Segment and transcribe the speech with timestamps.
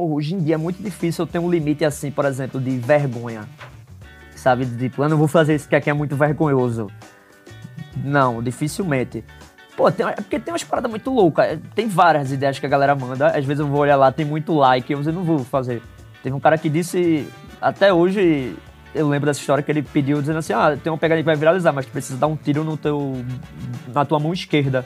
[0.00, 3.48] hoje em dia é muito difícil eu ter um limite assim, por exemplo, de vergonha.
[4.34, 4.66] Sabe?
[4.66, 6.88] Tipo, eu não vou fazer isso que aqui é muito vergonhoso.
[7.96, 9.24] Não, dificilmente.
[9.76, 11.58] Pô, tem, é porque tem umas paradas muito loucas.
[11.74, 13.28] Tem várias ideias que a galera manda.
[13.28, 15.82] Às vezes eu vou olhar lá, tem muito like, eu não vou fazer.
[16.22, 17.28] Teve um cara que disse,
[17.60, 18.56] até hoje,
[18.94, 21.36] eu lembro dessa história que ele pediu dizendo assim: ah, tem uma pegadinha que vai
[21.36, 23.24] viralizar, mas tu precisa dar um tiro no teu,
[23.92, 24.84] na tua mão esquerda.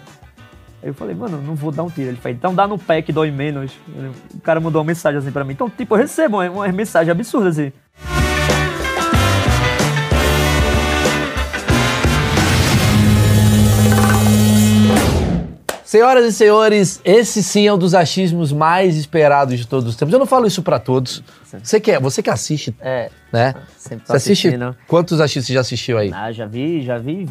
[0.83, 2.09] Aí eu falei, mano, não vou dar um tiro.
[2.09, 3.73] Ele falou, então dá no pé que dói menos.
[4.35, 5.53] O cara mandou uma mensagem assim pra mim.
[5.53, 7.73] Então, tipo, eu recebo uma, uma mensagem absurda assim.
[15.85, 20.13] Senhoras e senhores, esse sim é um dos achismos mais esperados de todos os tempos.
[20.13, 21.23] Eu não falo isso pra todos.
[21.63, 23.55] Você que, é, você que assiste, É, né?
[23.79, 24.51] sempre Você assiste?
[24.87, 26.13] Quantos achistas você já assistiu aí?
[26.13, 27.27] Ah, já vi, já vi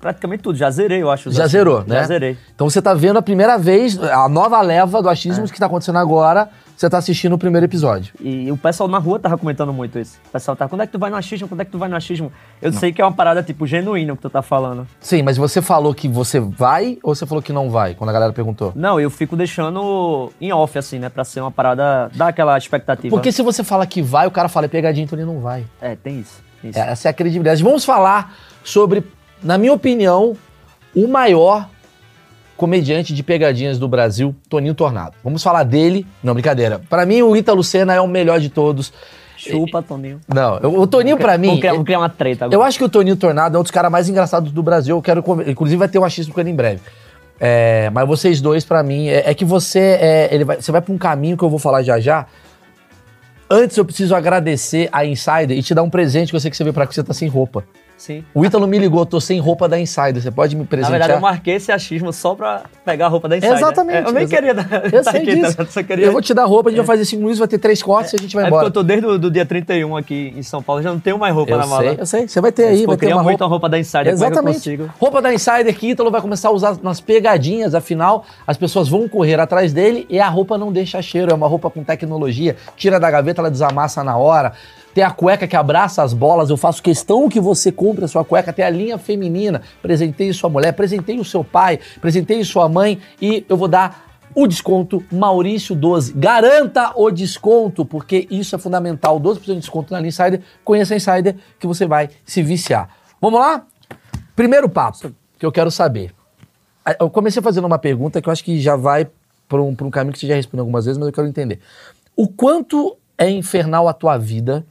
[0.00, 0.56] praticamente tudo.
[0.56, 1.30] Já zerei, eu acho.
[1.30, 1.52] Já achismos.
[1.52, 2.00] zerou, né?
[2.00, 2.38] Já zerei.
[2.54, 5.98] Então você tá vendo a primeira vez, a nova leva do achismo que tá acontecendo
[5.98, 8.14] agora, você tá assistindo o primeiro episódio.
[8.18, 10.18] E o pessoal na rua tava comentando muito isso.
[10.28, 11.46] O pessoal tá, quando é que tu vai no achismo?
[11.46, 12.32] Quando é que tu vai no achismo?
[12.62, 14.88] Eu sei que é uma parada, tipo, genuína o que tu tá falando.
[14.98, 18.12] Sim, mas você falou que você vai ou você falou que não vai, quando a
[18.14, 18.72] galera perguntou?
[18.74, 21.10] Não, eu fico deixando em off, assim, né?
[21.10, 23.14] Pra ser uma parada, dar aquela expectativa.
[23.14, 25.66] Porque se você fala que vai, o cara fala é pegadinha, então ele não vai.
[25.82, 26.42] É, tem isso.
[26.62, 26.78] tem isso.
[26.78, 27.62] Essa é a credibilidade.
[27.62, 28.34] Vamos falar
[28.64, 29.04] sobre,
[29.42, 30.36] na minha opinião,
[30.94, 31.68] o maior
[32.56, 35.14] comediante de pegadinhas do Brasil, Toninho Tornado.
[35.24, 36.06] Vamos falar dele.
[36.22, 36.80] Não, brincadeira.
[36.90, 38.92] Pra mim, o Ítalo Senna é o melhor de todos.
[39.36, 40.20] Chupa, Toninho.
[40.28, 41.48] Não, o Toninho pra mim...
[41.48, 42.54] Vou criar, vou criar uma treta agora.
[42.54, 44.94] Eu acho que o Toninho Tornado é um dos caras mais engraçados do Brasil.
[44.94, 45.24] Eu quero.
[45.46, 46.82] Inclusive, vai ter um achismo com ele em breve.
[47.40, 49.96] É, mas vocês dois, pra mim, é, é que você.
[49.98, 52.26] É, ele vai, você vai pra um caminho que eu vou falar já já.
[53.48, 56.56] Antes, eu preciso agradecer a Insider e te dar um presente que eu sei que
[56.58, 57.64] você veio pra cá, que você tá sem roupa.
[58.00, 58.24] Sim.
[58.34, 60.22] O Ítalo me ligou, tô sem roupa da Insider.
[60.22, 60.98] Você pode me Na presentear?
[60.98, 63.56] verdade, eu marquei esse achismo só pra pegar a roupa da Insider.
[63.58, 63.96] Exatamente.
[64.06, 64.66] É, eu nem exa- queria dar.
[64.90, 65.56] Eu tá sei aqui, disso.
[65.58, 65.66] tá?
[65.66, 66.06] Só queria...
[66.06, 68.14] Eu vou te dar roupa, a gente vai fazer cinco minutos, vai ter três cortes
[68.14, 68.68] e a gente vai É porque embora.
[68.68, 71.34] eu tô desde o do dia 31 aqui em São Paulo, já não tenho mais
[71.34, 71.82] roupa Eu na mala.
[71.82, 72.26] sei, eu sei.
[72.28, 73.46] Você vai ter aí, vai ter uma muito roupa.
[73.46, 74.80] roupa da Insider, é Exatamente.
[74.98, 79.06] Roupa da Insider que Ítalo vai começar a usar nas pegadinhas, afinal, as pessoas vão
[79.08, 82.98] correr atrás dele e a roupa não deixa cheiro, é uma roupa com tecnologia, tira
[82.98, 84.52] da gaveta, ela desamassa na hora.
[84.94, 88.24] Tem a cueca que abraça as bolas, eu faço questão que você compre a sua
[88.24, 93.00] cueca, tem a linha feminina, presenteie sua mulher, presenteie o seu pai, presenteie sua mãe
[93.20, 96.12] e eu vou dar o desconto Maurício 12.
[96.14, 99.20] Garanta o desconto, porque isso é fundamental.
[99.20, 100.40] 12% de desconto na Insider.
[100.64, 102.88] Conheça a Insider que você vai se viciar.
[103.20, 103.66] Vamos lá?
[104.36, 106.12] Primeiro papo que eu quero saber.
[106.84, 109.08] Ah, Eu comecei fazendo uma pergunta que eu acho que já vai
[109.48, 111.58] para um, um caminho que você já respondeu algumas vezes, mas eu quero entender.
[112.14, 114.64] O quanto é infernal a tua vida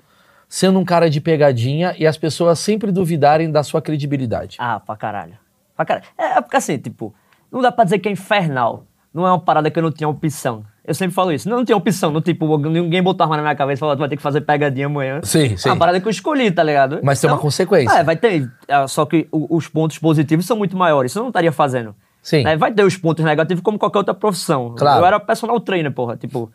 [0.50, 4.58] sendo um cara de pegadinha e as pessoas sempre duvidarem da sua credibilidade?
[4.60, 5.38] Ah, pra caralho.
[5.76, 6.08] Pra caralho.
[6.18, 7.14] É, porque assim, tipo,
[7.52, 8.84] não dá pra dizer que é infernal.
[9.14, 10.64] Não é uma parada que eu não tinha opção.
[10.86, 11.48] Eu sempre falo isso.
[11.48, 12.12] Não, não tinha opção.
[12.12, 14.42] Não, tipo, ninguém botou arma na minha cabeça e falou, tu vai ter que fazer
[14.42, 15.20] pegadinha amanhã.
[15.24, 15.70] Sim, sim.
[15.70, 17.00] É uma parada que eu escolhi, tá ligado?
[17.04, 17.96] Mas tem uma consequência.
[17.96, 18.50] É, vai ter.
[18.68, 21.12] é, Só que os pontos positivos são muito maiores.
[21.12, 21.96] Isso eu não estaria fazendo.
[22.22, 22.46] Sim.
[22.46, 24.76] É, vai ter os pontos negativos como qualquer outra profissão.
[24.78, 25.02] Claro.
[25.02, 26.18] Eu era personal trainer, porra.
[26.18, 26.52] Tipo,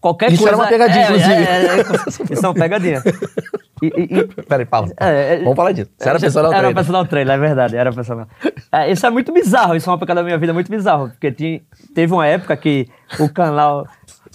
[0.00, 0.56] qualquer Isso coisa...
[0.56, 1.32] era uma pegadinha, é, inclusive.
[1.32, 3.02] É, é, é, isso é uma pegadinha.
[3.82, 4.92] E- e- e- Peraí, Paulo.
[4.98, 5.90] é, é, Vamos falar disso.
[5.96, 6.74] Você era personal Era trainer.
[6.74, 8.26] personal trainer, é verdade, era personal.
[8.72, 11.30] É, isso é muito bizarro, isso é uma época da minha vida muito bizarro, porque
[11.32, 11.60] tinha,
[11.94, 12.88] teve uma época que
[13.20, 13.86] o canal...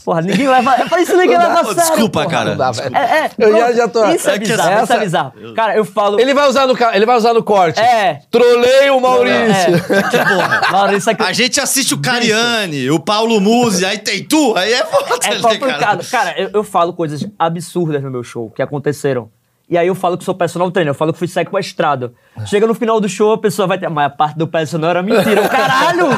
[0.03, 0.75] Porra, ninguém leva...
[0.79, 2.31] Eu falei, isso ninguém leva a sério, desculpa, porra.
[2.31, 2.49] cara.
[2.51, 2.95] Não dá, velho.
[2.95, 5.33] É, é, Eu já- pronto, já tô- Isso é É bizarro, isso essa- é bizarro.
[5.55, 6.19] Cara, eu falo...
[6.19, 7.79] Ele vai usar no, ele vai usar no corte.
[7.79, 8.19] É.
[8.29, 9.75] Trolei o Maurício.
[9.75, 14.55] É, Maurício, é que- A gente assiste o Cariani, o Paulo Musi, aí tem tu,
[14.57, 16.05] aí é foda, É né, complicado.
[16.09, 19.29] Cara, eu, eu falo coisas absurdas no meu show que aconteceram.
[19.69, 22.13] E aí eu falo que sou personal trainer, eu falo que fui sequestrado.
[22.45, 23.89] Chega no final do show, a pessoa vai ter.
[23.89, 25.47] Mas a parte do personal era mentira.
[25.47, 26.09] Caralho!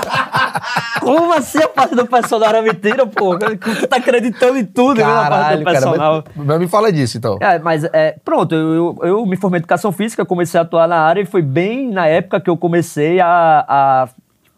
[1.01, 3.37] Como assim a parte do personal era mentira, pô?
[3.37, 5.79] Você tá acreditando em tudo, né, na parte do cara.
[5.79, 6.23] personal.
[6.35, 7.37] Mas, mas me fala disso, então.
[7.41, 10.87] É, mas é, pronto, eu, eu, eu me formei em educação física, comecei a atuar
[10.87, 14.09] na área e foi bem na época que eu comecei a, a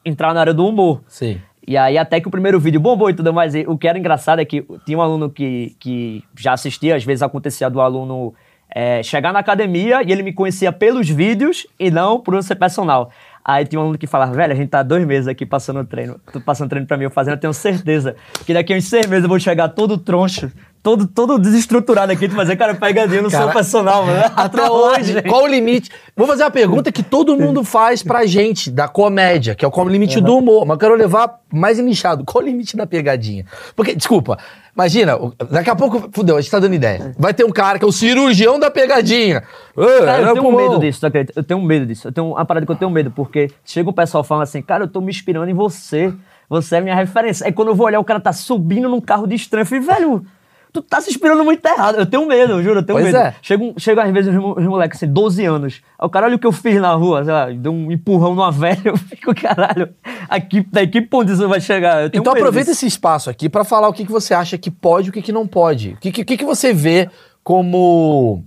[0.05, 1.01] entrar na área do humor.
[1.07, 1.39] Sim.
[1.67, 3.53] E aí até que o primeiro vídeo bombou e tudo mais.
[3.53, 7.03] E o que era engraçado é que tinha um aluno que, que já assistia, às
[7.03, 8.33] vezes acontecia do aluno
[8.73, 13.11] é, chegar na academia e ele me conhecia pelos vídeos e não por ser personal.
[13.47, 16.19] Aí tinha um aluno que falava, velho, a gente tá dois meses aqui passando treino,
[16.45, 18.13] passando treino pra mim, eu fazendo, eu tenho certeza
[18.45, 20.51] que daqui a uns seis meses eu vou chegar todo troncho,
[20.87, 24.23] todo, todo desestruturado aqui, tu fazer, cara, pegadinha, eu não sou Cara, personal, mano.
[24.37, 25.91] Até hoje, qual o limite?
[26.15, 29.83] Vou fazer uma pergunta que todo mundo faz pra gente, da comédia, que é o
[29.89, 32.23] limite do humor, mas eu quero levar mais nichado.
[32.23, 33.45] Qual o limite da pegadinha?
[33.75, 34.37] Porque, desculpa,
[34.73, 37.13] imagina, o- daqui a pouco, fudeu, a gente tá dando ideia.
[37.19, 39.43] Vai ter um cara que é o cirurgião da pegadinha.
[39.75, 40.69] Cara, eu tenho pulmão.
[40.69, 41.37] medo disso, tu acredita?
[41.37, 42.07] Eu tenho medo disso.
[42.07, 44.85] Eu tenho uma parada que eu tenho medo, porque chega um pessoal falando assim, cara,
[44.85, 46.13] eu tô me inspirando em você.
[46.49, 47.45] Você é minha referência.
[47.45, 49.63] Aí quando eu vou olhar, o cara tá subindo num carro de estranho.
[49.63, 50.25] Eu falei, velho,
[50.73, 51.95] tu tá se inspirando muito errado.
[51.97, 53.17] Eu tenho medo, eu juro, eu tenho Pois medo.
[53.17, 53.35] é.
[53.41, 55.81] Chega, chega às vezes os mo- os moleques assim, 12 anos.
[55.97, 58.35] Aí o cara olha o que eu fiz na rua, sei lá, deu um empurrão
[58.35, 58.81] numa velha.
[58.85, 59.89] Eu fico, caralho,
[60.29, 62.07] aqui, daqui pra onde isso vai chegar?
[62.13, 62.85] Então aproveita disso.
[62.85, 65.21] esse espaço aqui pra falar o que, que você acha que pode e o que,
[65.21, 65.89] que não pode.
[65.91, 67.09] O que, que, que que você vê
[67.43, 68.43] como,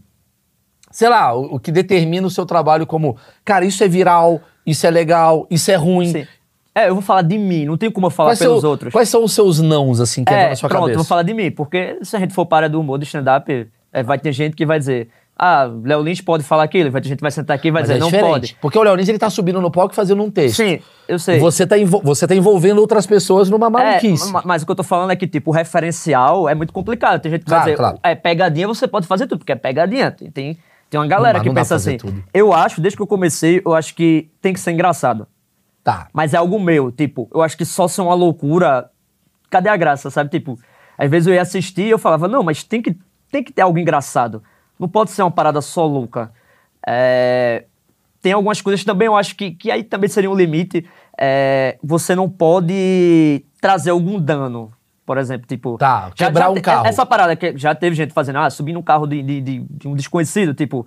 [0.91, 4.87] sei lá, o, o que determina o seu trabalho como, cara, isso é viral, isso
[4.87, 6.13] é legal, isso é ruim.
[6.13, 6.27] Sim.
[6.85, 8.93] É, eu vou falar de mim, não tem como eu falar Quais, pelos são- outros.
[8.93, 10.99] quais são os seus nãos, assim, que é, na sua pronto, cabeça?
[10.99, 14.03] vou falar de mim, porque se a gente for para do humor, do stand-up, é,
[14.03, 15.09] vai ter gente que vai dizer,
[15.43, 17.83] ah, Léo Lins pode falar aquilo, vai ter gente que vai sentar aqui e vai
[17.83, 18.57] Mas dizer, é não pode.
[18.61, 20.57] Porque o Leonis, ele tá subindo no palco e fazendo um texto.
[20.57, 21.39] Sim, eu sei.
[21.39, 24.31] Você tá, você tá envolvendo outras pessoas numa É, maluquice.
[24.31, 27.21] ma- mas o que eu tô falando é que, tipo, o referencial é muito complicado.
[27.23, 27.99] Tem gente que Claro, vai dizer, claro.
[28.03, 30.11] é pegadinha, você pode fazer tudo, porque é pegadinha.
[30.11, 30.59] Tem, tem,
[31.01, 31.97] uma galera Não que não pensa assim.
[31.97, 32.23] tudo.
[32.35, 35.27] Eu acho, desde que eu comecei, eu acho que tem que ser engraçado.
[35.83, 36.09] Tá.
[36.13, 38.91] Mas é algo meu, tipo, eu acho que só ser uma loucura,
[39.49, 40.31] cadê a graça, sabe?
[40.31, 40.59] Tipo,
[40.99, 42.97] às vezes eu ia assistir e eu falava, não, mas tem que,
[43.31, 44.43] tem que ter algo engraçado.
[44.79, 46.31] Não pode ser uma parada só louca.
[46.87, 47.65] É,
[48.23, 50.87] Tem algumas coisas também, eu acho que, que aí também seria um limite.
[51.19, 54.73] É, Você não pode trazer algum dano.
[55.07, 55.77] Por exemplo, tipo.
[55.77, 56.87] Tá, quebrar um te- carro.
[56.87, 59.89] Essa parada que já teve gente fazendo, ah, subir no carro de, de, de- de
[59.89, 60.87] um desconhecido, tipo.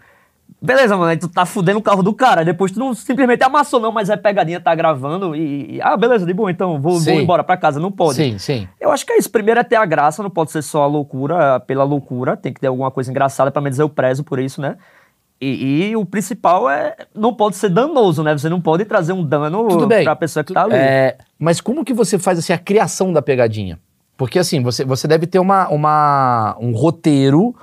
[0.61, 3.81] Beleza, mano, aí tu tá fudendo o carro do cara, depois tu não simplesmente amassou,
[3.81, 5.75] não, mas é pegadinha, tá gravando e.
[5.75, 7.81] e- ah, beleza, de boa, então vou, vou embora pra casa.
[7.81, 8.15] Não pode.
[8.15, 8.67] Sim, sim.
[8.79, 9.29] Eu acho que é isso.
[9.29, 12.61] Primeiro é ter a graça, não pode ser só a loucura pela loucura, tem que
[12.61, 14.77] ter alguma coisa engraçada, pra me dizer, eu prezo por isso, né?
[15.41, 16.95] E, e o principal é.
[17.13, 18.31] Não pode ser danoso, né?
[18.31, 20.05] Você não pode trazer um dano bem.
[20.05, 20.75] pra pessoa que tá ali.
[20.75, 23.77] É, mas como que você faz assim, a criação da pegadinha?
[24.15, 27.53] Porque assim, você, você deve ter uma, uma, um roteiro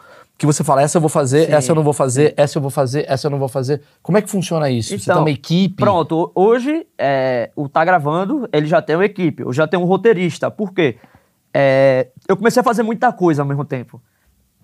[0.41, 1.53] que você fala, essa eu vou fazer, Sim.
[1.53, 3.83] essa eu não vou fazer, essa eu vou fazer, essa eu não vou fazer.
[4.03, 4.99] Como é que funciona isso?
[4.99, 5.75] você tem uma equipe?
[5.75, 9.83] Então, Pronto, hoje é, o Tá Gravando, ele já tem uma equipe, eu já tenho
[9.83, 10.51] um roteirista.
[10.51, 10.97] Por quê?
[11.53, 14.01] É, eu comecei a fazer muita coisa ao mesmo tempo.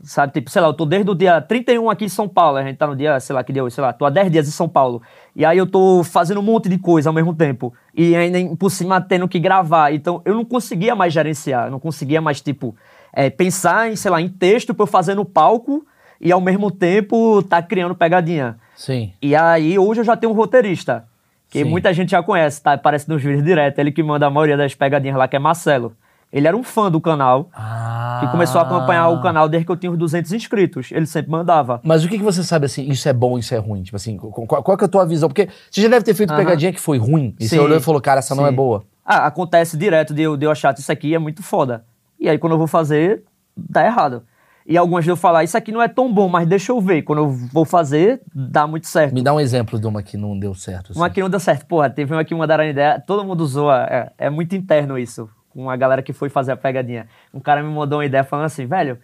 [0.02, 2.62] Sabe, tipo, sei lá, eu tô desde o dia 31 aqui em São Paulo, a
[2.62, 4.48] gente tá no dia, sei lá, que dia hoje, sei lá, tô há 10 dias
[4.48, 5.02] em São Paulo.
[5.34, 7.74] E aí eu tô fazendo um monte de coisa ao mesmo tempo.
[7.94, 9.92] E ainda por cima tendo que gravar.
[9.92, 12.74] Então eu não conseguia mais gerenciar, eu não conseguia mais, tipo,
[13.16, 15.84] é, pensar em, sei lá, em texto pra eu fazer no palco
[16.20, 18.58] e ao mesmo tempo tá criando pegadinha.
[18.76, 19.12] Sim.
[19.22, 21.04] E aí, hoje eu já tenho um roteirista,
[21.48, 21.64] que Sim.
[21.64, 22.74] muita gente já conhece, tá?
[22.74, 23.78] Aparece nos vídeos direto.
[23.78, 25.94] Ele que manda a maioria das pegadinhas lá, que é Marcelo.
[26.30, 28.18] Ele era um fã do canal, Ah.
[28.20, 30.90] que começou a acompanhar o canal desde que eu tinha uns 200 inscritos.
[30.92, 31.80] Ele sempre mandava.
[31.84, 33.82] Mas o que, que você sabe assim, isso é bom, isso é ruim?
[33.82, 35.28] Tipo assim, qual, qual- que é a tua visão?
[35.30, 36.38] Porque você já deve ter feito Aham.
[36.44, 37.34] pegadinha que foi ruim.
[37.40, 37.62] E você Sim.
[37.62, 38.50] olhou e falou, cara, essa não Sim.
[38.50, 38.82] é boa.
[39.04, 41.84] Ah, acontece direto de eu, de eu achar que isso aqui é muito foda.
[42.18, 43.22] E aí, quando eu vou fazer,
[43.56, 44.22] dá errado.
[44.68, 47.02] E algumas de eu falar, isso aqui não é tão bom, mas deixa eu ver.
[47.02, 49.14] Quando eu vou fazer, dá muito certo.
[49.14, 50.90] Me dá um exemplo de uma que não deu certo.
[50.90, 50.98] assim.
[50.98, 51.66] Uma que não deu certo.
[51.66, 53.72] Porra, teve uma que mandaram a ideia, todo mundo usou.
[53.72, 55.30] É, é muito interno isso.
[55.50, 57.06] Com a galera que foi fazer a pegadinha.
[57.32, 58.98] Um cara me mandou uma ideia falando assim, velho,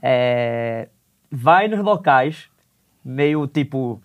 [0.00, 0.88] é,
[1.30, 2.48] vai nos locais,
[3.04, 4.00] meio tipo.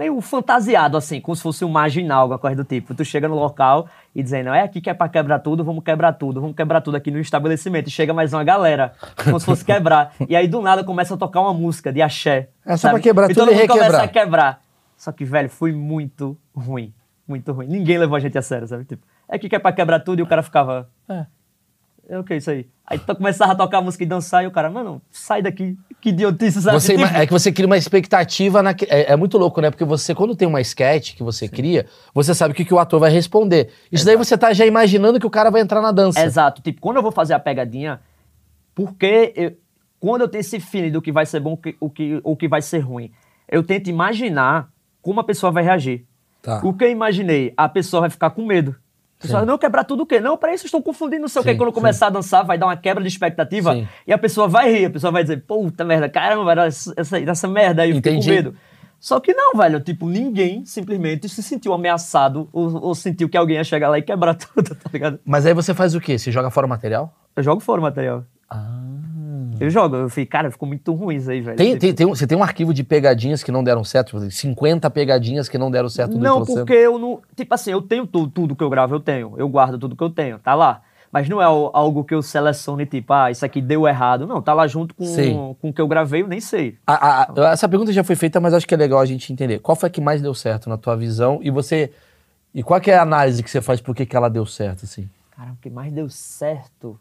[0.00, 2.94] Meio fantasiado, assim, como se fosse um marginal, alguma coisa do tipo.
[2.94, 6.14] Tu chega no local e dizendo, é aqui que é pra quebrar tudo, vamos quebrar
[6.14, 7.88] tudo, vamos quebrar tudo aqui no estabelecimento.
[7.88, 10.14] E chega mais uma galera, como se fosse quebrar.
[10.26, 12.48] E aí do nada começa a tocar uma música de axé.
[12.64, 14.04] É só pra quebrar tudo todo e mundo começa requebrar.
[14.04, 14.62] a quebrar.
[14.96, 16.94] Só que, velho, foi muito ruim.
[17.28, 17.66] Muito ruim.
[17.66, 18.86] Ninguém levou a gente a sério, sabe?
[18.86, 20.88] Tipo, é que quer pra quebrar tudo e o cara ficava.
[21.10, 21.26] É.
[22.12, 22.66] É o que isso aí?
[22.84, 25.78] Aí tu começava a tocar música e dançar e o cara, mano, sai daqui.
[26.00, 26.80] Que idiotice, sabe?
[26.80, 28.60] Você, é que você cria uma expectativa.
[28.64, 29.70] Na, é, é muito louco, né?
[29.70, 32.80] Porque você, quando tem uma sketch que você cria, você sabe o que, que o
[32.80, 33.70] ator vai responder.
[33.92, 36.20] Isso daí você tá já imaginando que o cara vai entrar na dança.
[36.20, 36.60] Exato.
[36.62, 38.00] Tipo, quando eu vou fazer a pegadinha,
[38.74, 39.52] porque eu-
[40.00, 42.48] quando eu tenho esse feeling do que vai ser bom que- o que, o que
[42.48, 43.12] vai ser ruim,
[43.48, 44.68] eu tento imaginar
[45.02, 46.04] como a pessoa vai reagir.
[46.42, 46.60] Tá.
[46.64, 47.52] O que eu imaginei?
[47.56, 48.74] A pessoa vai ficar com medo.
[49.20, 49.46] A pessoa, Sim.
[49.46, 50.18] não, quebrar tudo o quê?
[50.18, 51.54] Não, peraí, vocês estão confundindo, não sei o quê.
[51.54, 53.86] Quando começar a dançar, vai dar uma quebra de expectativa Sim.
[54.06, 57.18] e a pessoa vai rir, a pessoa vai dizer, puta merda, caramba, era essa, essa,
[57.18, 58.54] essa merda aí, eu fiquei com medo.
[58.98, 63.56] Só que não, velho, tipo, ninguém simplesmente se sentiu ameaçado ou, ou sentiu que alguém
[63.56, 65.20] ia chegar lá e quebrar tudo, tá ligado?
[65.22, 66.18] Mas aí você faz o quê?
[66.18, 67.14] Você joga fora o material?
[67.36, 68.24] Eu jogo fora o material.
[68.48, 68.79] Ah.
[69.60, 71.56] Eu jogo, eu falei, cara, ficou muito ruim isso aí, velho.
[71.56, 74.18] Tem, Tipo, tem, tem um- você tem um arquivo de pegadinhas que não deram certo?
[74.18, 77.20] Tipo, 50 pegadinhas que não deram certo do Não, porque eu não.
[77.36, 79.34] Tipo assim, eu tenho tudo, tudo que eu gravo, eu tenho.
[79.36, 80.82] Eu guardo tudo que eu tenho, tá lá.
[81.12, 84.28] Mas não é algo que eu selecione, tipo, ah, isso aqui deu errado.
[84.28, 85.56] Não, tá lá junto com, Sim.
[85.60, 86.78] com o que eu gravei, eu nem sei.
[86.86, 89.58] A- a- essa pergunta já foi feita, mas acho que é legal a gente entender.
[89.58, 91.40] Qual foi a que mais deu certo na tua visão?
[91.42, 91.90] E você.
[92.54, 94.84] E qual que é a análise que você faz por que que ela deu certo,
[94.84, 95.08] assim?
[95.36, 96.96] Cara, o que mais deu certo.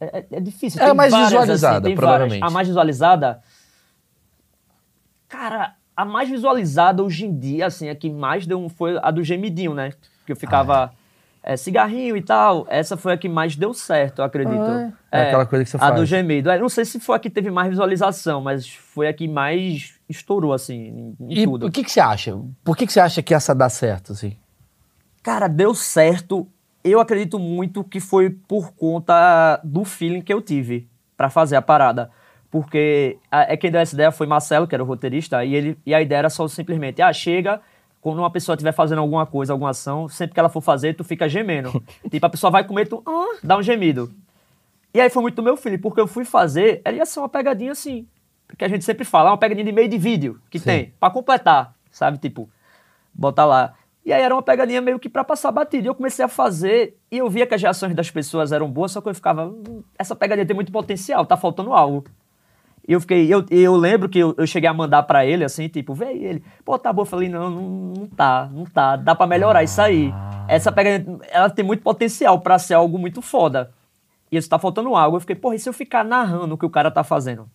[0.00, 0.80] É, é- é difícil.
[0.80, 2.40] É a tem mais várias, visualizada, assim, provavelmente.
[2.40, 2.50] várias.
[2.50, 3.42] A mais visualizada.
[5.28, 9.10] Cara, a mais visualizada hoje em dia, assim, a que mais deu um foi a
[9.10, 9.92] do gemidinho, né?
[10.26, 10.92] Que eu ficava.
[11.42, 12.66] é, cigarrinho e tal.
[12.68, 14.60] Essa foi a que mais deu certo, eu acredito.
[14.60, 15.94] Ah, é aquela coisa que você a faz.
[15.96, 16.50] do gemido.
[16.50, 19.94] É, não sei se foi a que teve mais visualização, mas foi a que mais
[20.08, 21.66] estourou, assim, em, em E tudo.
[21.66, 22.38] o que, que você acha?
[22.62, 24.36] Por que, que você acha que essa dá certo, assim?
[25.22, 26.46] Cara, deu certo.
[26.82, 31.62] Eu acredito muito que foi por conta do feeling que eu tive pra fazer a
[31.62, 32.10] parada.
[32.50, 35.78] Porque a, é quem deu essa ideia foi Marcelo, que era o roteirista, e, ele,
[35.86, 37.60] e a ideia era só simplesmente, ah, chega,
[38.00, 41.04] quando uma pessoa estiver fazendo alguma coisa, alguma ação, sempre que ela for fazer, tu
[41.04, 41.70] fica gemendo.
[42.10, 44.10] tipo, a pessoa vai comer, tu ah, dá um gemido.
[44.92, 47.28] E aí foi muito do meu feeling, porque eu fui fazer, ela ia ser uma
[47.28, 48.06] pegadinha assim,
[48.58, 50.64] que a gente sempre fala, uma pegadinha de meio de vídeo que Sim.
[50.64, 52.18] tem, pra completar, sabe?
[52.18, 52.48] Tipo,
[53.14, 53.74] botar lá.
[54.04, 55.84] E aí era uma pegadinha meio que pra passar batido.
[55.86, 58.92] E eu comecei a fazer e eu via que as reações das pessoas eram boas,
[58.92, 62.04] só que eu ficava, "Hum, essa pegadinha tem muito potencial, tá faltando algo.
[62.88, 65.68] E eu fiquei, eu, eu lembro que eu, eu cheguei a mandar pra ele assim,
[65.68, 67.02] tipo, vê ele, pô, tá bom.
[67.02, 67.62] Eu falei, não, não,
[67.98, 70.12] não tá, não tá, dá pra melhorar isso aí.
[70.48, 73.70] Essa pegadinha, ela tem muito potencial pra ser algo muito foda.
[74.32, 75.16] E isso tá faltando algo.
[75.16, 77.48] Eu fiquei, porra, e se eu ficar narrando o que o cara tá fazendo?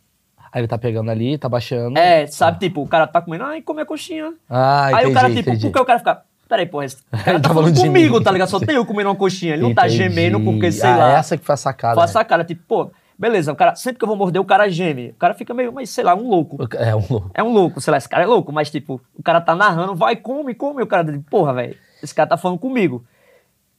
[0.51, 1.97] Aí ele tá pegando ali, tá baixando.
[1.97, 4.33] É, sabe, tipo, o cara tá comendo, ai, come a coxinha.
[4.49, 5.65] Ah, entendi, Aí o cara, tipo, entendi.
[5.67, 6.23] por que o cara fica.
[6.47, 8.49] Peraí, porra, esse cara Ele tá tá falando comigo, tá ligado?
[8.49, 9.53] Só tem eu comendo uma coxinha.
[9.53, 9.97] Ele não tá Entendi.
[9.97, 11.17] gemendo porque, sei ah, lá.
[11.17, 11.95] essa que foi a sacada.
[11.95, 14.69] Faça a cara, tipo, pô, beleza, o cara, sempre que eu vou morder, o cara
[14.69, 15.09] geme.
[15.09, 16.57] O cara fica meio, mas sei lá, um louco.
[16.77, 17.31] É um louco.
[17.33, 19.95] É um louco, sei lá, esse cara é louco, mas tipo, o cara tá narrando,
[19.95, 20.83] vai, come, come.
[20.83, 23.03] O cara, porra, velho, esse cara tá falando comigo.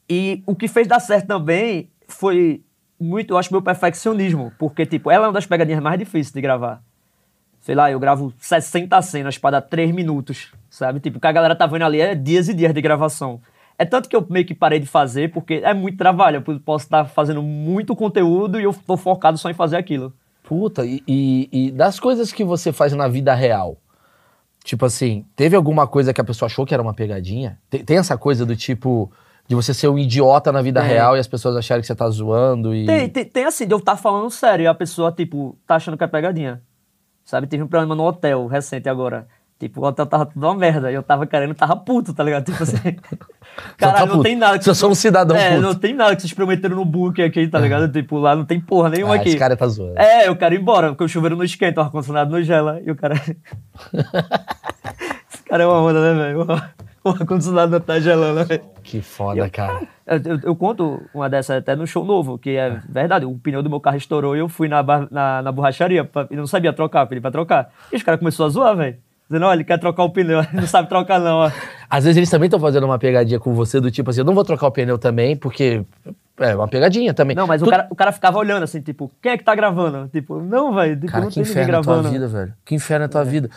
[0.08, 2.62] E o que fez dar certo também foi
[2.98, 4.52] muito, eu acho, meu perfeccionismo.
[4.58, 6.82] Porque, tipo, ela é uma das pegadinhas mais difíceis de gravar.
[7.60, 11.00] Sei lá, eu gravo 60 cenas pra dar 3 minutos, sabe?
[11.00, 13.40] Tipo, o que a galera tá vendo ali é dias e dias de gravação.
[13.78, 16.42] É tanto que eu meio que parei de fazer, porque é muito trabalho.
[16.46, 20.12] Eu posso estar fazendo muito conteúdo e eu tô focado só em fazer aquilo.
[20.42, 23.78] Puta, e, e- e das coisas que você faz na vida real,
[24.62, 27.58] tipo assim, teve alguma coisa que a pessoa achou que era uma pegadinha?
[27.70, 29.10] Tem, tem essa coisa do tipo,
[29.48, 30.90] de você ser um idiota na vida Tem.
[30.90, 32.84] real e as pessoas acharem que você tá zoando e...
[32.86, 35.96] Tem, tem, tem assim, de eu estar falando sério e a pessoa, tipo, tá achando
[35.96, 36.62] que é pegadinha.
[37.24, 37.46] Sabe?
[37.46, 39.26] Tive um problema no hotel recente agora.
[39.58, 40.90] Tipo, o hotel tava tudo uma merda.
[40.90, 42.44] E eu tava querendo, tava puto, tá ligado?
[42.44, 42.76] Tipo assim.
[43.78, 45.62] Caralho, tá não tem nada que Você é só um cidadão É, puto.
[45.62, 47.90] não tem nada que vocês prometeram no book aqui, tá ligado?
[47.90, 49.30] Tipo, lá não tem porra nenhuma Ah, aqui.
[49.30, 49.98] esse cara tá zoando.
[49.98, 52.80] É, eu quero ir embora, porque o chuveiro não esquenta, o ar-condicionado não gela.
[52.84, 53.14] E o cara.
[55.32, 56.46] esse cara é uma onda, né, velho?
[57.04, 58.62] O ar-condicionado não tá gelando, velho.
[58.82, 59.82] Que foda, cara.
[60.06, 63.24] Eu, eu- eu conto uma dessas até no show novo, que é verdade.
[63.24, 66.26] O pneu do meu carro estourou e eu fui na, bar- na, na borracharia pra-
[66.30, 67.70] e não sabia trocar, pedi pra trocar.
[67.92, 68.96] E os caras começaram a zoar, velho.
[69.28, 71.50] Dizendo, olha, ele quer trocar o pneu, ele não sabe trocar não, ó.
[71.90, 74.34] Às vezes eles também estão fazendo uma pegadinha com você, do tipo assim, eu não
[74.34, 75.84] vou trocar o pneu também, porque
[76.38, 77.34] é uma pegadinha também.
[77.36, 79.54] Não, mas o Tu- cara, o cara ficava olhando assim, tipo, quem é que tá
[79.54, 80.08] gravando?
[80.08, 82.12] Tipo, não, velho, tipo, Cara, não que tem ninguém inferno é a tua gravando.
[82.12, 82.54] vida, velho.
[82.64, 83.50] Que inferno é a tua vida.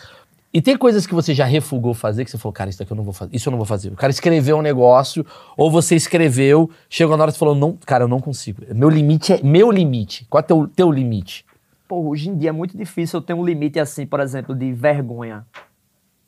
[0.52, 2.96] E tem coisas que você já refugou fazer, que você falou, cara, isso daqui eu
[2.96, 3.30] não vou fazer.
[3.32, 3.90] Isso eu não vou fazer.
[3.90, 5.24] O cara escreveu um negócio,
[5.56, 8.60] ou você escreveu, chegou na hora e falou, não, cara, eu não consigo.
[8.74, 10.26] Meu limite é meu limite.
[10.28, 11.44] Qual é teu, teu limite?
[11.90, 14.72] Pô, hoje em dia é muito difícil eu ter um limite assim, por exemplo, de
[14.72, 15.44] vergonha.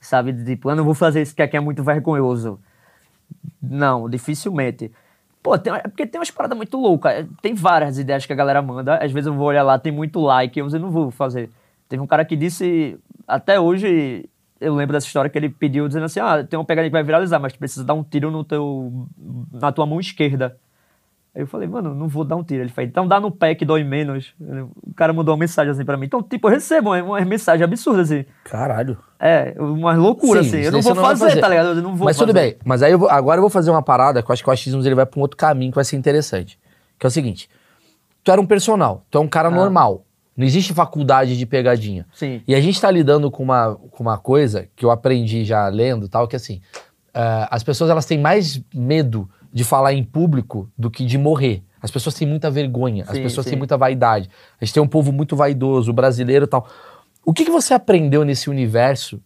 [0.00, 0.32] Sabe?
[0.32, 2.58] De, Tipo, eu não vou fazer isso que aqui é muito vergonhoso.
[3.62, 4.90] Não, dificilmente.
[5.40, 7.28] Pô, tem, é porque tem umas paradas muito loucas.
[7.40, 8.96] Tem várias ideias que a galera manda.
[8.96, 11.48] Às vezes eu vou olhar lá, tem muito like, eu não vou fazer.
[11.88, 14.28] Teve um cara que disse, até hoje,
[14.60, 17.04] eu lembro dessa história que ele pediu, dizendo assim: ah, tem uma pegadinha que vai
[17.04, 19.06] viralizar, mas tu precisa dar um tiro no teu,
[19.52, 20.58] na tua mão esquerda.
[21.34, 22.62] Aí eu falei, mano, não vou dar um tiro.
[22.62, 24.34] Ele falou, então dá no pé que dói menos.
[24.86, 26.04] O cara mandou uma mensagem assim pra mim.
[26.04, 28.26] Então, tipo, eu recebo uma, uma mensagem absurda assim.
[28.44, 28.98] Caralho.
[29.18, 30.58] É, uma loucura Sim, assim.
[30.60, 31.40] Eu não vou não fazer, fazer.
[31.40, 31.68] tá ligado?
[31.70, 32.50] Eu não vou Mas tudo fazer.
[32.50, 32.56] bem.
[32.64, 34.52] Mas aí eu vou- agora eu vou fazer uma parada que eu acho que o
[34.52, 36.58] achismos ele vai pra um outro caminho que vai ser interessante.
[36.98, 37.48] Que é o seguinte:
[38.22, 40.04] tu era um personal, tu é um cara normal.
[40.36, 42.06] Não existe faculdade de pegadinha.
[42.12, 42.42] Sim.
[42.48, 46.08] E a gente tá lidando com uma, com uma coisa que eu aprendi já lendo
[46.08, 46.60] tal, que assim,
[47.14, 51.62] ah, as pessoas elas têm mais medo de falar em público do que de morrer.
[51.80, 53.50] As pessoas têm muita vergonha, as Sim, pessoas sim.
[53.50, 54.30] têm muita vaidade.
[54.60, 56.66] A gente tem um povo muito vaidoso, o brasileiro e tal.
[57.24, 59.20] O que, que você aprendeu nesse universo,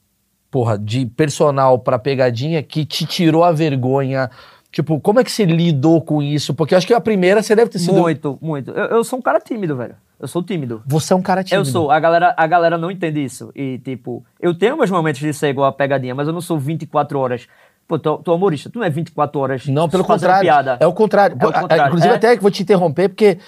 [0.50, 4.30] porra, de personal pra pegadinha que te tirou a vergonha?
[4.72, 6.54] Tipo, como é que você lidou com isso?
[6.54, 7.94] Porque eu acho que a primeira você deve ter sido.
[7.94, 8.70] Muito, muito.
[8.72, 9.94] Eu, eu sou um cara tímido, velho.
[10.18, 10.82] Eu sou tímido.
[10.86, 11.60] Você é um cara tímido.
[11.66, 11.90] Eu sou.
[11.90, 13.50] A galera, a galera não entende isso.
[13.54, 16.58] E, tipo, eu tenho meus momentos de ser igual a pegadinha, mas eu não sou
[16.58, 17.46] 24 horas.
[17.88, 20.40] Pô, tu, tu é humorista, tu não é 24 horas Não, pelo contrário.
[20.42, 20.76] piada.
[20.80, 21.36] É o contrário.
[21.38, 22.16] É o contrário, Inclusive, é.
[22.16, 23.38] até que vou te interromper, porque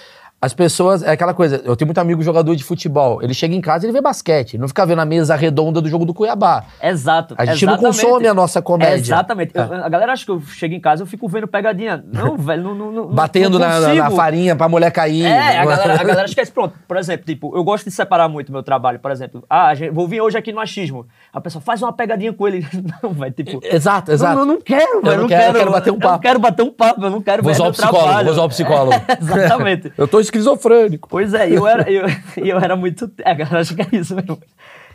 [0.41, 3.59] As pessoas, é aquela coisa, eu tenho muito amigo jogador de futebol, ele chega em
[3.59, 6.63] casa e ele vê basquete, não fica vendo a mesa redonda do jogo do Cuiabá.
[6.81, 7.35] Exato.
[7.37, 8.01] A gente não exatamente.
[8.01, 8.95] consome a nossa comédia.
[9.01, 9.51] Exatamente.
[9.53, 9.59] É.
[9.59, 12.01] Eu- a galera acha que eu chego em casa eu fico vendo pegadinha.
[12.09, 15.25] Não, velho, não, não, não Batendo não na, na- farinha pra mulher cair.
[15.25, 16.51] É, a galera, a galera esquece.
[16.53, 18.97] Pronto, por exemplo, tipo, eu gosto de separar muito meu trabalho.
[18.99, 21.05] Por exemplo, ah, gente- vou vir hoje aqui no achismo.
[21.33, 22.65] A pessoa faz uma pegadinha com ele.
[23.03, 23.59] Não, vai, tipo.
[23.61, 24.35] Exato, exato.
[24.35, 25.21] Não, eu não quero, velho.
[25.21, 26.13] não quero, eu quero bater um Eu papo.
[26.13, 28.43] não quero bater um papo, eu não quero Vou ver usar o psicólogo, vou usar
[28.43, 29.01] o psicólogo.
[29.21, 29.91] Exatamente.
[29.97, 31.09] Eu tô esquizofrênico.
[31.09, 32.05] Pois é, eu era, eu,
[32.37, 33.11] eu era muito.
[33.25, 34.39] A galera acha que é isso mesmo.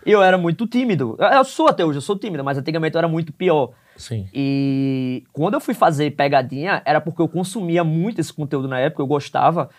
[0.06, 1.16] Eu era muito tímido.
[1.18, 3.70] Eu- Eu sou até hoje, eu sou tímido, mas antigamente eu era muito pior.
[3.96, 4.26] Sim.
[4.34, 9.02] E quando eu fui fazer pegadinha, era porque eu consumia muito esse conteúdo na época,
[9.02, 9.70] eu gostava.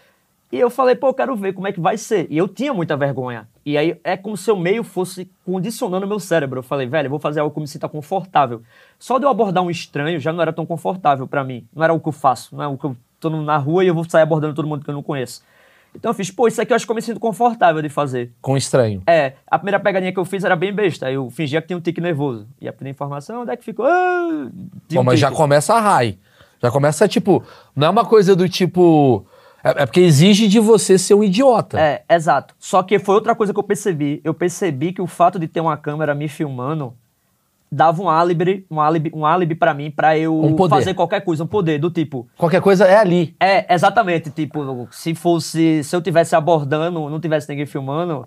[0.51, 2.27] E eu falei, pô, eu quero ver como é que vai ser.
[2.29, 3.47] E eu tinha muita vergonha.
[3.65, 6.59] E aí é como se o meio fosse condicionando o meu cérebro.
[6.59, 8.61] Eu falei, velho, eu vou fazer algo que me sinta confortável.
[8.97, 11.67] Só de eu abordar um estranho já não era tão confortável pra mim.
[11.75, 13.87] Não era o que eu faço, não é o que eu tô na rua e
[13.87, 15.41] eu vou sair abordando todo mundo que eu não conheço.
[15.95, 18.33] Então eu fiz, pô, isso aqui eu acho que eu me sinto confortável de fazer.
[18.41, 19.01] Com estranho.
[19.07, 21.09] É, a primeira pegadinha que eu fiz era bem besta.
[21.09, 22.47] Eu fingia que tinha um tique nervoso.
[22.59, 23.85] Ia pedir informação, onde é que ficou?
[23.85, 24.49] Ah,
[24.91, 25.37] Bom, um mas já tique.
[25.37, 26.17] começa a high.
[26.61, 27.43] Já começa, tipo,
[27.75, 29.25] não é uma coisa do tipo.
[29.63, 31.79] É, é porque exige de você ser um idiota.
[31.79, 32.53] É, exato.
[32.59, 34.19] Só que foi outra coisa que eu percebi.
[34.23, 36.93] Eu percebi que o fato de ter uma câmera me filmando
[37.75, 41.43] dava um álibi, um álibi, um álibi para mim pra eu Um fazer qualquer coisa,
[41.43, 42.27] um poder do tipo.
[42.37, 43.35] Qualquer coisa é ali.
[43.39, 48.25] É, exatamente, tipo, se fosse, se eu tivesse abordando, não tivesse ninguém filmando,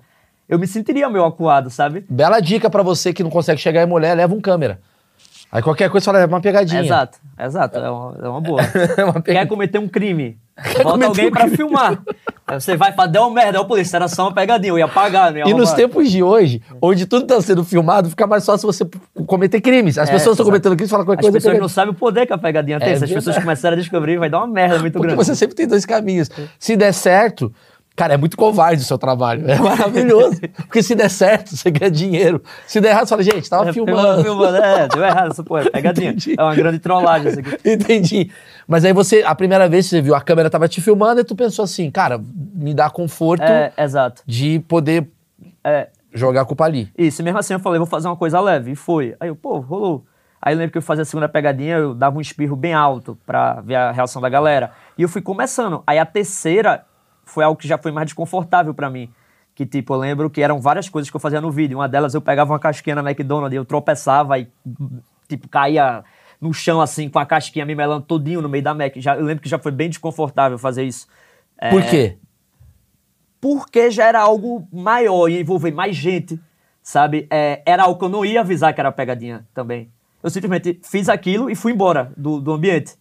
[0.49, 2.05] eu me sentiria meio acuado, sabe?
[2.11, 4.81] Bela dica pra você que não consegue chegar em mulher, leva um câmera.
[5.51, 6.83] Aí qualquer coisa você fala, é uma pegadinha.
[6.83, 8.61] Exato, exato, é uma, é uma boa.
[8.99, 10.39] É uma Quer cometer um crime?
[10.57, 11.57] cometer Bota alguém um pra crime.
[11.57, 11.99] filmar.
[12.47, 14.89] Aí você vai falar, deu uma merda, ô polícia, era só uma pegadinha, eu ia
[14.89, 18.67] pagar, ia E nos tempos de hoje, onde tudo tá sendo filmado, fica mais fácil
[18.73, 18.87] você
[19.27, 19.99] cometer crimes.
[19.99, 21.37] As É, pessoas estão cometendo crimes e falam qualquer As coisa.
[21.37, 22.89] pessoas pega- não sabem o poder que a pegadinha tem.
[22.91, 25.25] É Se as pessoas começarem a descobrir, vai dar uma merda muito Porque grande.
[25.27, 26.31] você sempre tem dois caminhos.
[26.59, 27.53] Se der certo,
[27.99, 29.51] cara, é muito covarde o seu trabalho.
[29.51, 30.41] É maravilhoso.
[30.57, 32.43] Porque se der certo, você ganha dinheiro.
[32.67, 34.23] Se der errado, você fala, gente, tava É, filmando.
[34.23, 34.57] filmando.
[34.57, 36.11] É, deu errado essa porra, pegadinha.
[36.11, 36.35] Entendi.
[36.39, 37.59] É uma grande trollagem isso aqui.
[37.69, 38.31] Entendi.
[38.67, 41.25] Mas aí você, a primeira vez que você viu, a câmera tava te filmando e
[41.25, 42.21] tu pensou assim, cara,
[42.55, 43.73] me dá conforto É,
[44.27, 45.09] de poder
[45.65, 46.89] É, jogar a culpa ali.
[46.97, 48.73] Isso, mesmo assim eu falei, vou fazer uma coisa leve.
[48.73, 49.15] E foi.
[49.19, 50.05] Aí eu, pô, rolou.
[50.41, 53.19] Aí eu lembro que eu fazia a segunda pegadinha, eu dava um espirro bem alto
[53.27, 54.71] pra ver a reação da galera.
[54.97, 55.83] E eu fui começando.
[55.85, 56.85] Aí a terceira
[57.29, 59.11] foi algo que já foi mais desconfortável pra mim.
[59.55, 61.79] Que, tipo, eu lembro que eram várias coisas que eu fazia no vídeo.
[61.79, 64.49] Uma delas eu pegava uma casquinha na McDonald's e eu tropeçava e,
[65.29, 66.05] tipo, caía
[66.41, 68.95] no chão, assim, com a casquinha me melando todinho no meio da Mac.
[68.97, 71.09] Já, eu lembro que já foi bem desconfortável fazer isso.
[71.59, 72.17] É, Por quê?
[73.41, 76.41] porque já era algo maior, ia envolver mais gente,
[76.83, 77.27] sabe?
[77.31, 79.91] É, era algo que eu não ia avisar que era pegadinha também.
[80.23, 82.97] Eu simplesmente fiz aquilo e fui embora do, do ambiente.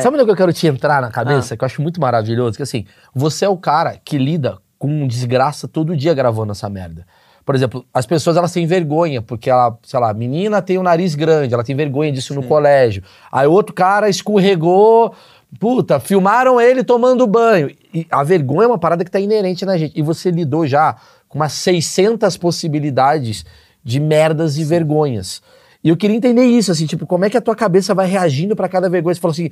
[0.00, 1.10] Sabe onde é que eu quero te entrar na Ah.
[1.10, 1.56] cabeça?
[1.56, 2.56] Que eu acho muito maravilhoso.
[2.56, 7.06] Que assim, você é o cara que lida com desgraça todo dia gravando essa merda.
[7.44, 10.82] Por exemplo, as pessoas elas têm vergonha, porque ela, sei lá, a menina tem o
[10.82, 13.02] nariz grande, ela tem vergonha disso no colégio.
[13.30, 15.14] Aí outro cara escorregou,
[15.60, 17.70] puta, filmaram ele tomando banho.
[17.92, 19.92] E a vergonha é uma parada que tá inerente na gente.
[19.98, 20.96] E você lidou já
[21.28, 23.44] com umas 600 possibilidades
[23.84, 25.42] de merdas e vergonhas.
[25.84, 28.56] E eu queria entender isso, assim, tipo, como é que a tua cabeça vai reagindo
[28.56, 29.14] pra cada vergonha?
[29.14, 29.50] Você falou assim,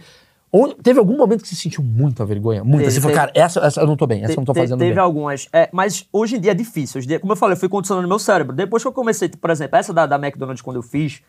[0.83, 2.65] teve algum momento que você sentiu muita vergonha?
[2.65, 2.85] Muita.
[2.85, 3.27] Teve, você falou, teve.
[3.27, 5.03] cara, essa, essa eu não tô bem, essa eu não tô fazendo Teve bem.
[5.03, 5.47] algumas.
[5.53, 6.99] É, mas hoje em dia é difícil.
[6.99, 8.57] Hoje em dia, como eu falei, eu fui condicionando meu cérebro.
[8.57, 11.21] Depois que eu comecei, por exemplo, essa da, da McDonald's quando eu fiz,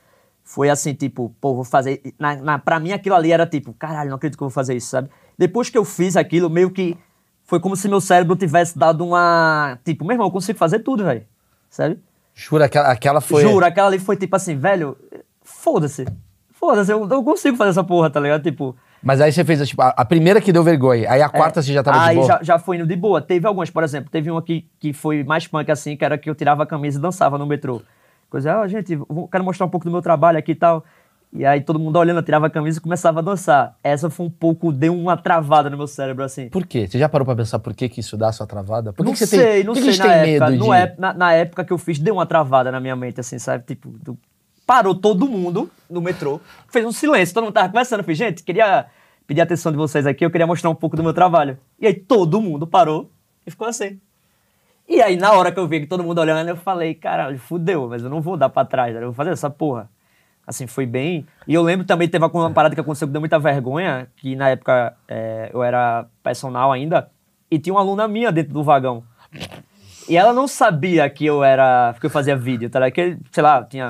[0.41, 2.01] foi assim, tipo, pô, vou fazer.
[2.17, 4.73] Na, na, pra mim aquilo ali era tipo, caralho, não acredito que eu vou fazer
[4.73, 5.09] isso, sabe?
[5.37, 6.97] Depois que eu fiz aquilo, meio que
[7.43, 9.77] foi como se meu cérebro tivesse dado uma.
[9.83, 11.25] Tipo, meu irmão, eu consigo fazer tudo, velho.
[11.69, 11.99] Sabe?
[12.33, 13.41] Jura, aquela, aquela foi...
[13.43, 14.97] Juro, aquela ali foi tipo assim, velho,
[15.43, 16.05] foda-se.
[16.51, 18.41] Foda-se, eu não consigo fazer essa porra, tá ligado?
[18.41, 18.75] Tipo.
[19.01, 21.83] Mas aí você fez, tipo, a, primeira que deu vergonha, aí a quarta você já
[21.83, 22.07] tava de É.
[22.07, 22.27] Aí boa?
[22.27, 23.21] já, já foi indo de boa.
[23.21, 26.29] Teve algumas, por exemplo, teve uma que, que foi mais punk assim, que era que
[26.29, 27.81] eu tirava a camisa e dançava no metrô.
[28.29, 30.83] Coisa, ah, gente, vou- quero mostrar um pouco do meu trabalho aqui e tal.
[31.35, 33.75] E aí todo mundo olhando, eu tirava a camisa e começava a dançar.
[33.83, 36.47] Essa foi um pouco, deu uma travada no meu cérebro, assim.
[36.49, 36.87] Por quê?
[36.87, 38.93] Você já parou pra pensar por que, que isso dá a sua travada?
[38.93, 40.51] Por que, não que você sei, tem, não que sei que na época.
[40.51, 40.71] de...
[40.83, 43.63] ép- na, na época que eu fiz, deu uma travada na minha mente, assim, sabe?
[43.65, 44.15] Tipo, do-
[44.65, 48.01] parou todo mundo no metrô, fez um silêncio, todo mundo tava conversando.
[48.01, 48.85] Eu fiz, gente, queria
[49.25, 51.57] pedir a atenção de vocês aqui, eu queria mostrar um pouco do meu trabalho.
[51.79, 53.09] E aí todo mundo parou
[53.47, 53.99] e ficou assim.
[54.87, 57.87] E aí, na hora que eu vi que todo mundo olhando, eu falei, caralho, fudeu,
[57.89, 58.99] mas eu não vou dar pra trás, né?
[58.99, 59.89] eu vou fazer essa porra.
[60.45, 61.25] Assim, foi bem.
[61.47, 64.49] E eu lembro também, teve uma parada que aconteceu que deu muita vergonha, que na
[64.49, 67.09] época é, eu era personal ainda,
[67.49, 69.03] e tinha uma aluna minha dentro do vagão.
[70.09, 71.95] E ela não sabia que eu era.
[71.99, 72.93] que eu fazia vídeo, tá ligado?
[72.93, 73.87] Que, sei lá, tinha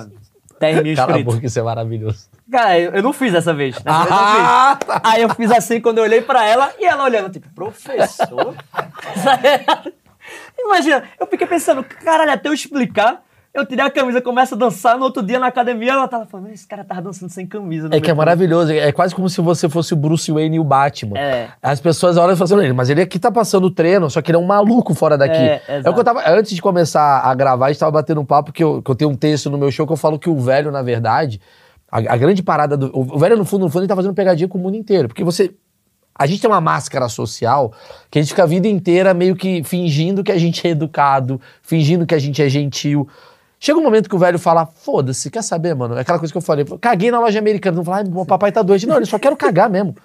[0.60, 1.34] 10 mil Cala a inscritos.
[1.36, 2.30] boca, isso é maravilhoso.
[2.52, 3.76] Cara, eu, eu não fiz dessa vez.
[3.80, 5.00] Dessa vez eu Ah, fiz.
[5.04, 8.54] Aí eu fiz assim quando eu olhei pra ela e ela olhando, tipo, professor?
[10.58, 14.98] Imagina, eu fiquei pensando, caralho, até eu explicar, eu tirei a camisa, começo a dançar,
[14.98, 17.88] no outro dia na academia ela tava falando, esse cara tava dançando sem camisa.
[17.88, 18.72] É que é metrô." maravilhoso.
[18.72, 21.20] É quase como se você fosse o Bruce Wayne e o Batman.
[21.20, 21.50] É.
[21.62, 24.38] As pessoas olham e falam assim, mas ele aqui tá passando treino, só que ele
[24.38, 25.36] é um maluco fora daqui.
[25.36, 26.24] É, É, o que eu tava.
[26.28, 28.96] Antes de começar a gravar, a gente tava batendo um papo que eu, que eu
[28.96, 31.40] tenho um texto no meu show que eu falo que o velho, na verdade,
[31.92, 32.90] a, a grande parada do.
[32.92, 35.08] O velho, no fundo, no fundo, ele tá fazendo pegadinha com o mundo inteiro.
[35.08, 35.54] Porque você.
[36.18, 37.72] A gente tem uma máscara social
[38.10, 41.42] que a gente fica a vida inteira meio que fingindo que a gente é educado,
[41.62, 43.08] fingindo que a gente é gentil.
[43.64, 45.96] Chega um momento que o velho fala, foda-se, quer saber, mano?
[45.96, 47.78] É aquela coisa que eu falei, caguei na loja americana.
[47.78, 48.86] Não fala, ai, meu papai tá doente.
[48.86, 49.96] Não, eu só quero cagar mesmo.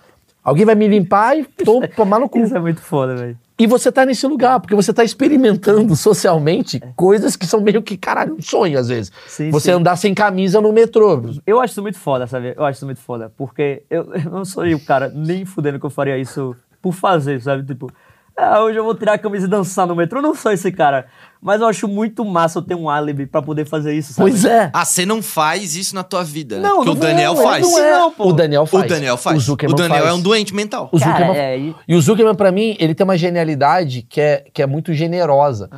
[0.44, 2.38] Alguém vai me limpar e tô tomar no cu.
[2.38, 3.36] Isso é muito foda, velho.
[3.58, 7.96] E você tá nesse lugar, porque você tá experimentando socialmente coisas que são meio que,
[7.96, 9.10] caralho, um sonho às vezes.
[9.26, 9.76] Sim, você sim.
[9.76, 11.20] andar sem camisa no metrô.
[11.44, 12.54] Eu acho isso muito foda, sabe?
[12.56, 13.32] Eu acho isso muito foda.
[13.36, 17.42] Porque eu, eu não sou o cara nem fudendo que eu faria isso por fazer,
[17.42, 17.64] sabe?
[17.64, 17.90] Tipo,
[18.36, 20.20] ah, hoje eu vou tirar a camisa e dançar no metrô.
[20.20, 21.06] Eu não sou esse cara.
[21.40, 24.28] Mas eu acho muito massa eu ter um álibi pra poder fazer isso, sabe?
[24.30, 24.70] Pois é.
[24.72, 26.68] Ah, você não faz isso na tua vida, né?
[26.68, 27.62] Não, Porque não o Daniel vou, faz.
[27.62, 28.10] não é.
[28.10, 28.28] pô.
[28.28, 28.84] O Daniel faz.
[28.84, 29.36] O Daniel faz.
[29.36, 30.10] O O, Zuckerman Daniel faz.
[30.10, 30.88] é um doente mental.
[30.92, 31.36] O Cara, Zuckerman...
[31.36, 34.66] é, e- E o Zuckerman, pra mim, ele tem uma genialidade que é, que é
[34.66, 35.70] muito generosa.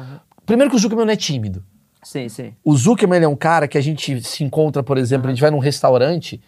[0.46, 1.62] Primeiro que o Zuckerman não é tímido.
[2.03, 2.55] Sim, sim.
[2.64, 5.42] O Zuckerman ele é um cara que a gente se encontra, por exemplo, a gente
[5.42, 6.40] vai num restaurante,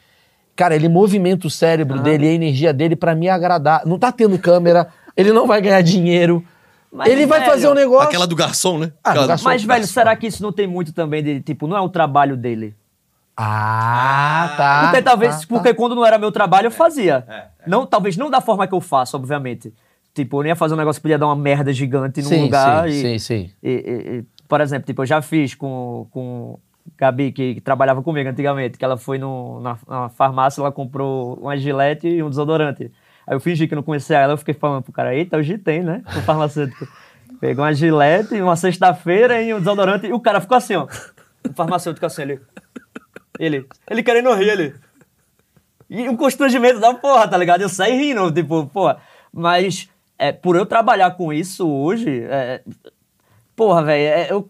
[0.56, 3.82] cara, ele movimenta o cérebro dele, a energia dele pra me agradar.
[3.84, 6.42] Não tá tendo câmera, ele não vai ganhar dinheiro.
[6.92, 8.06] Mas, ele vai velho, fazer um negócio.
[8.06, 8.92] Aquela do garçom, né?
[9.02, 9.44] Ah, do garçom.
[9.48, 12.36] Mas, velho, será que isso não tem muito também de, tipo, não é o trabalho
[12.36, 12.76] dele?
[13.34, 14.80] Ah, tá.
[14.84, 15.46] porque talvez, tá, tá.
[15.48, 17.24] porque quando não era meu trabalho, eu fazia.
[17.66, 19.72] Não, talvez não da forma que eu faço, obviamente.
[20.14, 22.42] Tipo, eu não ia fazer um negócio que podia dar uma merda gigante num Sim,
[22.42, 22.86] lugar.
[22.86, 23.50] sim, e, sim, sim.
[23.62, 26.58] e- e- e, por exemplo, tipo, eu já fiz com, com
[26.98, 31.38] Gabi, que, que trabalhava comigo antigamente, que ela foi no, na, na farmácia, ela comprou
[31.40, 32.92] uma gilete e um desodorante.
[33.26, 35.82] Aí eu fingi que não conhecia ela, eu fiquei falando pro cara, eita, hoje tem,
[35.82, 36.02] né?
[36.16, 36.86] O farmacêutico.
[37.40, 40.86] Pegou uma gilete, uma sexta-feira e um desodorante, e o cara ficou assim, ó.
[41.48, 42.40] O farmacêutico assim, ele.
[43.38, 44.74] Ele, ele querendo rir, ele.
[45.90, 47.62] E um constrangimento da porra, tá ligado?
[47.62, 48.98] Eu saí rindo, tipo, porra.
[49.32, 52.62] Mas, é, por eu trabalhar com isso hoje, é,
[53.56, 54.48] porra, velho, é, eu.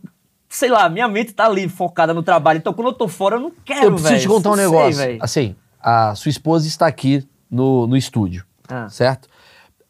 [0.48, 2.58] Sei lá, minha mente tá ali focada no trabalho.
[2.58, 4.20] Então, quando eu tô fora, eu não quero, Eu preciso velho.
[4.20, 4.96] te contar um sei, negócio.
[4.98, 5.18] velho.
[5.22, 8.88] assim, a sua esposa está aqui no, no estúdio, Ah.
[8.88, 9.28] certo?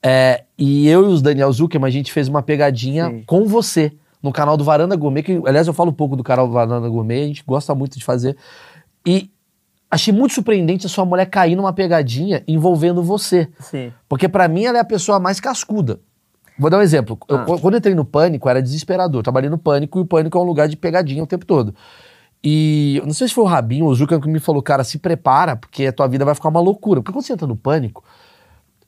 [0.02, 3.22] É, e eu e os Daniel Zuckerman, a gente fez uma pegadinha Sim.
[3.24, 6.46] com você no canal do Varanda Gourmet, que, aliás, eu falo um pouco do canal
[6.46, 8.36] do Varanda Gourmet, a gente gosta muito de fazer.
[9.06, 9.30] E
[9.90, 13.48] achei muito surpreendente a sua mulher cair numa pegadinha envolvendo você.
[13.60, 13.92] Sim.
[14.08, 16.00] Porque pra mim ela é a pessoa mais cascuda.
[16.58, 17.18] Vou dar um exemplo.
[17.28, 17.44] Eu- Ah.
[17.44, 19.20] quando eu entrei no Pânico, era desesperador.
[19.20, 21.74] Eu trabalhei no Pânico e o Pânico é um lugar de pegadinha o tempo todo.
[22.44, 24.82] E eu não sei se foi o Rabinho ou o Zucca que me falou, cara,
[24.84, 27.00] se prepara, porque a tua vida vai ficar uma loucura.
[27.00, 28.04] Porque quando você entra no Pânico,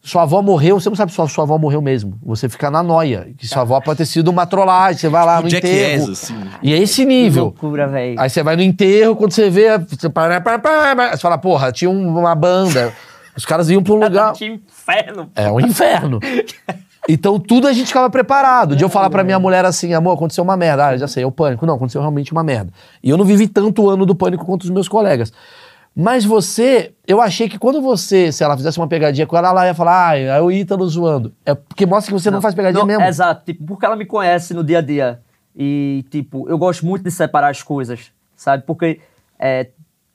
[0.04, 2.18] sua avó morreu, você não sabe se sua, sua avó morreu mesmo.
[2.22, 3.28] Você fica na noia.
[3.38, 6.12] Que sua avó pode ter sido uma trollagem, você vai lá no Jackass, enterro.
[6.12, 6.34] assim.
[6.62, 7.44] E é esse Que nível.
[7.44, 8.20] loucura, velho.
[8.20, 11.72] Aí você vai no enterro, quando você vê, você, para, para, para, você fala, porra,
[11.72, 12.92] tinha um- uma banda.
[13.36, 14.32] Os caras iam pra um lugar.
[14.34, 15.30] Que inferno.
[15.34, 16.20] É um inferno.
[17.06, 18.74] Então tudo a gente ficava preparado.
[18.74, 20.86] De eu falar pra minha mulher assim, amor, aconteceu uma merda.
[20.86, 21.66] Ah, já sei, é o pânico.
[21.66, 22.72] Não, aconteceu realmente uma merda.
[23.02, 25.30] E eu não vivi tanto o ano do pânico quanto os meus colegas.
[25.96, 29.66] Mas você, eu achei que quando você, se ela fizesse uma pegadinha com ela, ela
[29.66, 31.32] ia falar, ah, é o Ítalo zoando.
[31.46, 33.04] É porque mostra que você não, faz pegadinha Não, mesmo.
[33.04, 35.20] Exato, tipo, porque ela me conhece no dia a dia.
[35.54, 38.64] E, tipo, eu gosto muito de separar as coisas, sabe?
[38.66, 39.00] Porque
[39.38, 39.68] é,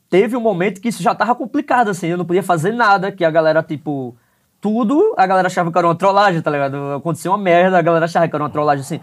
[0.09, 3.23] teve um momento que isso já tava complicado, assim, eu não podia fazer nada, que
[3.23, 4.17] a galera, tipo,
[4.59, 6.75] tudo, a galera achava que era uma trollagem, tá ligado?
[6.95, 8.99] Aconteceu uma merda, a galera achava que era uma trollagem, assim.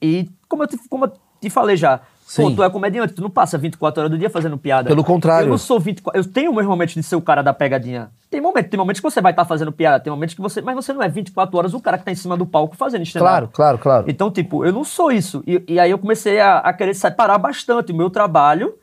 [0.00, 2.00] E como eu te, como eu te falei já,
[2.36, 2.56] pô, Sim.
[2.56, 4.88] tu é comediante, tu não passa 24 horas do dia fazendo piada.
[4.88, 5.46] Pelo contrário.
[5.46, 6.20] Eu não sou 24.
[6.20, 8.10] Eu tenho meus momentos de ser o cara da pegadinha.
[8.30, 10.62] Tem momentos, tem momentos que você vai estar fazendo piada, tem momentos que você.
[10.62, 13.02] Mas você não é 24 horas o cara que tá em cima do palco fazendo
[13.02, 14.04] stand Claro, claro, claro.
[14.08, 15.42] Então, tipo, eu não sou isso.
[15.46, 18.74] E, e aí eu comecei a, a querer separar bastante o meu trabalho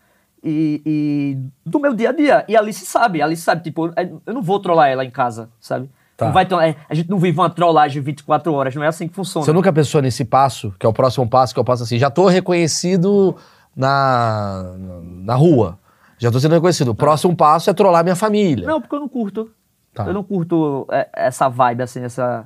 [0.43, 2.45] e, e do meu dia a dia.
[2.47, 3.91] E a Alice sabe, a Alice sabe, tipo,
[4.25, 5.89] eu não vou trollar ela em casa, sabe?
[6.19, 6.25] Tá.
[6.25, 9.07] Não vai ter, é, a gente não vive uma trollagem 24 horas, não é assim
[9.07, 9.45] que funciona.
[9.45, 12.09] Você nunca pensou nesse passo, que é o próximo passo, que eu passo assim, já
[12.09, 13.37] tô reconhecido
[13.73, 14.75] na,
[15.23, 15.79] na rua.
[16.17, 16.89] Já tô sendo reconhecido.
[16.89, 18.67] O próximo passo é trollar minha família.
[18.67, 19.49] Não, porque eu não curto.
[19.93, 20.05] Tá.
[20.05, 22.45] Eu não curto é, essa vibe, assim, essa,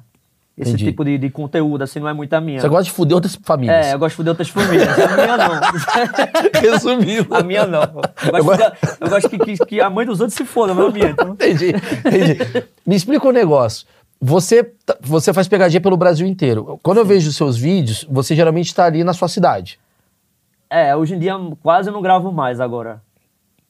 [0.58, 0.86] esse Entendi.
[0.86, 2.62] tipo de, de conteúdo, assim, não é muito a minha.
[2.62, 3.88] Você gosta de fuder outras famílias.
[3.88, 4.88] É, eu gosto de outras famílias.
[4.88, 6.62] A minha não.
[6.62, 7.36] Resumindo.
[7.36, 7.82] a minha não.
[7.82, 10.74] Eu gosto, Eu de- eu gosto que, que, que a mãe dos outros se foda,
[10.74, 11.10] mas a minha.
[11.10, 11.30] Então.
[11.30, 12.64] Entendi, entendi.
[12.86, 13.88] Me explica um negócio.
[14.22, 16.80] Você, tá- você faz pegadinha pelo Brasil inteiro.
[16.84, 19.80] Quando eu vejo os seus vídeos, você geralmente está ali na sua cidade.
[20.70, 23.02] É, hoje em dia quase eu não gravo mais agora.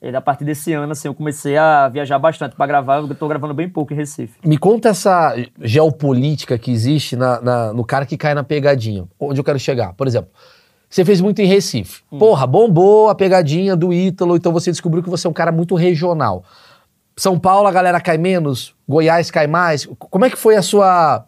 [0.04, 2.98] E a partir desse ano, assim, eu comecei a viajar bastante pra gravar.
[2.98, 4.38] Eu tô gravando bem pouco em Recife.
[4.46, 9.06] Me conta essa geopolítica que existe na- na- no cara que cai na pegadinha.
[9.18, 9.94] Onde eu quero chegar?
[9.94, 10.30] Por exemplo,
[10.90, 12.04] você fez muito em Recife.
[12.20, 15.74] Porra, bombou a pegadinha do Ítalo, então você descobriu que você é um cara muito
[15.74, 16.44] regional.
[17.16, 19.86] São Paulo a galera cai menos, Goiás cai mais.
[19.86, 21.26] Como é que foi a sua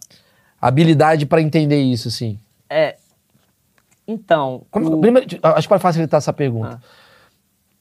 [0.61, 2.37] habilidade pra entender isso, assim?
[2.69, 2.97] É.
[4.05, 4.63] Então.
[4.69, 6.81] Como- o- primeiro, acho que para facilitar essa pergunta.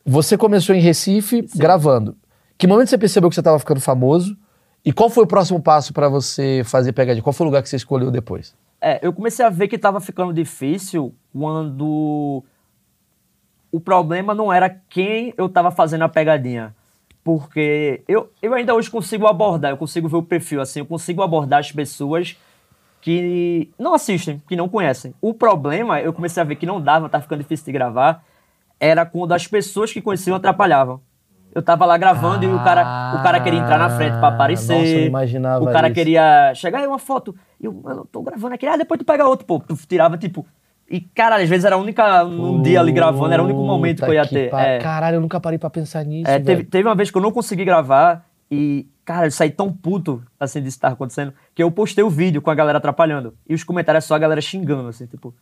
[0.07, 2.14] Você começou em Recife gravando.
[2.59, 4.37] Que momento você percebeu que você estava ficando famoso?
[4.85, 7.23] E qual foi o próximo passo pra você fazer pegadinha?
[7.23, 8.55] Qual foi o lugar que você escolheu depois?
[8.83, 12.45] É, eu comecei a ver que tava ficando difícil quando
[13.73, 16.75] o problema não era quem eu tava fazendo a pegadinha.
[17.25, 21.23] Porque eu, eu ainda hoje consigo abordar, eu consigo ver o perfil, assim, eu consigo
[21.23, 22.37] abordar as pessoas
[23.01, 25.14] que não assistem, que não conhecem.
[25.19, 28.23] O problema, eu comecei a ver que não dava, tá ficando difícil de gravar,
[28.79, 31.01] era quando as pessoas que conheciam atrapalhavam.
[31.55, 34.73] Eu tava lá gravando e o cara, o cara queria entrar na frente pra aparecer.
[34.73, 35.95] Ah, Nossa, eu imaginava O cara isso.
[35.95, 37.35] queria chegar aí uma foto.
[37.61, 38.67] E eu, mano, tô gravando aqui.
[38.67, 39.61] Ah, depois tu pega outro, pô.
[39.61, 40.45] Tu tirava, tipo.
[40.91, 42.25] E, cara, às vezes era a única.
[42.25, 44.51] Um dia ali gravando, era o único momento que eu ia ter.
[44.51, 46.29] pa- É, Caralho, eu nunca parei pra pensar nisso.
[46.29, 49.73] é, teve, teve uma vez que eu não consegui gravar e, cara, eu saí tão
[49.73, 53.33] puto, assim, disso que tava acontecendo, que eu postei o vídeo com a galera atrapalhando.
[53.49, 55.33] E os comentários só a galera xingando, assim, tipo,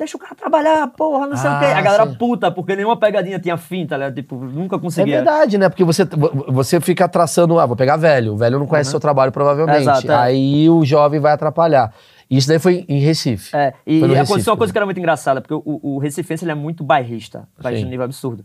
[0.00, 1.66] deixa o cara trabalhar, porra, não sei o quê.
[1.66, 2.14] Ah, A galera sim.
[2.14, 4.14] puta, porque nenhuma pegadinha tinha fim, tá ligado?
[4.14, 5.16] Tipo, nunca É conseguia.
[5.16, 5.68] verdade, né?
[5.68, 6.04] Porque você,
[6.48, 8.32] você fica traçando, ah, vou pegar velho.
[8.32, 9.82] O velho não conhece seu trabalho, provavelmente.
[9.82, 10.14] Exato, é.
[10.14, 11.92] Aí o jovem vai atrapalhar.
[12.30, 13.54] Isso daí foi em Recife.
[13.54, 14.72] É, e no aconteceu Recife, uma coisa né?
[14.72, 17.74] que era muito engraçada, porque o, o recifense ele é muito bairrista, Sim.
[17.74, 18.44] de nível absurdo.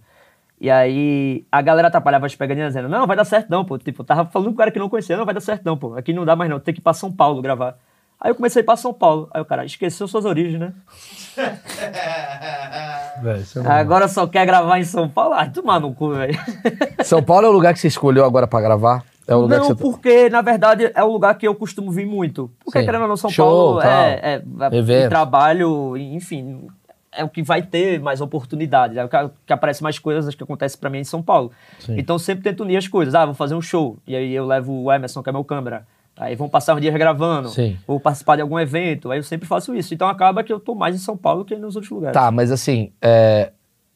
[0.60, 3.78] E aí a galera atrapalhava as pegadinhas dizendo, não, vai dar certo não, pô.
[3.78, 5.96] Tipo, tava falando com o cara que não conhecia, não, vai dar certo não, pô.
[5.96, 7.78] Aqui não dá mais não, tem que ir pra São Paulo gravar.
[8.19, 9.30] Aí eu comecei a ir pra São Paulo.
[9.34, 10.73] Aí o cara, esqueceu suas origens, né?
[13.41, 13.67] Isso é.
[13.67, 15.34] Agora só quer gravar em São Paulo?
[15.34, 16.38] Ai, tomar no cu, velho.
[17.04, 19.04] São Paulo é o lugar que você escolheu agora pra gravar?
[19.28, 19.82] É o lugar Não, que você...
[19.82, 22.51] porque na verdade é o lugar que eu costumo vir muito.
[22.63, 22.86] Porque Sim.
[22.86, 23.91] querendo ou não, São Show, Paulo tal.
[23.91, 26.67] é, é, é trabalho, enfim,
[27.12, 30.43] é o que vai ter mais oportunidades, é o que, que aparece mais coisas que
[30.43, 31.51] acontecem pra mim em São Paulo.
[31.80, 31.95] Sim.
[31.97, 33.15] Então eu sempre tento unir as coisas.
[33.15, 33.97] Ah, vou fazer um show.
[34.06, 35.88] E aí eu levo o Emerson, que é meu câmera.
[36.17, 37.49] Aí vão passar um dia gravando.
[37.49, 37.78] Sim.
[37.86, 39.12] Vou participar de algum evento.
[39.12, 39.93] Aí eu sempre faço isso.
[39.93, 42.13] Então acaba que eu tô mais em São Paulo que nos outros lugares.
[42.13, 43.51] Tá, mas assim, é,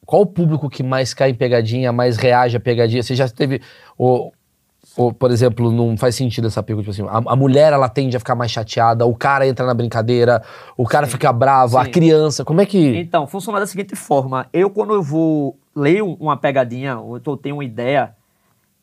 [0.06, 3.02] qual o público que mais cai em pegadinha, mais reage a pegadinha?
[3.02, 3.62] Você já teve.
[3.98, 4.34] Ou,
[4.98, 8.18] ou, por exemplo, não faz sentido essa pergunta, tipo assim, a, a mulher ela tende
[8.18, 10.42] a ficar mais chateada, o cara entra na brincadeira,
[10.76, 11.92] o cara fica bravo, a Sim.
[11.92, 12.44] criança.
[12.44, 12.98] Como é que.
[12.98, 14.48] Então, funciona da seguinte forma.
[14.52, 18.14] Eu, quando eu vou ler um- uma pegadinha, ou eu tenho uma ideia,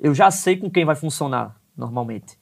[0.00, 2.38] eu já sei com quem vai funcionar, normalmente.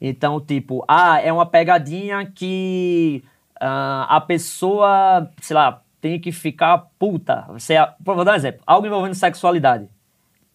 [0.00, 3.22] Então, tipo, ah, é uma pegadinha que
[3.60, 7.46] ah, a pessoa, sei lá, tem que ficar puta.
[7.52, 8.60] Você, vou dar um exemplo.
[8.66, 9.88] Algo envolvendo sexualidade.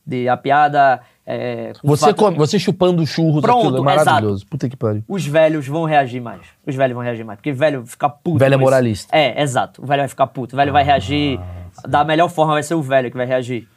[0.05, 0.99] De a piada...
[1.25, 4.45] é, Você, fato- come- você chupando churros, Pronto, aquilo é maravilhoso.
[4.47, 5.03] Puta que pariu.
[5.07, 6.41] os velhos vão reagir mais.
[6.65, 7.37] Os velhos vão reagir mais.
[7.37, 8.39] Porque velho fica puto.
[8.39, 8.63] Velho é isso.
[8.63, 9.15] moralista.
[9.15, 9.81] É, exato.
[9.83, 10.55] O velho vai ficar puto.
[10.55, 11.39] O velho vai reagir.
[11.87, 13.67] Da melhor forma vai ser o velho que vai reagir.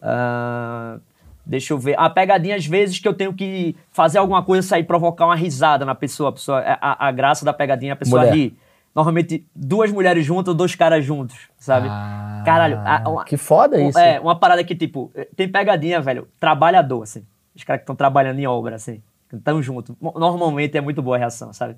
[0.00, 0.98] Ah,
[1.44, 1.94] deixa eu ver.
[1.98, 5.84] A pegadinha, às vezes, que eu tenho que fazer alguma coisa, sair provocar uma risada
[5.84, 6.30] na pessoa.
[6.30, 8.34] A, pessoa, a, a graça da pegadinha é a pessoa Mulher.
[8.34, 8.56] rir.
[8.94, 11.88] Normalmente, duas mulheres juntas ou dois caras juntos, sabe?
[11.90, 12.78] Ah, Caralho.
[12.84, 13.98] a- uma- que foda isso.
[13.98, 17.24] É, uma parada que, tipo, tem pegadinha, velho, trabalhador, assim.
[17.56, 19.00] Os caras que estão trabalhando em obra, assim.
[19.32, 19.94] Estão juntos.
[19.98, 21.76] Mo- Normalmente é muito boa a reação, sabe?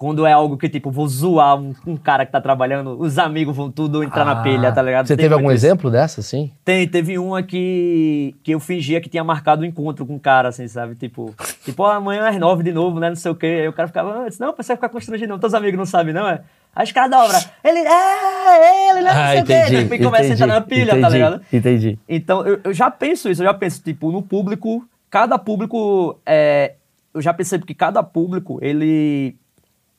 [0.00, 3.54] Quando é algo que, tipo, vou zoar um, um cara que tá trabalhando, os amigos
[3.54, 5.06] vão tudo entrar na Ah, pilha, tá ligado?
[5.06, 5.66] Você Tem teve algum isso.
[5.66, 6.50] exemplo dessa, assim?
[6.64, 10.48] Tem, teve uma que, que eu fingia que tinha marcado um encontro com o cara,
[10.48, 10.94] assim, sabe?
[10.94, 13.10] Tipo, tipo, ó, amanhã às nove de novo, né?
[13.10, 13.46] Não sei o quê.
[13.60, 15.38] Aí o cara ficava, antes, não, pra você ficar constrangido, não.
[15.38, 16.40] Teus amigos não sabem, não, é?
[16.74, 19.12] Aí os caras da obra, ele, é, ele, né?
[19.12, 19.94] Não sei o quê.
[19.96, 21.42] E começa a entrar na pilha, tá ligado?
[21.52, 21.98] Entendi.
[22.08, 26.72] Então, eu, eu já penso isso, eu já penso, tipo, no público, cada público, é,
[27.12, 29.36] eu já percebo que cada público, ele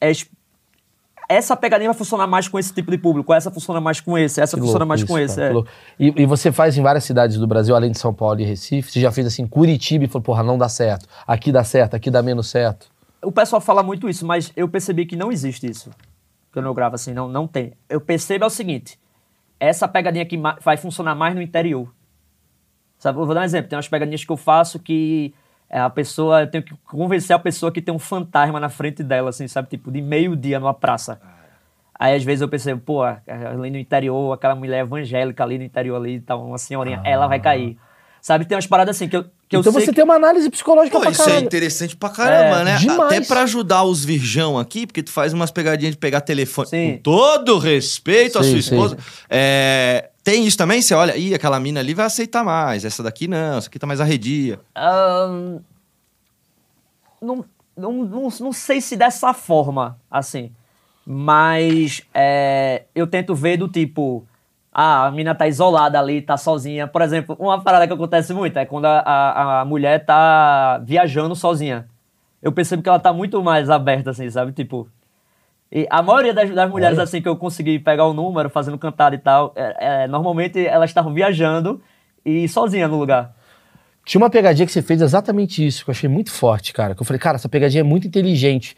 [0.02, 0.12] é...
[0.12, 0.30] es-
[1.30, 4.42] Essa pegadinha vai funcionar mais com esse tipo de público, essa funciona mais com esse,
[4.42, 5.42] essa Que funciona louco mais isso, com esse.
[5.42, 5.54] é.
[5.98, 8.92] E, e você faz em várias cidades do Brasil, além de São Paulo e Recife?
[8.92, 11.08] Você já fez assim, Curitiba e falou, porra, não dá certo.
[11.26, 12.88] Aqui dá certo, aqui dá menos certo.
[13.24, 15.90] O pessoal fala muito isso, mas eu percebi que não existe isso.
[16.52, 17.72] Quando eu gravo assim, não, não tem.
[17.88, 19.00] Eu percebo é o seguinte:
[19.58, 21.88] essa pegadinha aqui vai funcionar mais no interior.
[22.98, 23.70] Sabe, eu vou dar um exemplo.
[23.70, 25.34] Tem umas pegadinhas que eu faço que
[25.80, 29.30] a pessoa, eu tenho que convencer a pessoa que tem um fantasma na frente dela,
[29.30, 29.70] assim, sabe?
[29.70, 31.20] Tipo, de meio-dia numa praça.
[31.98, 35.96] Aí às vezes eu percebo, pô, ali no interior, aquela mulher evangélica ali no interior
[35.98, 37.78] ali, tá uma senhorinha, ela vai cair.
[38.22, 40.14] Sabe, tem umas paradas assim que eu, que eu então sei você que- tem uma
[40.14, 42.76] análise psicológica Pô, pra isso é interessante pra caramba, É, né?
[42.78, 43.02] demais.
[43.14, 46.68] Até pra ajudar os virgão aqui, porque tu faz umas pegadinhas de pegar telefone.
[46.68, 46.92] Sim.
[46.98, 48.76] Com todo respeito à Sim, sua sim.
[48.76, 48.98] esposa.
[49.28, 50.82] É, Tem isso também?
[50.82, 53.88] Você olha, ih, aquela mina ali vai aceitar mais, essa daqui não, essa aqui tá
[53.88, 54.60] mais arredia.
[54.76, 55.60] Ahn,
[57.22, 60.52] não, não, não, não sei se dessa forma, assim.
[61.06, 64.26] Mas é, eu tento ver do tipo.
[64.74, 66.88] Ah, a mina tá isolada ali, tá sozinha.
[66.88, 71.36] Por exemplo, uma parada que acontece muito é quando a, a, a mulher tá viajando
[71.36, 71.88] sozinha.
[72.42, 74.54] Eu percebo que ela tá muito mais aberta, assim, sabe?
[74.54, 74.88] Tipo.
[75.72, 77.04] E a maioria das, das mulheres, Olha.
[77.04, 80.90] assim, que eu consegui pegar o número, fazendo cantada e tal, é, é, normalmente elas
[80.90, 81.82] estavam viajando
[82.26, 83.34] e sozinha no lugar.
[84.04, 86.94] Tinha uma pegadinha que você fez exatamente isso, que eu achei muito forte, cara.
[86.94, 88.76] Que eu falei, cara, essa pegadinha é muito inteligente.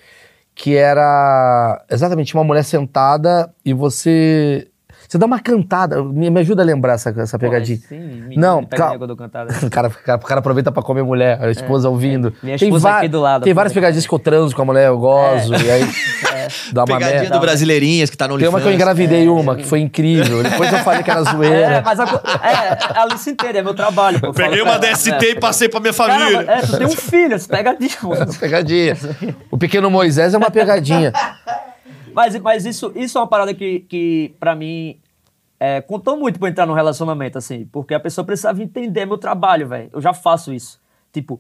[0.54, 4.68] Que era exatamente uma mulher sentada e você.
[5.14, 6.04] Você dá uma cantada.
[6.04, 7.78] Me, me ajuda a lembrar essa, essa pegadinha.
[7.78, 9.54] Pô, sim, me- Não, me eu cantada.
[9.64, 12.34] O cara, o cara- o cara aproveita pra comer mulher, a esposa ouvindo.
[12.42, 13.94] Minha esposa aqui do lado, Tem várias aproveita.
[13.94, 15.84] pegadinhas que eu transo com a mulher, eu gozo, e aí
[16.74, 17.36] dá uma Pegadinha merda.
[17.36, 20.42] do Brasileirinhas que tá no Tem uma que eu engravidei uma, que foi incrível.
[20.42, 21.82] Depois eu falei que era É, zoeira.
[21.86, 24.20] mas a, é, a Alice inteira, é meu trabalho.
[24.20, 24.28] pô.
[24.28, 25.30] Eu Peguei uma DST é.
[25.30, 26.44] e passei pra minha família.
[26.44, 28.00] Caramba, é, tu tem um filho, você pega disso.
[28.40, 28.98] Pegadinha.
[29.52, 31.14] O pequeno Moisés é uma pegadinha.
[32.16, 34.98] Mas, mas isso, isso é uma parada que, que pra mim,
[35.60, 37.68] é, contou muito pra entrar num relacionamento, assim.
[37.72, 39.90] Porque a pessoa precisava entender meu trabalho, velho.
[39.94, 40.80] Eu já faço isso.
[41.12, 41.40] Tipo,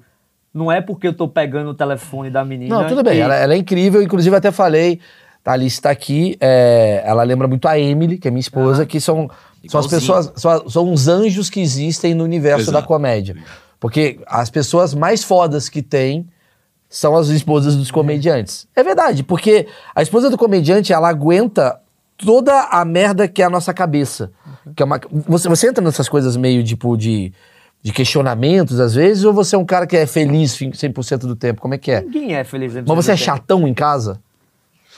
[0.54, 2.82] não é porque eu tô pegando o telefone da menina.
[2.82, 3.16] Não, tudo bem.
[3.16, 4.02] que- Ela, ela é incrível.
[4.02, 5.00] Inclusive, até falei.
[5.46, 6.38] A Alice tá aqui.
[6.40, 9.30] é, ela lembra muito a Emily, que é minha esposa, que são,
[9.68, 10.32] são as pessoas.
[10.38, 12.80] São, são os anjos que existem no universo Exato.
[12.80, 13.36] da comédia.
[13.78, 16.26] Porque as pessoas mais fodas que tem
[16.88, 18.68] são as esposas dos comediantes.
[18.74, 21.78] É verdade, porque a esposa do comediante, ela aguenta
[22.18, 24.32] toda a merda que é a nossa cabeça.
[24.76, 27.32] Que é uma, você, você entra nessas coisas meio tipo de,
[27.82, 31.62] de questionamentos, às vezes, ou você é um cara que é feliz 100% do tempo?
[31.62, 32.02] Como é que é?
[32.02, 32.74] Ninguém é feliz.
[32.74, 34.20] Mas você é chatão em casa?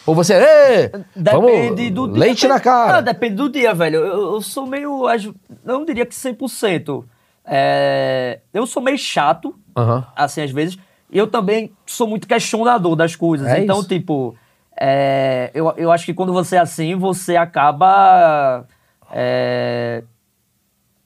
[0.06, 0.84] Ou você é.
[0.84, 2.20] "Ê, Depende vamos, do dia.
[2.20, 3.02] Leite na Não, cara.
[3.02, 3.96] depende do dia, velho.
[4.02, 5.02] Eu, eu sou meio.
[5.64, 7.04] Não diria que 100%.
[7.44, 10.06] É, eu sou meio chato, Aham.
[10.16, 10.78] assim, às vezes.
[11.12, 13.48] E eu também sou muito questionador das coisas.
[13.48, 13.88] É então, isso.
[13.88, 14.36] tipo.
[14.80, 18.66] É, eu, eu acho que quando você é assim, você acaba.
[19.12, 20.04] é,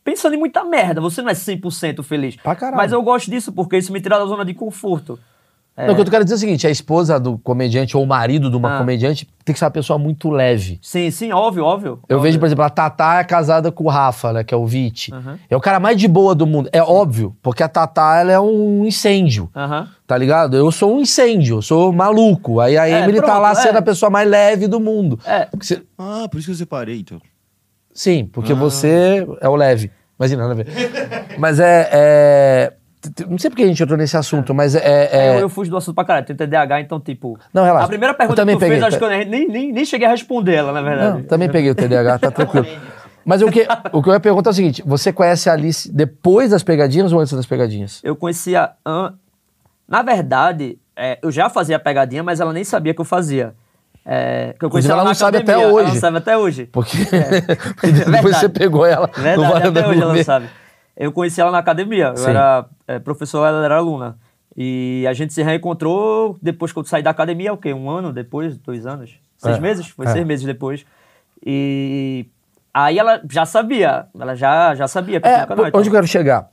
[0.03, 0.99] pensando em muita merda.
[1.01, 2.35] Você não é 100% feliz.
[2.37, 2.77] Pra caralho.
[2.77, 5.19] Mas eu gosto disso porque isso me tira da zona de conforto.
[5.85, 8.07] Não, o que eu quero dizer é o seguinte: a esposa do comediante ou o
[8.07, 8.77] marido de uma Ah.
[8.79, 10.79] comediante tem que ser uma pessoa muito leve.
[10.81, 11.99] Sim, sim, óbvio, óbvio.
[12.07, 12.19] Eu óbvio.
[12.21, 14.43] vejo, por exemplo, a Tatá é casada com o Rafa, né?
[14.43, 15.13] Que é o Vit.
[15.13, 15.39] Aham.
[15.49, 16.69] É o cara mais de boa do mundo.
[16.71, 19.49] É óbvio, porque a Tatá ela é um incêndio.
[19.55, 19.87] Aham.
[20.05, 20.57] Tá ligado?
[20.57, 22.59] Eu sou um incêndio, eu sou maluco.
[22.59, 23.55] Aí a É, Emily tá pronto, lá é.
[23.55, 25.19] sendo a pessoa mais leve do mundo.
[25.25, 25.47] É.
[25.57, 27.21] Você- Ah, por isso que eu separei, então.
[27.93, 28.55] Sim, porque Ah.
[28.55, 29.91] você é o leve.
[30.19, 30.67] Imagina, nada a ver.
[31.39, 31.89] Mas é.
[31.91, 32.73] é-
[33.29, 35.09] Não sei porque a gente entrou nesse assunto, mas é.
[35.11, 37.39] é- Eu, eu fujo do assunto pra caralho, tenho TDAH, então, tipo.
[37.53, 37.85] Não, relaxa.
[37.85, 39.85] A primeira Eu pergunta que tu peguei, fez, acho tá- que eu nem, nem, nem
[39.85, 41.17] cheguei a responder ela, na verdade.
[41.19, 42.67] Não, também peguei o TDAH, tá tranquilo.
[43.23, 45.89] Mas o que, o que eu ia perguntar é o seguinte: você conhece a Alice
[45.91, 48.01] depois das pegadinhas ou antes das pegadinhas?
[48.03, 48.71] Eu conhecia.
[48.85, 49.13] An...
[49.87, 53.53] Na verdade, é, eu já fazia pegadinha, mas ela nem sabia que eu fazia.
[54.05, 55.83] É, que eu conhecia ela na não sabe até academia, hoje.
[55.85, 56.65] Ela não sabe até hoje.
[56.71, 58.39] Porque, porque É depois verdade.
[58.39, 60.49] você pegou ela Verdade, até hoje ela não sabe.
[60.99, 62.07] Eu conheci ela na academia.
[62.07, 62.29] Eu Sim.
[62.31, 64.17] era é, professor, ela era aluna.
[64.57, 67.73] E a gente se reencontrou depois que eu saí da academia, o quê?
[67.73, 68.57] Um ano depois?
[68.57, 69.17] Dois anos?
[69.37, 69.87] Seis É, meses?
[69.87, 70.09] Foi é.
[70.11, 70.85] seis meses depois.
[71.45, 72.25] E
[72.73, 74.07] aí ela já sabia.
[74.19, 76.49] Ela já, já sabia que eu É, canal onde eu quero chegar?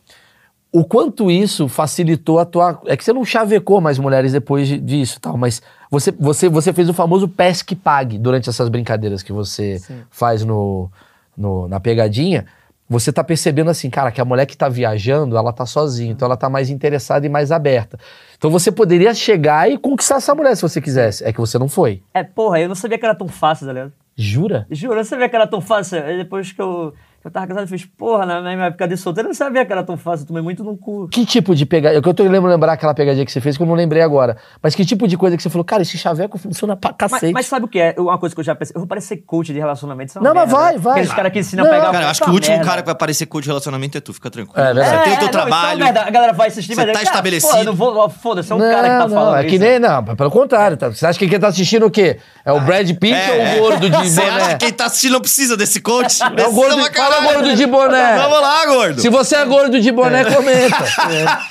[0.73, 2.81] O quanto isso facilitou a tua.
[2.87, 6.73] É que você não chavecou mais mulheres depois de- disso tal, mas você, você, você
[6.73, 9.81] fez o famoso pesque pague durante essas brincadeiras que você
[10.11, 10.91] faz no,
[11.37, 12.47] no- na pegadinha.
[12.88, 16.27] Você tá percebendo assim, cara, que a mulher que tá viajando, ela tá sozinha, então
[16.27, 17.99] ela tá mais interessada e mais aberta.
[18.38, 21.25] Então você poderia chegar e conquistar essa mulher se você quisesse.
[21.25, 22.03] É que você não foi.
[22.14, 23.92] É, porra, eu não sabia que era tão fácil, tá ligado?
[24.14, 24.66] Jura?
[24.70, 26.03] Juro, eu não sabia que era tão fácil.
[26.03, 26.94] Aí depois que eu,
[27.27, 29.73] eu tava casado, eu fiz, porra, na minha época de solteiro, eu não sabia que
[29.73, 30.23] era tão fácil.
[30.25, 31.09] Eu tomei muito no cu.
[31.09, 32.01] Que tipo de pegadinha?
[32.05, 34.37] Eu tô lembrando lembrar aquela pegadinha que você fez que eu não lembrei agora.
[34.62, 37.33] Mas que tipo de coisa que você falou, cara, esse chaveco funciona pra Mas, cacete.
[37.33, 37.95] mas sabe o que é?
[37.99, 38.75] Uma coisa que eu já pensei.
[38.77, 40.19] Eu vou parecer coach de relacionamento.
[40.19, 40.79] é Não, mas merda, vai, né?
[40.79, 40.93] vai.
[40.93, 41.73] Aqueles caras que ensinam Não.
[41.73, 42.71] a pegar Cara, eu acho que o último merda.
[42.71, 44.59] cara que vai aparecer coach de relacionamento é tu, fica tranquilo.
[44.65, 44.99] É, verdade.
[44.99, 45.85] Você tem o teu não, é trabalho.
[45.85, 46.03] merda.
[46.03, 47.53] a galera vai assistir, mas tá cara, estabelecido.
[47.53, 48.09] Pô, eu não vou.
[48.11, 49.37] Foda-se, é um não, cara que tá não, falando.
[49.39, 49.65] é que isso.
[49.65, 50.77] nem, não, pelo contrário.
[50.77, 50.89] Tá?
[50.89, 52.19] Você acha que quem tá assistindo o quê?
[52.45, 55.12] É o Brad Pitt É, ou o gordo de Você acha que quem tá assistindo
[55.12, 56.21] não precisa desse coach?
[56.37, 56.77] É o gordo,
[57.16, 58.16] fala gordo de boné.
[58.16, 59.00] Vamos lá, gordo.
[59.00, 60.76] Se você é gordo de boné, comenta.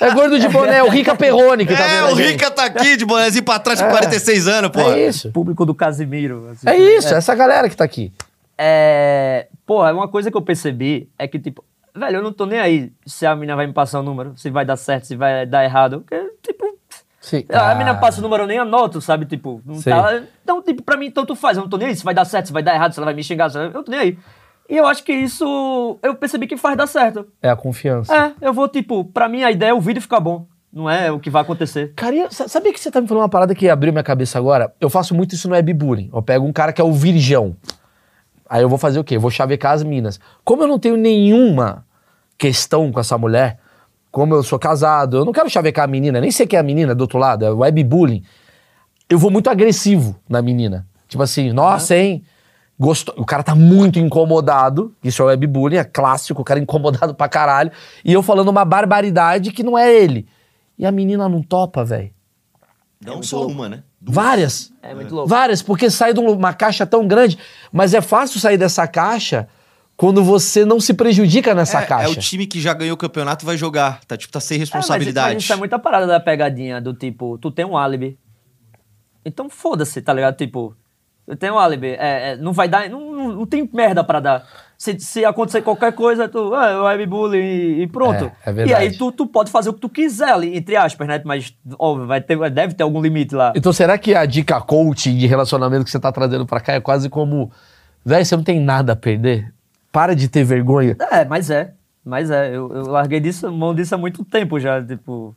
[0.00, 0.10] É.
[0.12, 2.14] gordo de boné, é o Rica Perrone que tá É, vendo a o.
[2.14, 4.80] Rica tá aqui de bonézinho pra trás com 46 anos, pô.
[4.80, 5.30] É isso.
[5.32, 6.48] Público do Casimiro.
[6.52, 6.68] assim.
[6.68, 8.12] É isso, é essa galera que tá aqui.
[8.58, 9.46] É.
[9.66, 12.92] Porra, uma coisa que eu percebi é que, tipo, velho, eu não tô nem aí
[13.06, 15.64] se a mina vai me passar o número, se vai dar certo, se vai dar
[15.64, 16.00] errado.
[16.00, 16.64] Porque, tipo,
[17.20, 17.44] Sim.
[17.52, 17.74] a Ah.
[17.74, 19.26] mina passa o número, eu nem anoto, sabe?
[19.26, 20.20] Tipo, não tá.
[20.42, 21.56] Então, tipo, pra mim, tanto faz.
[21.56, 23.06] Eu não tô nem aí se vai dar certo, se vai dar errado, se ela
[23.06, 23.50] vai me xingar.
[23.54, 24.18] Eu não tô nem aí.
[24.68, 27.26] E eu acho que isso eu percebi que faz dar certo.
[27.42, 28.12] É a confiança.
[28.14, 30.46] É, eu vou, tipo, pra mim a ideia é o vídeo ficar bom.
[30.72, 31.92] Não é o que vai acontecer.
[31.96, 34.72] Cara, sa- sabia que você tá me falando uma parada que abriu minha cabeça agora?
[34.80, 36.10] Eu faço muito isso no webbullying.
[36.12, 37.56] Eu pego um cara que é o virgão.
[38.48, 39.16] Aí eu vou fazer o quê?
[39.16, 40.20] Eu vou chavecar as minas.
[40.44, 41.84] Como eu não tenho nenhuma
[42.36, 43.58] questão com essa mulher,
[44.10, 46.62] como eu sou casado, eu não quero chavecar a menina, nem sei quem é a
[46.62, 48.22] menina do outro lado, é webbullying.
[49.08, 50.86] Eu vou muito agressivo na menina.
[51.08, 52.22] Tipo assim, nossa, hein?
[52.78, 53.14] Gostou.
[53.16, 54.94] O cara tá muito incomodado.
[55.02, 57.70] Isso é webbullying, é clássico, o cara incomodado pra caralho.
[58.04, 60.26] E eu falando uma barbaridade que não é ele.
[60.78, 62.10] E a menina não topa, velho.
[63.04, 63.82] Não só uma, né?
[64.00, 64.72] Várias.
[64.82, 65.28] É muito louco.
[65.28, 67.38] Várias, porque sai de uma caixa tão grande.
[67.72, 69.48] Mas é fácil sair dessa caixa
[69.96, 72.10] quando você não se prejudica nessa é, é caixa.
[72.10, 74.00] o time que já ganhou o campeonato vai jogar.
[74.04, 75.34] Tá, tipo, tá sem É, mas- responsabilidade.
[75.34, 78.18] Mas, isso é muita parada da pegadinha do tipo, tu tem um álibi.
[79.24, 80.36] Então foda-se, tá ligado?
[80.36, 80.76] Tipo,
[81.26, 81.88] eu tenho um álibi.
[81.88, 82.88] É, é, não vai dar.
[82.88, 84.46] Não, não, não tem merda pra dar.
[84.78, 86.54] Se, se acontecer qualquer coisa, tu.
[86.54, 88.24] Ah, webbullying e, e pronto.
[88.44, 88.70] É, é verdade.
[88.70, 91.20] E aí tu, tu pode fazer o que tu quiser ali, entre aspas, né?
[91.24, 93.52] Mas, óbvio, vai ter, deve ter algum limite lá.
[93.56, 96.80] Então será que a dica coaching de relacionamento que você tá trazendo pra cá é
[96.80, 97.50] quase como...
[98.04, 99.52] Véi, você não tem nada a perder?
[99.90, 100.96] Para de ter vergonha.
[101.10, 101.72] É, mas é.
[102.04, 102.50] Mas é.
[102.54, 104.80] Eu, eu larguei disso, mão disso há muito tempo já.
[104.80, 105.34] Tipo.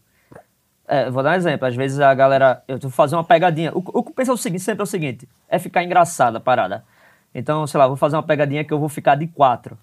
[0.91, 1.67] É, vou dar um exemplo.
[1.67, 2.63] Às vezes a galera.
[2.67, 3.71] Eu vou fazer uma pegadinha.
[3.73, 6.39] O, o que eu penso é o seguinte, sempre é o seguinte: é ficar engraçada
[6.39, 6.83] a parada.
[7.33, 9.77] Então, sei lá, vou fazer uma pegadinha que eu vou ficar de quatro.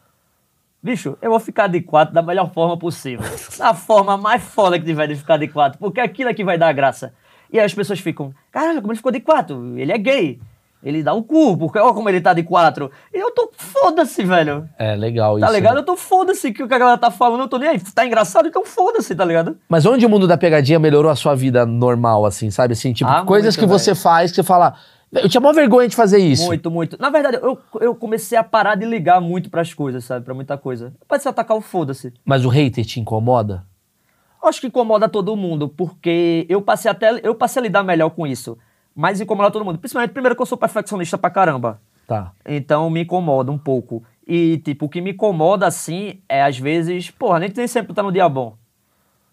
[0.82, 3.24] Bicho, eu vou ficar de quatro da melhor forma possível.
[3.56, 5.78] Da forma mais foda que tiver de ficar de quatro.
[5.78, 7.14] Porque aquilo é que vai dar graça.
[7.52, 9.78] E aí as pessoas ficam, caralho, como ele ficou de quatro?
[9.78, 10.40] Ele é gay.
[10.82, 12.90] Ele dá o cu, porque olha como ele tá de quatro.
[13.12, 14.68] E eu tô foda-se, velho.
[14.78, 15.54] É, legal Tá isso.
[15.54, 15.74] ligado?
[15.74, 15.80] né?
[15.80, 17.80] Eu tô foda-se que o que a galera tá falando, eu tô nem aí.
[17.80, 19.56] Tá engraçado, então foda-se, tá ligado?
[19.68, 22.74] Mas onde o mundo da pegadinha melhorou a sua vida normal, assim, sabe?
[22.74, 24.74] Assim, tipo, Ah, coisas muito, que você faz que você fala...
[25.12, 26.46] Eu tinha maior vergonha de fazer isso.
[26.46, 26.96] Muito, muito.
[27.00, 30.24] Na verdade, eu, eu comecei a parar de ligar muito pras coisas, sabe?
[30.24, 30.92] Pra muita coisa.
[31.08, 32.12] Pode se atacar o foda-se.
[32.24, 33.64] Mas o hater te incomoda?
[34.42, 37.20] Eu Acho que incomoda todo mundo, porque eu passei até.
[37.22, 38.58] Eu passei a lidar melhor com isso.
[38.96, 39.78] Mas incomoda todo mundo.
[39.78, 41.78] Principalmente, primeiro, que eu sou perfeccionista pra caramba.
[42.08, 42.32] Tá.
[42.46, 44.02] Então me incomoda um pouco.
[44.26, 48.02] E, tipo, o que me incomoda, assim, é às vezes, porra, nem, nem sempre tá
[48.02, 48.56] no dia bom.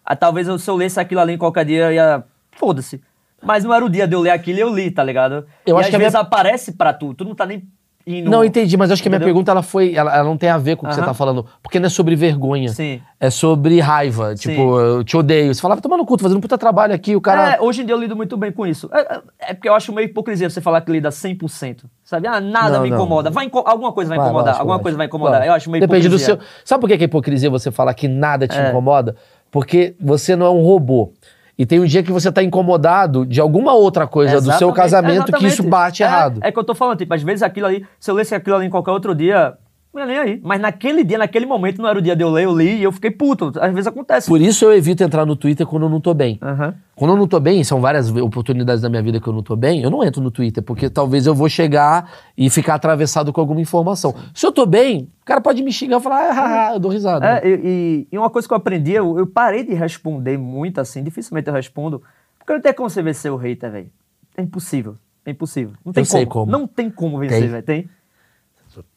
[0.04, 2.24] Ah, talvez eu, se eu lesse aquilo ali em qualquer dia, eu ia.
[2.52, 3.00] Foda-se.
[3.42, 5.46] Mas não era o dia de eu ler aquilo e eu li, tá ligado?
[5.66, 7.66] Eu e acho às que vezes minha- aparece pra tu, tu não tá nem
[8.06, 8.30] indo.
[8.30, 9.34] Não, entendi, mas acho que a minha Entendeu?
[9.34, 9.94] pergunta ela foi.
[9.94, 11.08] Ela, ela não tem a ver com o que você Aham.
[11.08, 11.46] tá falando.
[11.62, 12.68] Porque não é sobre vergonha.
[12.68, 13.00] Sim.
[13.18, 14.36] É sobre raiva.
[14.36, 14.50] Sim.
[14.50, 15.54] Tipo, eu te odeio.
[15.54, 17.54] Você falava, toma no cu, tô fazendo um puta trabalho aqui, o cara.
[17.56, 18.88] É, hoje em dia eu lido muito bem com isso.
[18.92, 21.84] É, é- é porque eu acho meio hipocrisia você falar que lida 100%.
[22.04, 22.26] Sabe?
[22.28, 22.96] Ah, nada Não, me não.
[22.98, 23.30] incomoda.
[23.30, 24.46] Vai inco- alguma coisa vai Vai, incomodar.
[24.46, 24.82] lógico, alguma lógico.
[24.84, 25.34] coisa vai incomodar.
[25.34, 25.50] Lógico.
[25.50, 26.36] Eu acho meio Depende do hipocrisia.
[26.40, 26.62] seu.
[26.64, 28.68] Sabe por que que é hipocrisia você falar que nada te É.
[28.68, 29.16] incomoda?
[29.50, 31.12] Porque você não é um robô.
[31.56, 34.74] E tem um dia que você tá incomodado de alguma outra coisa do seu Exatamente,
[34.76, 35.70] casamento que isso exatamente.
[35.70, 36.40] bate É, errado.
[36.42, 38.66] É que eu tô falando, tipo, às vezes aquilo ali, se eu lesse aquilo ali
[38.66, 39.54] em qualquer outro dia,
[39.94, 40.40] não nem aí.
[40.42, 42.82] Mas naquele dia, naquele momento, não era o dia de eu ler, eu li e
[42.82, 43.52] eu fiquei puto.
[43.60, 44.28] Às vezes acontece.
[44.28, 46.38] Por isso eu evito entrar no Twitter quando eu não tô bem.
[46.42, 46.74] Aham.
[46.96, 49.56] Quando eu não tô bem, são várias oportunidades da minha vida que eu não tô
[49.56, 53.40] bem, eu não entro no Twitter, porque talvez eu vou chegar e ficar atravessado com
[53.40, 54.14] alguma informação.
[54.34, 56.78] Se eu tô bem, o cara pode me xingar e falar, ah, ah, ah", eu
[56.80, 57.26] dou risada.
[57.26, 61.02] É, e, e- uma coisa que eu aprendi, eu, eu parei de responder muito assim,
[61.02, 62.02] dificilmente eu respondo,
[62.38, 63.90] porque não tem como você vencer o hater, velho.
[64.36, 64.96] É impossível.
[65.26, 65.72] É impossível.
[65.84, 66.52] Não tem Eu sei como.
[66.52, 67.48] Não tem como vencer, Tem.
[67.48, 67.62] velho.
[67.62, 67.88] Tem.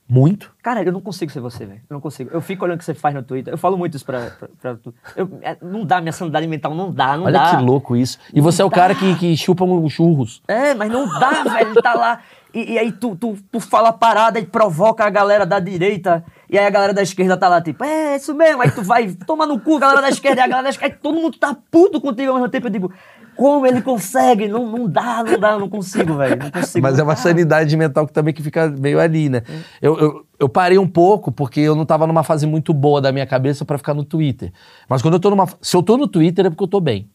[0.10, 0.52] Muito.
[0.64, 1.82] Cara, eu não consigo ser você, velho.
[1.90, 2.30] Eu não consigo.
[2.34, 3.54] Eu fico olhando o que você faz no Twitter.
[3.54, 4.94] Eu falo muito isso pra, pra, pra tu.
[5.16, 7.58] Eu- é, não dá, minha sanidade mental não dá, não Olha dá.
[7.58, 8.18] que louco isso.
[8.34, 10.42] E você é o cara que, que chupa um churros.
[10.48, 11.72] É, mas não dá, velho.
[11.72, 12.22] Ele tá lá.
[12.54, 16.24] E, e aí tu, tu, tu fala a parada e provoca a galera da direita.
[16.50, 18.62] E aí a galera da esquerda tá lá, tipo, é isso mesmo.
[18.62, 20.96] Aí tu vai, toma no cu, a galera da esquerda e a galera da esquerda.
[20.96, 22.68] Aí todo mundo tá puto contigo ao mesmo tempo.
[22.68, 22.94] Eu digo,
[23.38, 24.48] como ele consegue?
[24.48, 26.36] Não, não dá, não dá, não consigo, velho.
[26.44, 26.82] Não consigo.
[26.82, 29.42] Mas é uma Ah, sanidade mental que também que fica meio ali, né?
[29.82, 33.12] Eu, eu, eu parei um pouco porque eu não tava numa fase muito boa da
[33.12, 34.52] minha cabeça pra ficar no Twitter.
[34.90, 35.48] Mas quando eu tô numa.
[35.62, 37.10] Se eu tô no Twitter é porque eu tô bem.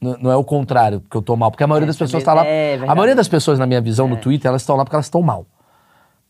[0.00, 1.50] N- Não é o contrário, porque eu tô mal.
[1.50, 2.44] Porque a maioria É, das pessoas tá lá.
[2.46, 2.96] é a verdade.
[2.96, 5.46] maioria das pessoas, na minha visão, no Twitter, elas estão lá porque elas estão mal.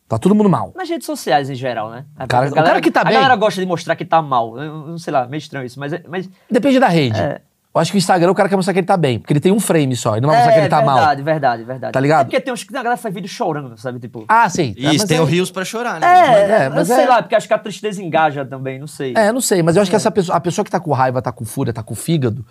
[0.09, 0.73] Tá todo mundo mal.
[0.75, 2.07] Nas redes sociais, em geral, né?
[2.17, 4.59] A Cara- o cara que tá a bem- galera gosta de mostrar que tá mal.
[4.59, 5.93] Eu, não sei lá, meio estranho isso, mas...
[5.93, 7.21] é- mas Depende da rede.
[7.21, 7.43] É.
[7.75, 9.19] Eu acho que o Instagram o cara quer mostrar que ele tá bem.
[9.19, 10.14] Porque ele tem um frame só.
[10.14, 10.97] Ele não vai mostrar que ele tá mal.
[10.97, 11.93] verdade, verdade, verdade.
[11.93, 12.21] Tá ligado?
[12.23, 14.01] É porque tem uns que a galera faz vídeo chorando, sabe?
[14.01, 14.25] Tipo...
[14.27, 14.75] Ah, sim.
[14.77, 16.07] Isso, mas tem é- o Rios pra chorar, né?
[16.07, 18.87] É, é, eu mas sei é- lá, porque acho que a tristeza engaja também, não
[18.87, 19.12] sei.
[19.16, 21.21] É, não sei, mas eu acho que essa pessoa, a pessoa que tá com raiva,
[21.21, 22.45] tá com fúria, tá com fígado,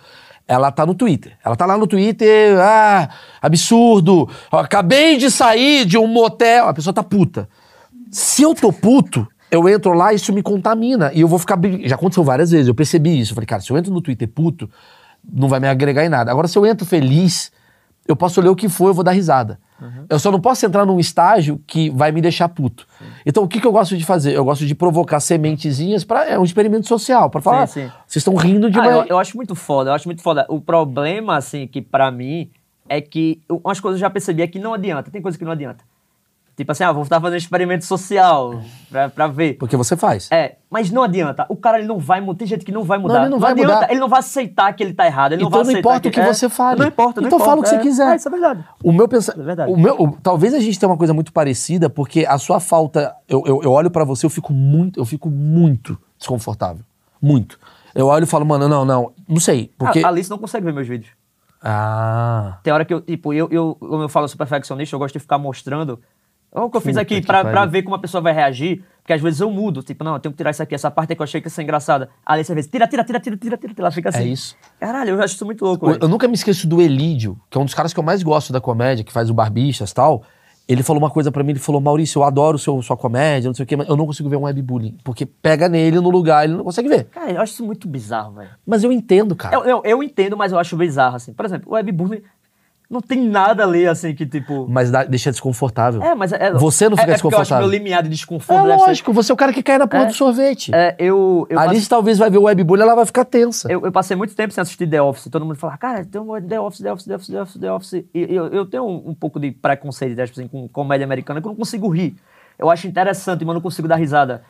[0.46, 1.36] ela tá no Twitter.
[1.44, 3.08] Ela tá lá no Twitter, ah,
[3.42, 7.48] absurdo, ó, acabei de sair de um motel, a pessoa tá puta.
[8.10, 11.10] Se eu tô puto, eu entro lá e isso me contamina.
[11.12, 11.58] E eu vou ficar.
[11.84, 13.32] Já aconteceu várias vezes, eu percebi isso.
[13.32, 14.70] Eu falei, cara, se eu entro no Twitter puto,
[15.32, 16.30] não vai me agregar em nada.
[16.30, 17.50] Agora, se eu entro feliz,
[18.06, 19.58] eu posso ler o que for, eu vou dar risada.
[20.10, 22.84] Eu só não posso entrar num estágio que vai me deixar puto.
[23.24, 24.32] Então, o que, que eu gosto de fazer?
[24.34, 27.86] Eu gosto de provocar sementezinhas para é um experimento social, para falar, Sim, sim.
[27.94, 28.90] "Ah, vocês estão rindo de Ah, uma...
[28.90, 30.44] eu, eu acho muito foda, eu acho muito foda.
[30.48, 32.50] O problema, assim, que pra mim
[32.88, 35.12] é que eu- umas coisas eu já percebi é que não adianta.
[35.12, 35.84] Tem coisa que não adianta.
[36.58, 39.54] Tipo assim, ah, vou estar fazendo experimento social pra, pra ver.
[39.58, 40.28] Porque você faz.
[40.32, 41.46] É, mas não adianta.
[41.48, 42.36] O cara ele não vai mudar.
[42.40, 43.20] Tem gente que não vai mudar.
[43.20, 43.74] ele não vai adianta.
[43.74, 43.90] mudar.
[43.92, 45.34] Ele não vai aceitar que ele tá errado.
[45.34, 46.80] Ele não Então vai não importa o que é, você fale.
[46.80, 47.48] Não importa, não Então importa.
[47.48, 47.78] fala o que você é.
[47.78, 48.12] quiser.
[48.12, 48.64] É, isso é verdade.
[48.82, 49.40] O meu pensamento.
[49.40, 49.72] É verdade.
[49.72, 53.14] O meu, o- talvez a gente tenha uma coisa muito parecida, porque a sua falta.
[53.28, 56.82] Eu, eu, eu olho pra você, eu fico muito, eu fico muito desconfortável.
[57.22, 57.56] Muito.
[57.94, 59.70] Eu olho e falo, mano, não, não, não sei.
[59.78, 60.00] Porque.
[60.04, 61.12] A Alice não consegue ver meus vídeos.
[61.62, 62.58] Ah.
[62.62, 65.14] Tem hora que eu, tipo, eu, eu, como eu falo, eu sou perfeccionista, eu gosto
[65.14, 66.00] de ficar mostrando.
[66.54, 68.82] É o que eu fiz Puta aqui, pra ver como a pessoa vai reagir.
[69.08, 71.12] Porque às vezes eu mudo, tipo, não, eu tenho que tirar isso aqui, essa parte
[71.12, 72.10] aí que eu achei que ia ser engraçada.
[72.26, 74.18] A Alice às vezes, tira, tira, tira, tira, tira, tira, ela fica assim.
[74.18, 74.54] É isso.
[74.78, 75.88] Caralho, eu acho isso muito louco.
[75.88, 78.22] Eu, eu nunca me esqueço do Elídio, que é um dos caras que eu mais
[78.22, 80.22] gosto da comédia, que faz o Barbixas e tal.
[80.68, 83.54] Ele falou uma coisa pra mim, ele falou, Maurício, eu adoro seu, sua comédia, não
[83.54, 84.98] sei o quê, mas eu não consigo ver um webbullying.
[85.02, 87.04] Porque pega nele no lugar, ele não consegue ver.
[87.04, 88.50] Cara, eu acho isso muito bizarro, velho.
[88.66, 89.56] Mas eu entendo, cara.
[89.56, 91.32] Eu, eu, eu entendo, mas eu acho bizarro, assim.
[91.32, 92.20] Por exemplo, o webbullying
[92.90, 94.66] não tem nada ali, assim, que tipo...
[94.68, 96.02] Mas dá- deixa desconfortável.
[96.02, 96.52] É, mas é...
[96.54, 97.66] Você não é, fica é eu acho desconfortável.
[97.68, 99.86] meu limiar de desconforto É deve ser- lógico, você é o cara que cai na
[99.86, 100.06] porra É.
[100.06, 100.74] do sorvete.
[100.74, 101.46] É, eu...
[101.50, 103.70] eu A Alice talvez vai ver o webbullying, ela vai ficar tensa.
[103.70, 105.28] Eu, eu passei muito tempo sem assistir The Office.
[105.30, 107.72] Todo mundo fala, cara, tem um The Office, The Office, The Office, The Office, The
[107.72, 107.92] Office.
[108.14, 111.40] E eu, eu tenho um, um pouco de preconceito né, tipo assim, com comédia americana
[111.42, 112.16] que eu não consigo rir.
[112.58, 114.42] Eu acho interessante, mas eu não consigo dar risada.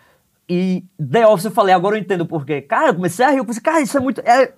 [0.48, 2.62] E The Office eu falei, agora eu entendo por quê.
[2.62, 4.22] Cara, eu comecei a rir, eu pensei, cara, isso é muito.
[4.24, 4.52] é-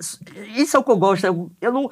[0.54, 1.24] isso é o que eu gosto.
[1.24, 1.90] Eu, eu não.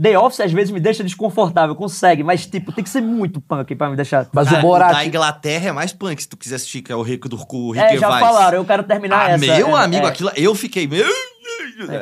[0.00, 3.74] The Office às vezes me deixa desconfortável, consegue, mas tipo, tem que ser muito punk
[3.74, 4.26] pra me deixar.
[4.32, 4.92] Mas Cara, o Borat...
[4.92, 7.70] da Inglaterra é mais punk, se tu quiser assistir, que é o Rico do o
[7.72, 9.46] Rick é, já falaram, eu quero terminar Ah, essa.
[9.46, 10.08] meu é, amigo, é.
[10.08, 10.86] aquilo, eu fiquei...
[10.86, 11.06] Meu...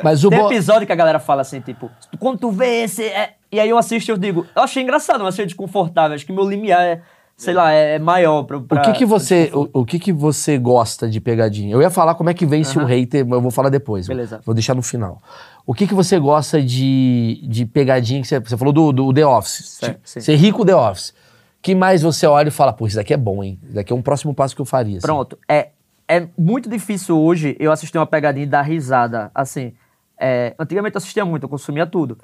[0.03, 0.47] Mas o Tem Bo...
[0.51, 1.89] episódio que a galera fala assim, tipo,
[2.19, 3.03] quando tu vê esse.
[3.03, 6.15] é- E aí eu assisto e eu digo, eu achei engraçado, mas achei desconfortável.
[6.15, 7.01] Acho que meu limiar é,
[7.37, 8.57] sei lá, é, é maior pra.
[8.57, 11.73] O pra- que que você, o, o que que você gosta de pegadinha?
[11.73, 12.87] Eu ia falar como é que vence o Aham.
[12.89, 14.07] hater, mas eu vou falar depois.
[14.07, 14.39] Beleza.
[14.45, 15.21] Vou deixar no final.
[15.65, 19.25] O que que você gosta de, de pegadinha que você, você falou do, do The
[19.25, 19.65] Office?
[19.79, 20.19] Certo, Tipo, sim.
[20.21, 21.13] Ser rico The Office.
[21.61, 23.57] que mais você olha e fala, pô, isso daqui é bom, hein?
[23.63, 24.97] Isso daqui é um próximo passo que eu faria.
[24.97, 25.07] assim.
[25.07, 25.37] Pronto.
[25.49, 25.69] É,
[26.07, 29.31] é muito difícil hoje eu assistir uma pegadinha e dar risada.
[29.33, 29.73] Assim,
[30.19, 32.19] é, antigamente eu assistia muito, eu consumia tudo.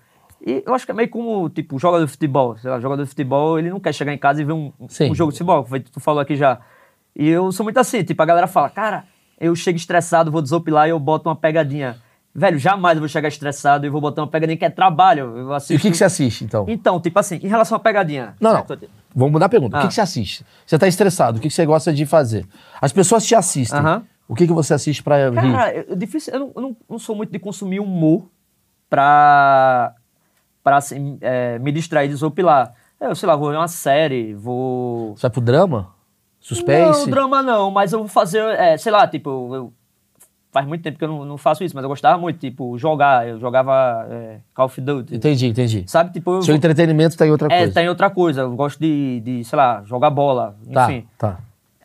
[0.46, 2.56] E eu acho que é meio como, tipo, jogador de futebol.
[2.58, 5.16] Sei lá, jogador de futebol, ele não quer chegar em casa e ver um, um
[5.16, 6.60] jogo de futebol, que tu falou aqui já.
[7.16, 9.06] E eu sou muito assim, tipo, a galera fala, cara,
[9.39, 11.98] eu chego estressado, vou desopilar e eu boto uma pegadinha.
[12.34, 15.38] Velho, jamais eu vou chegar estressado e vou botar uma pegadinha que é trabalho.
[15.38, 15.74] Eu E assisto...
[15.76, 16.66] o que, que você assiste, então?
[16.70, 18.36] Então, tipo assim, em relação à pegadinha.
[18.40, 18.66] Não, não.
[18.66, 18.90] certo?
[19.14, 19.76] Vamos mudar a pergunta.
[19.76, 19.90] O que, Ah.
[19.90, 20.46] que você assiste?
[20.66, 22.46] Você tá estressado, o que, que você gosta de fazer?
[22.82, 23.80] As pessoas te assistem.
[23.80, 24.04] Aham.
[24.30, 25.52] O que, que você assiste pra rir?
[25.52, 28.30] Cara, eu, eu difícil, eu, não, eu não- não sou muito de consumir humor
[28.90, 29.94] pra,
[30.64, 32.74] pra assim, é, me distrair, desopilar.
[33.00, 35.16] Eu, sei lá, vou ver uma série, vou...
[35.18, 35.90] Você vai pro drama?
[36.40, 37.02] Suspense?
[37.02, 39.74] Não, drama não, mas eu vou fazer, é, sei lá, tipo, eu-
[40.52, 43.28] faz muito tempo que eu não, não faço isso, mas eu gostava muito, tipo, jogar,
[43.28, 45.84] eu jogava é, Call of Duty, Entendi, entendi.
[45.88, 47.74] sabe, tipo, eu, Seu entretenimento tá em outra é, coisa.
[47.74, 51.08] tem outra coisa, eu gosto de, de, sei lá, jogar bola, Tá, enfim.
[51.18, 51.39] tá.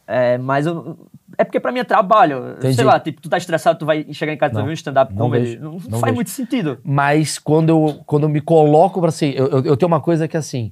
[0.09, 0.97] É, mas eu,
[1.37, 2.53] é porque pra mim é trabalho.
[2.59, 2.75] Entendi.
[2.75, 5.13] Sei lá, tipo, tu tá estressado, tu vai chegar em casa e ver um stand-up
[5.13, 5.59] não comedy.
[5.59, 6.15] Não, não não faz vejo.
[6.15, 6.79] muito sentido.
[6.85, 10.29] Mas quando eu, quando eu me coloco pra assim, eu, eu, eu tenho uma coisa
[10.29, 10.71] que assim,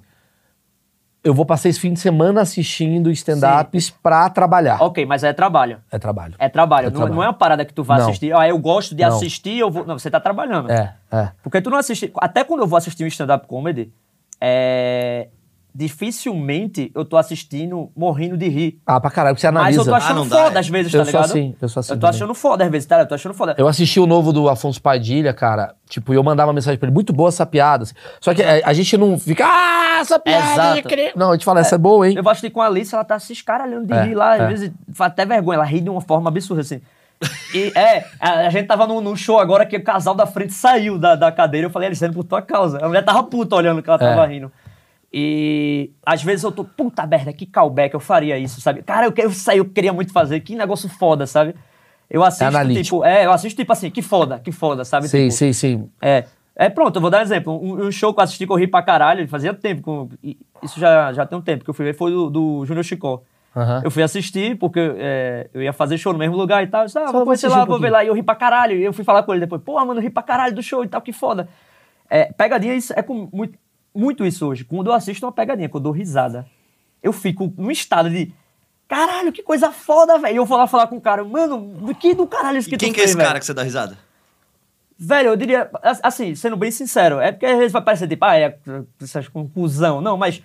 [1.25, 4.81] eu vou passar esse fim de semana assistindo stand-ups pra trabalhar.
[4.83, 5.81] Ok, mas é trabalho.
[5.91, 6.35] É trabalho.
[6.39, 6.89] É trabalho.
[6.89, 7.15] É não, trabalho.
[7.15, 8.09] não é uma parada que tu vai Não.
[8.09, 8.37] assistir.
[8.37, 9.09] Ah, eu gosto de Não.
[9.09, 9.87] assistir, eu vou.
[9.87, 10.71] Não, você tá trabalhando.
[10.71, 11.31] É, é.
[11.43, 12.13] Porque tu não assiste.
[12.19, 13.91] Até quando eu vou assistir um stand-up comedy,
[14.39, 15.29] é.
[15.75, 18.81] Dificilmente eu tô assistindo morrendo de rir.
[18.87, 19.81] Ah, pra caralho, porque você Mas analisa.
[19.81, 20.61] eu tô achando Ah, não dá, foda é.
[20.61, 21.25] às vezes, Eu tá sou ligado?
[21.31, 22.17] assim, eu sou assim Eu tô também.
[22.17, 23.01] achando foda às vezes, tá?
[23.01, 23.55] Eu tô achando foda.
[23.59, 25.75] Eu assisti o novo do Afonso Padilha, cara.
[25.89, 27.85] Tipo, e eu mandava mensagem pra ele, muito boa essa piada.
[27.85, 27.95] assim.
[28.21, 30.83] Só que é, a gente não fica, ah, essa piada.
[30.83, 32.15] Queria-" Não, a gente fala, essa é boa, hein?
[32.17, 34.41] Eu vou assistir com a Alice, ela tá se escaralhando de É, rir lá, às
[34.41, 34.47] é.
[34.49, 36.81] vezes faz até vergonha, ela ri de uma forma absurda, assim.
[37.55, 40.53] E é, a, a gente tava num, num show agora que o casal da frente
[40.53, 42.79] saiu da, da cadeira, eu falei, Alice, é por tua causa.
[42.85, 44.27] A mulher tava puta olhando que ela tava É.
[44.29, 44.53] rindo.
[45.17, 48.83] E às vezes eu tô, puta merda, que callback, eu faria isso, sabe?
[48.83, 51.55] Cara, eu, eu sei, eu queria muito fazer, que negócio foda, sabe?
[52.11, 52.83] Eu assisto, analítico.
[52.97, 55.07] tipo, é, eu assisto tipo assim, que foda, que foda, sabe?
[55.07, 55.89] Sim, Tipo, sim, sim.
[56.03, 56.25] é.
[56.57, 57.53] É, pronto, eu vou dar um exemplo.
[57.53, 59.83] Um, um show que eu assisti que eu ri pra caralho, fazia tempo.
[59.83, 60.09] com-
[60.63, 63.23] isso já, já tem um tempo que eu fui ver, foi do, do Júnior Chicó.
[63.57, 63.83] Aham.
[63.85, 66.83] Eu fui assistir porque é, eu ia fazer show no mesmo lugar e tal.
[66.83, 68.03] Eu disse, ah, Só vou vou lá, um vou ver lá.
[68.05, 68.77] E eu ri pra caralho.
[68.77, 69.63] E eu fui falar com ele depois.
[69.63, 71.49] Pô, mano, eu ri pra caralho do show e tal, que foda.
[72.11, 73.59] É, pegadinha isso, é com muito,
[73.95, 74.65] muito isso hoje.
[74.65, 76.47] Quando eu assisto uma pegadinha, quando eu dou risada,
[77.03, 78.33] eu fico num estado de...
[78.89, 80.35] Caralho, que coisa foda, velho.
[80.35, 82.77] E eu vou lá falar com o cara, mano, que do caralho isso E que
[82.77, 83.27] quem tu que é esse velho?
[83.27, 83.97] cara que você dá risada?
[84.99, 88.25] Velho, eu diria, as- assim, sendo bem sincero, é porque às vezes vai parecer tipo,
[88.25, 88.83] ah, é, é
[89.35, 90.01] um cuzão.
[90.01, 90.43] Não, mas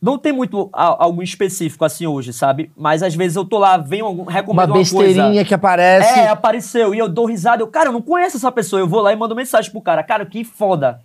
[0.00, 2.70] Não tem muito algo específico assim hoje, sabe?
[2.76, 5.04] Mas às vezes eu tô lá, venho algum, recomendo Uma uma coisa.
[5.06, 6.20] besteirinha que aparece.
[6.20, 6.94] É, apareceu.
[6.94, 7.62] E eu dou risada.
[7.64, 8.78] Eu, cara, eu não conheço essa pessoa.
[8.78, 10.04] Eu vou lá e mando mensagem pro cara.
[10.04, 11.00] Cara, que foda.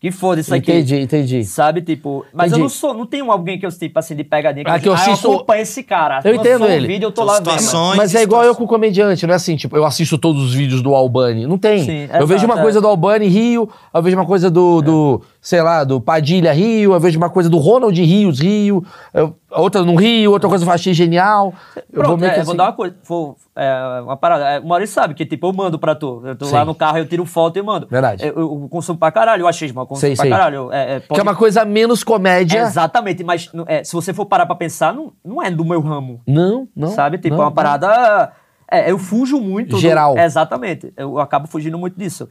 [0.00, 0.70] Que foda isso aqui.
[0.70, 1.44] entendi, entendi.
[1.44, 2.24] Sabe, tipo.
[2.32, 2.60] Mas Entendi.
[2.60, 2.94] eu não sou.
[2.94, 4.64] Não tenho alguém que eu, tipo, assim, de pegadinha.
[4.68, 6.20] Ah, que eu ah, assisto- acompanho esse cara.
[6.24, 6.86] Eu entendo um ele.
[6.86, 7.96] vídeo, eu tô São lá vendo.
[7.96, 10.54] Mas é igual eu com o comediante, não é assim, tipo, eu assisto todos os
[10.54, 11.48] vídeos do Albani.
[11.48, 11.84] Não tem.
[11.84, 12.62] Sim, eu exato, vejo uma é.
[12.62, 16.92] coisa do Albani Rio, eu vejo uma coisa do, do, sei lá, do Padilha Rio,
[16.92, 18.84] eu vejo uma coisa do Ronald Rios Rio,
[19.14, 21.54] eu- outra no Rio, outra coisa eu achei genial.
[21.92, 22.96] Eu Pronto, é, vou assim- dar uma coisa.
[23.04, 24.44] Vou, é, uma parada.
[24.50, 26.22] É, o Maurício sabe que, tipo, eu mando pra tu.
[26.24, 26.54] Eu tô Sim.
[26.54, 27.86] lá no carro, eu tiro foto e mando.
[27.90, 28.26] Verdade.
[28.26, 29.80] Eu, eu consumo pra caralho o achismo.
[29.80, 30.30] Eu consumo Sei, pra sei.
[30.30, 30.72] caralho.
[30.72, 32.60] É, é, Que pode- é uma coisa menos comédia.
[32.60, 36.20] Exatamente, mas é, se você for parar pra pensar, não, não é do meu ramo.
[36.26, 36.88] Não, não.
[36.88, 37.16] sabe?
[37.18, 38.32] Tipo, não, é uma parada.
[38.70, 39.70] É, eu fujo muito.
[39.76, 40.18] do- Geral.
[40.18, 40.92] exatamente.
[40.96, 42.28] Eu acabo fugindo muito disso.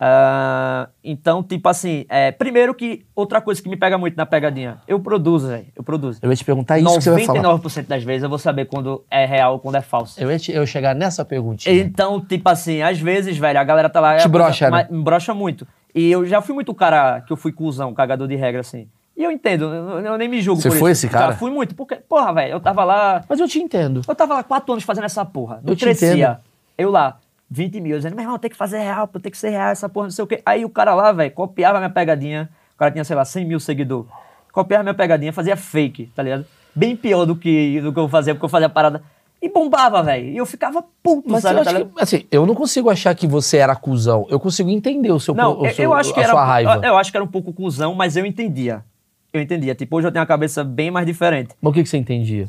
[0.00, 4.78] Ah, então, tipo assim, é, primeiro que outra coisa que me pega muito na pegadinha,
[4.86, 5.66] eu produzo, velho.
[5.74, 6.20] Eu produzo.
[6.22, 7.42] Eu ia te perguntar isso que você vai falar.
[7.42, 10.20] 99% das vezes eu vou saber quando é real ou quando é falso.
[10.20, 11.74] Eu ia, te- eu chegar nessa perguntinha.
[11.74, 14.16] Então, tipo assim, às vezes, velho, a galera tá lá.
[14.16, 14.86] Te é, brocha, né?
[14.90, 15.66] Me brocha muito.
[15.94, 18.88] E eu já fui muito cara que eu fui cuzão, cagador de regra, assim.
[19.16, 21.06] E eu entendo, eu, eu nem me julgo Você por foi isso.
[21.06, 21.32] esse cara?
[21.32, 23.24] Já fui muito, porque, porra, velho, eu tava lá.
[23.28, 24.02] Mas eu te entendo.
[24.06, 25.56] Eu tava lá quatro anos fazendo essa porra.
[25.64, 26.12] Não Eu te crescia.
[26.12, 26.36] entendo.
[26.76, 27.16] Eu lá,
[27.50, 29.88] 20 mil, dizendo, meu irmão, tem que fazer real, pô, tem que ser real essa
[29.88, 30.42] porra, não sei o quê.
[30.44, 32.48] Aí o cara lá, velho, copiava minha pegadinha.
[32.74, 34.10] O cara tinha, sei lá, 100 mil seguidores.
[34.52, 36.44] Copiava minha pegadinha, fazia fake, tá ligado?
[36.74, 39.02] Bem pior do que, do que eu fazia, porque eu fazia a parada.
[39.40, 40.28] E bombava, velho.
[40.28, 41.60] E eu ficava puto, Mas sabe?
[41.60, 44.26] eu tá que, assim, eu não consigo achar que você era cuzão.
[44.28, 46.32] Eu consigo entender o seu Não, o eu, seu- eu acho que a era.
[46.32, 46.74] sua raiva.
[46.76, 48.84] Eu, eu acho que era um pouco cuzão, mas eu entendia.
[49.32, 49.74] Eu entendia.
[49.74, 51.54] Tipo, hoje eu tenho uma cabeça bem mais diferente.
[51.60, 52.48] Mas o que, que você entendia?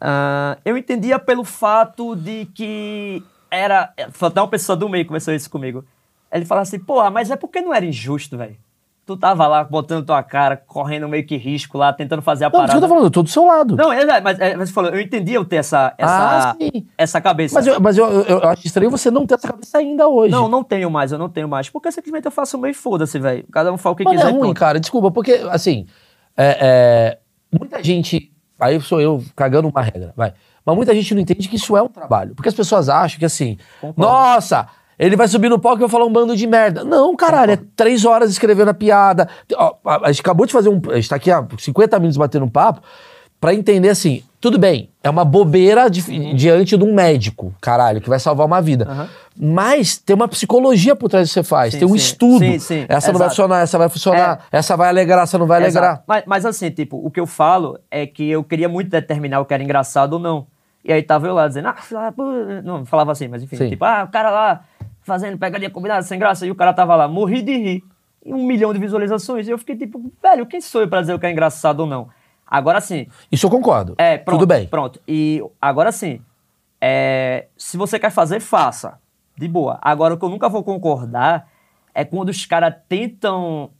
[0.00, 3.92] Ah, eu entendia pelo fato de que era.
[4.12, 5.84] Foi até uma pessoa do meio começou isso comigo.
[6.32, 8.56] Ele falava assim, porra, mas é porque não era injusto, velho.
[9.06, 12.60] Tu tava lá botando tua cara, correndo meio que risco lá, tentando fazer a Não,
[12.60, 12.76] parada.
[12.76, 13.74] eu tô falando, eu tô do seu lado.
[13.74, 16.86] Não, é, mas, é, mas você falou, eu entendia eu ter essa, essa, Ah, sim.
[16.98, 17.54] essa cabeça.
[17.54, 20.30] Mas, eu, mas eu, eu, eu acho estranho você não ter essa cabeça ainda hoje.
[20.30, 21.70] Não, não tenho mais, eu não tenho mais.
[21.70, 23.46] Porque simplesmente eu faço meio foda-se, velho.
[23.50, 24.28] Cada um fala o que Mas quiser.
[24.28, 24.78] é ruim, cara.
[24.78, 25.86] Desculpa, porque, assim,
[26.36, 27.18] é, é,
[27.58, 28.30] muita gente.
[28.60, 30.34] Aí sou eu cagando uma regra, vai.
[30.68, 32.34] Mas muita gente não entende que isso é um trabalho.
[32.34, 34.00] Porque as pessoas acham que, assim, Concordo.
[34.12, 36.84] nossa, ele vai subir no palco e vai falar um bando de merda.
[36.84, 39.30] Não, caralho, é três horas escrevendo a piada.
[39.56, 40.78] Ó, a, gente acabou de fazer um.
[40.90, 42.82] A gente tá aqui há 50 minutos batendo um papo
[43.40, 44.22] pra entender assim.
[44.40, 48.60] Tudo bem, é uma bobeira di- diante de um médico, caralho, que vai salvar uma
[48.60, 48.86] vida.
[48.88, 49.08] Aham.
[49.40, 51.96] Mas tem uma psicologia por trás do que você faz, Sim, tem um sim.
[51.96, 52.38] estudo.
[52.40, 53.30] Sim, sim, essa não vai exato.
[53.36, 55.84] funcionar, essa vai funcionar, essa vai alegrar, essa não vai alegrar.
[55.92, 56.02] Exato.
[56.06, 59.44] Mas, mas assim, tipo, o que eu falo é que eu queria muito determinar o
[59.44, 60.46] que era engraçado ou não.
[60.84, 61.76] E aí tava eu lá dizendo, ah,
[62.64, 63.68] não, falava assim, mas enfim, Sim.
[63.70, 64.64] tipo, ah, o cara lá
[65.02, 67.84] fazendo pegadinha combinada sem graça, e o cara tava lá, morri de rir.
[68.24, 69.48] E um milhão de visualizações.
[69.48, 71.86] E eu fiquei tipo, velho, quem sou eu pra dizer o que é engraçado ou
[71.86, 72.08] não?
[72.46, 73.94] Agora sim, Isso eu concordo.
[73.98, 74.40] é, pronto.
[74.40, 74.66] Tudo bem.
[74.66, 75.00] Pronto.
[75.06, 76.20] E agora sim,
[76.80, 78.98] é, se você quer fazer, faça.
[79.36, 79.78] De boa.
[79.80, 81.48] Agora, o que eu nunca vou concordar
[81.94, 83.70] é quando os caras tentam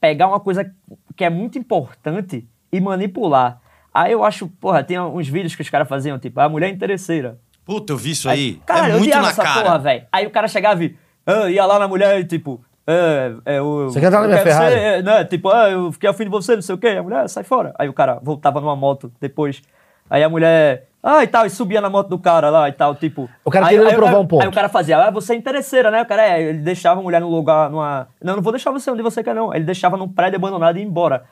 [0.00, 0.72] pegar uma coisa
[1.14, 3.60] que é muito importante e manipular.
[3.94, 7.38] Aí eu acho, porra, tem uns vídeos que os caras faziam, tipo, a mulher interesseira.
[7.64, 8.60] Puta, eu vi isso aí.
[8.66, 9.62] Caralho, é eu muito na essa cara.
[9.62, 10.02] porra, velho.
[10.12, 12.62] Aí o cara chegava e ah, ia lá na mulher e tipo.
[12.86, 14.74] É, é, o, Você quer entrar na minha Ferrari?
[14.74, 16.88] ser, é, né, tipo, ah, eu fiquei afim de você, não sei o quê.
[16.88, 17.74] A mulher, sai fora.
[17.78, 19.62] Aí o cara voltava numa moto depois.
[20.10, 22.94] Aí a mulher, ah, e tal, e subia na moto do cara lá e tal,
[22.94, 23.28] tipo.
[23.42, 24.42] O cara aí, aí, provar aí, um ponto.
[24.42, 26.02] Aí o cara fazia, ah, você é interesseira, né?
[26.02, 28.06] O cara, é, ele deixava a mulher no lugar, numa.
[28.22, 29.54] Não, não vou deixar você onde você quer, não.
[29.54, 31.24] Ele deixava num prédio abandonado e ia embora.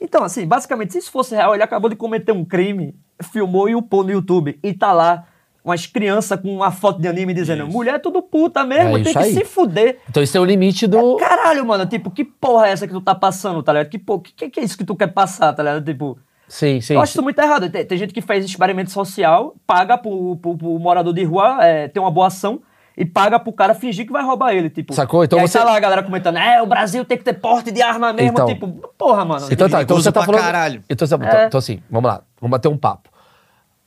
[0.00, 2.94] Então, assim, basicamente, se isso fosse real, ele acabou de cometer um crime,
[3.32, 4.58] filmou e upou no YouTube.
[4.62, 5.24] E tá lá
[5.64, 9.02] umas crianças com uma foto de anime dizendo, mulher é tudo puta mesmo, É tem
[9.02, 9.32] isso que aí.
[9.32, 9.98] se fuder.
[10.10, 11.16] Então esse é o limite do.
[11.16, 13.88] Caralho, mano, tipo, que porra é essa que tu tá passando, tá ligado?
[13.88, 15.82] Que, porra, que, que é isso que tu quer passar, tá ligado?
[15.84, 16.92] Tipo, Sim, sim.
[16.94, 17.70] eu acho isso muito errado.
[17.70, 21.88] Tem, tem gente que faz experimento social, paga pro, pro, pro morador de rua é,
[21.88, 22.60] ter uma boa ação
[22.96, 24.92] e paga pro cara fingir que vai roubar ele, tipo.
[24.94, 25.24] Sacou?
[25.24, 27.34] Então e aí você- tá lá a galera comentando, é, o Brasil tem que ter
[27.34, 29.46] porte de arma mesmo, Então- tipo, porra, mano.
[29.50, 30.40] Então tá, então você tá falando.
[30.42, 30.82] caralho.
[30.88, 31.46] Então, você- então- É.
[31.46, 33.08] então assim, vamos lá, vamos bater um papo.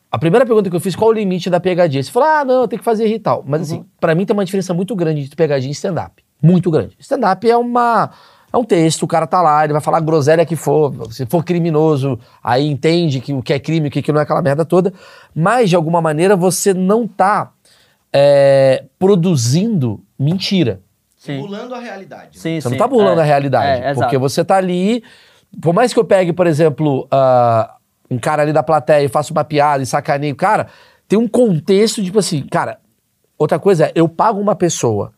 [0.10, 2.02] A primeira pergunta que eu fiz, qual o limite da pegadinha?
[2.02, 3.44] Você falou, ah, não, tem que fazer e tal.
[3.46, 6.24] Mas assim, pra mim tem uma diferença muito grande entre pegadinha e stand-up.
[6.42, 6.96] Muito grande.
[7.00, 8.10] Stand-up é uma.
[8.54, 11.12] É um texto, o cara tá lá, ele vai falar a groselha que for.
[11.12, 14.24] Se for criminoso, aí entende que o que é crime, o que que não é
[14.24, 14.94] aquela merda toda.
[15.36, 17.52] Mas, de alguma maneira, você não tá
[18.14, 20.82] é, produzindo mentira.
[21.18, 21.38] Sim.
[21.38, 22.24] Simulando a realidade.
[22.26, 22.30] né?
[22.42, 23.24] Sim, Você sim, não tá burlando é.
[23.24, 23.68] a realidade.
[23.82, 24.20] É, porque exato.
[24.20, 25.04] você tá ali.
[25.62, 27.76] Por mais que eu pegue, por exemplo, ah,
[28.10, 30.68] um cara ali da plateia e faça uma piada e sacaneio, cara,
[31.08, 32.80] tem um contexto, tipo assim, cara.
[33.38, 35.12] Outra coisa é, eu pago uma pessoa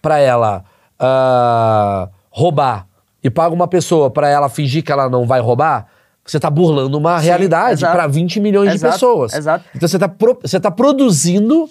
[0.00, 0.64] pra ela
[0.98, 2.86] ah, roubar
[3.22, 5.86] e pago uma pessoa pra ela fingir que ela não vai roubar.
[6.24, 7.94] Você tá burlando uma realidade exato.
[7.96, 9.32] para 20 milhões de Exato, pessoas.
[9.32, 9.64] exato.
[9.74, 11.66] Então você tá, pro- você tá produzindo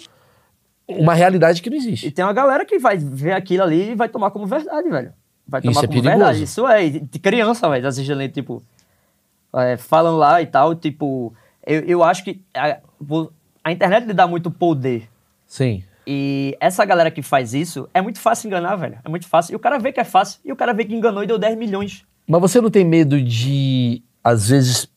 [0.88, 2.10] uma realidade que não E existe.
[2.10, 5.12] tem uma galera que vai ver aquilo ali e vai tomar como verdade, velho.
[5.46, 6.18] Vai tomar Isso é como perigoso.
[6.18, 6.42] verdade.
[6.42, 6.86] Isso é.
[6.86, 8.62] e De criança, velho, assistindo ali, tipo.
[9.54, 11.32] é, falando lá e tal, tipo.
[11.66, 12.78] Eu, eu acho que a,
[13.64, 15.08] a internet lhe dá muito poder.
[15.46, 15.82] Sim.
[16.06, 18.98] E essa galera que faz isso, é muito fácil enganar, velho.
[19.04, 19.52] É muito fácil.
[19.52, 21.38] E o cara vê que é fácil, e o cara vê que enganou e deu
[21.38, 22.04] 10 milhões.
[22.26, 24.88] Mas você não tem medo de, às vezes,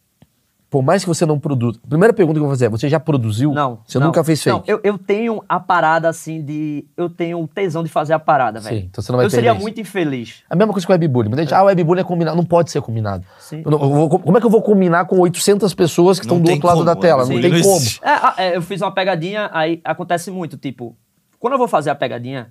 [0.72, 1.78] por mais que você não produza.
[1.88, 3.52] Primeira pergunta que eu vou fazer é: você já produziu?
[3.52, 3.80] Não.
[3.86, 4.56] Você não, nunca fez fake?
[4.58, 6.86] Não, eu, eu tenho a parada assim de.
[6.96, 8.86] Eu tenho o tesão de fazer a parada, Sim, velho.
[8.90, 9.62] então você não vai Eu seria isso.
[9.62, 10.44] muito infeliz.
[10.50, 11.28] A mesma coisa com o webbullying.
[11.28, 12.38] Muita gente, ah, o webbullying é combinado.
[12.38, 13.26] Não pode ser combinado.
[13.38, 13.62] Sim.
[13.66, 16.38] Eu não- eu vou- como é que eu vou combinar com 800 pessoas que Não
[16.38, 17.26] estão do outro lado como, da tela?
[17.26, 17.30] né?
[17.30, 17.42] Não Sim.
[17.42, 17.86] tem Não como.
[18.02, 20.96] É, ah, é, eu fiz uma pegadinha, aí acontece muito, tipo,
[21.38, 22.48] quando eu vou fazer a pegadinha,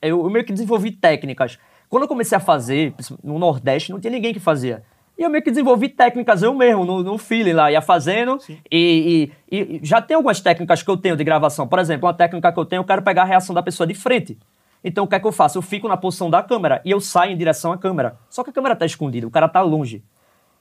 [0.00, 1.58] eu meio que desenvolvi técnicas.
[1.88, 4.82] Quando eu comecei a fazer, no Nordeste, não tinha ninguém que fazia.
[5.18, 8.38] E eu meio que desenvolvi técnicas eu mesmo, no, no feeling lá, ia fazendo.
[8.70, 11.66] E, e- e já tem algumas técnicas que eu tenho de gravação.
[11.66, 13.94] Por exemplo, uma técnica que eu tenho, eu quero pegar a reação da pessoa de
[13.94, 14.38] frente.
[14.84, 15.56] Então o que é que eu faço?
[15.56, 18.16] Eu fico na posição da câmera e eu saio em direção à câmera.
[18.28, 20.04] Só que a câmera tá escondida, o cara tá longe.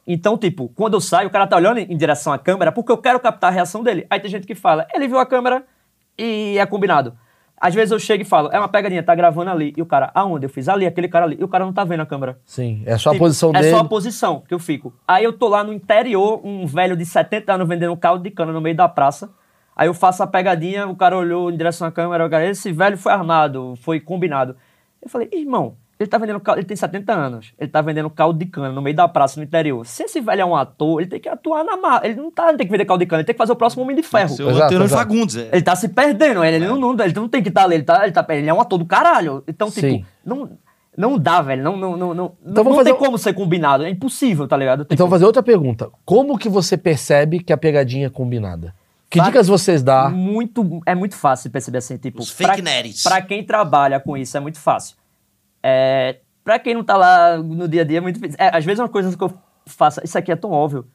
[0.08, 2.98] Então, tipo, quando eu saio, o cara tá olhando em direção à câmera porque eu
[2.98, 4.06] quero captar a reação dele.
[4.10, 5.64] Aí tem gente que fala, ele viu a câmera
[6.18, 7.14] e é combinado.
[7.60, 9.74] Às vezes eu chego e falo, é uma pegadinha, tá gravando ali.
[9.78, 10.46] E o cara, aonde?
[10.46, 11.38] Eu fiz ali, aquele cara ali.
[11.40, 12.38] E o cara não tá vendo a câmera.
[12.46, 13.70] Sim, é só a Tipo, posição é dele.
[13.72, 14.94] só a posição que eu fico.
[15.08, 18.30] Aí eu tô lá no interior, um velho de 70 anos vendendo um caldo de
[18.32, 19.30] cana no meio da praça.
[19.76, 22.72] Aí eu faço a pegadinha, o cara olhou em direção à câmera, o cara, esse
[22.72, 24.56] velho foi armado, foi combinado.
[25.02, 28.38] Eu falei, irmão, ele tá vendendo caldo, ele tem 70 anos, ele tá vendendo caldo
[28.38, 29.86] de cana no meio da praça, no interior.
[29.86, 32.04] Se esse velho é um ator, ele tem que atuar na mar.
[32.04, 33.56] Ele não tá, não tem que vender caldo de cana, ele tem que fazer o
[33.56, 34.30] próximo Homem de Ferro.
[34.30, 34.90] Seu Exato, exato.
[34.90, 35.38] Fagundes.
[35.38, 35.50] é.
[35.54, 37.84] Ele tá se perdendo, ele, ele não, não- ele não tem que estar ali, ele,
[37.84, 39.44] tá, ele, tá, ele é um ator do caralho.
[39.48, 40.06] Então, tipo, Sim.
[40.26, 40.50] não,
[40.98, 41.64] não dá, velho.
[41.64, 43.84] Não, não, não, não, Então não vamos tem fazer um- como ser combinado.
[43.86, 44.84] É impossível, tá ligado?
[44.84, 45.90] Tipo, Então, vou fazer outra pergunta.
[46.04, 48.74] Como que você percebe que a pegadinha é combinada?
[49.10, 50.10] Que dicas vocês dá?
[50.10, 53.04] muito, é muito fácil perceber assim, tipo, Os fake pra, nerds.
[53.04, 54.98] pra quem trabalha com isso é muito fácil.
[55.68, 58.38] É, pra quem não tá lá no dia a dia é muito difícil.
[58.40, 59.34] É, às vezes uma coisa que eu
[59.66, 60.86] faço, isso aqui é tão óbvio.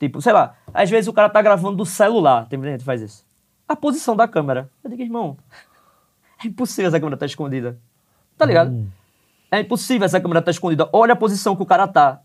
[0.00, 2.86] Tipo, sei lá, às vezes o cara tá gravando do celular, tem muita gente que
[2.86, 3.26] faz isso.
[3.68, 4.70] A posição da câmera.
[4.82, 5.36] Eu digo, irmão,
[6.42, 7.78] é impossível essa câmera tá escondida.
[8.38, 8.70] Tá ligado?
[8.72, 8.86] Hum.
[9.50, 10.88] É impossível essa câmera tá escondida.
[10.90, 12.20] Olha a posição que o cara tá.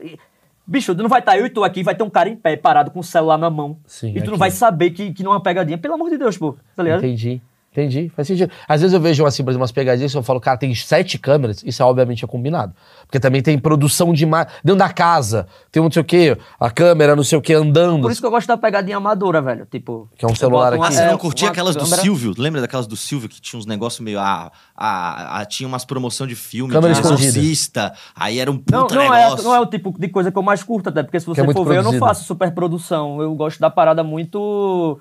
[0.00, 0.18] E-
[0.66, 2.90] Bicho, não vai estar eu e tu aqui, vai ter um cara em pé, parado
[2.90, 3.78] com o celular na mão.
[3.86, 4.38] Sim, e tu não aqui.
[4.38, 5.76] vai saber que, que não é uma pegadinha.
[5.76, 6.56] Pelo amor de Deus, pô.
[6.74, 6.98] Tá ligado?
[7.04, 7.40] Entendi.
[7.76, 8.52] Entendi, faz sentido.
[8.68, 11.18] Às vezes eu vejo assim, por exemplo, umas pegadinhas que eu falo, cara, tem sete
[11.18, 12.72] câmeras, isso é obviamente é combinado.
[13.04, 14.52] Porque também tem produção de imagem.
[14.62, 17.52] Dentro da casa, tem um não sei o quê, a câmera, não sei o quê,
[17.52, 18.02] andando.
[18.02, 19.66] Por isso que eu gosto da pegadinha amadora, velho.
[19.68, 20.08] Tipo.
[20.16, 20.94] Que é um celular Ah, aqui.
[20.94, 22.32] você é, não curtia uma aquelas do câmera- Silvio?
[22.38, 24.20] Lembra daquelas do Silvio que tinha uns negócios meio.
[24.20, 27.24] Ah, ah, ah, tinha umas promoção de filme, Câmera escondida.
[27.26, 29.44] exorcista, aí era um puta Não, não, é, negócio.
[29.44, 31.42] não é o tipo de coisa que eu mais curto, até porque se é você
[31.42, 33.20] muito for ver, eu não faço superprodução.
[33.20, 35.00] Eu gosto da parada muito.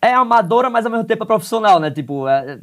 [0.00, 1.90] É amadora, mas ao mesmo tempo é profissional, né?
[1.90, 2.58] Tipo, é-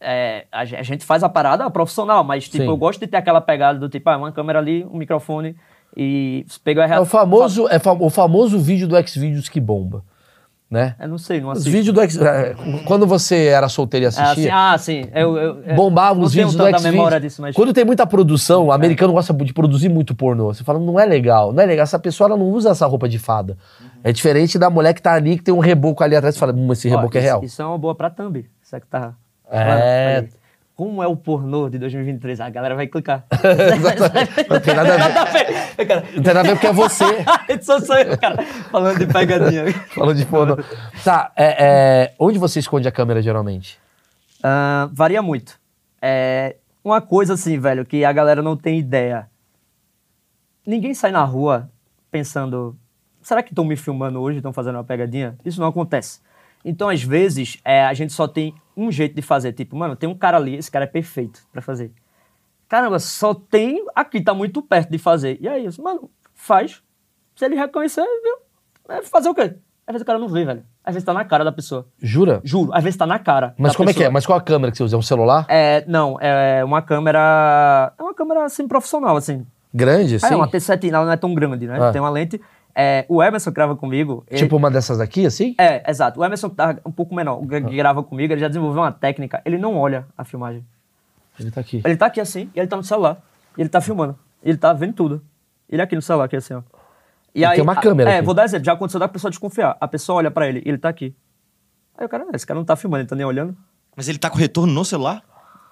[0.00, 2.68] é, a ge- a gente faz a parada profissional, mas tipo, Sim.
[2.68, 5.56] eu gosto de ter aquela pegada do tipo, ah, uma câmera ali, um microfone
[5.96, 10.02] e pegou a É o famoso, é o famoso vídeo do Xvideos que bomba,
[10.70, 10.96] né?
[11.00, 12.16] Eu não sei, não Os vídeos do X...
[12.20, 12.54] é,
[12.86, 15.04] Quando você era solteiro e É, assim, assistia, ah, sim.
[15.14, 16.82] Eu, eu, é, bombava não os vídeos do Xvideos.
[16.84, 17.54] memória disso, mas...
[17.54, 20.52] Quando tem muita produção, o americano gosta de produzir muito pornô.
[20.52, 21.84] Você fala, não é legal, não é legal.
[21.84, 23.56] Essa pessoa ela não usa essa roupa de fada.
[24.02, 26.52] É diferente da mulher que tá ali, que tem um reboco ali atrás e fala,
[26.52, 27.44] hum, esse Ó, reboco é isso- real.
[27.44, 28.44] Isso é uma boa pra thumb.
[28.62, 29.14] Isso é que tá.
[29.50, 30.24] É.
[30.76, 32.38] Como é o pornô de 2023?
[32.38, 33.24] A galera vai clicar.
[34.46, 35.86] Não tem nada a ver.
[35.86, 37.04] Cara, Não tem nada a ver porque é você.
[37.62, 39.72] só sou eu, cara, falando de pegadinha.
[39.94, 40.58] Falando de pornô.
[41.02, 43.78] Tá, é, é, onde você esconde a câmera geralmente?
[44.42, 45.58] Ah, varia muito.
[46.02, 49.30] É, uma coisa assim, velho, que a galera não tem ideia.
[50.66, 51.70] Ninguém sai na rua
[52.10, 52.76] pensando,
[53.22, 55.38] será que estão me filmando hoje, estão fazendo uma pegadinha?
[55.42, 56.20] Isso não acontece.
[56.62, 59.52] Então, às vezes, é, a gente só tem um jeito de fazer.
[59.52, 61.92] Tipo, mano, tem um cara ali, esse cara é perfeito pra fazer.
[62.68, 65.38] Caramba, só tem aqui, tá muito perto de fazer.
[65.40, 66.82] E aí, isso, mano, faz.
[67.34, 68.96] Se ele reconhecer, viu?
[68.96, 69.56] É fazer o quê?
[69.86, 70.64] Às vezes o cara não vê, velho.
[70.84, 71.86] Às vezes tá na cara da pessoa.
[72.00, 72.40] Jura?
[72.42, 73.54] Juro, às vezes tá na cara.
[73.56, 74.02] Mas como é que é?
[74.02, 74.12] pessoa.
[74.12, 74.96] Mas qual a câmera que você usa?
[74.96, 75.46] É um celular?
[75.48, 77.92] É, não, é uma câmera.
[77.96, 79.46] É uma câmera assim profissional, assim.
[79.72, 80.32] Grande, assim?
[80.32, 81.78] É uma T7, ela não é tão grande, né?
[81.80, 81.92] Ah.
[81.92, 82.40] Tem uma lente.
[82.78, 84.22] É, o Emerson grava comigo.
[84.28, 85.54] ele- Tipo uma dessas aqui, assim?
[85.58, 86.20] É, exato.
[86.20, 89.40] O Emerson tá um pouco menor, que que grava comigo, ele já desenvolveu uma técnica.
[89.46, 90.62] Ele não olha a filmagem.
[91.40, 91.80] Ele tá aqui.
[91.84, 93.16] Ele tá aqui assim, e ele tá no celular.
[93.56, 94.18] E ele tá filmando.
[94.42, 95.22] Ele tá vendo tudo.
[95.68, 96.62] Ele aqui no celular, aqui assim, ó.
[97.34, 98.24] E E tem uma a- câmera É, aqui.
[98.26, 98.64] vou dar exemplo.
[98.66, 99.76] Já aconteceu da pessoa desconfiar.
[99.80, 101.14] A pessoa olha pra ele e ele tá aqui.
[101.98, 103.56] Aí o cara, "Ah, esse cara não tá filmando, ele tá nem olhando.
[103.96, 105.22] Mas ele tá com retorno no celular?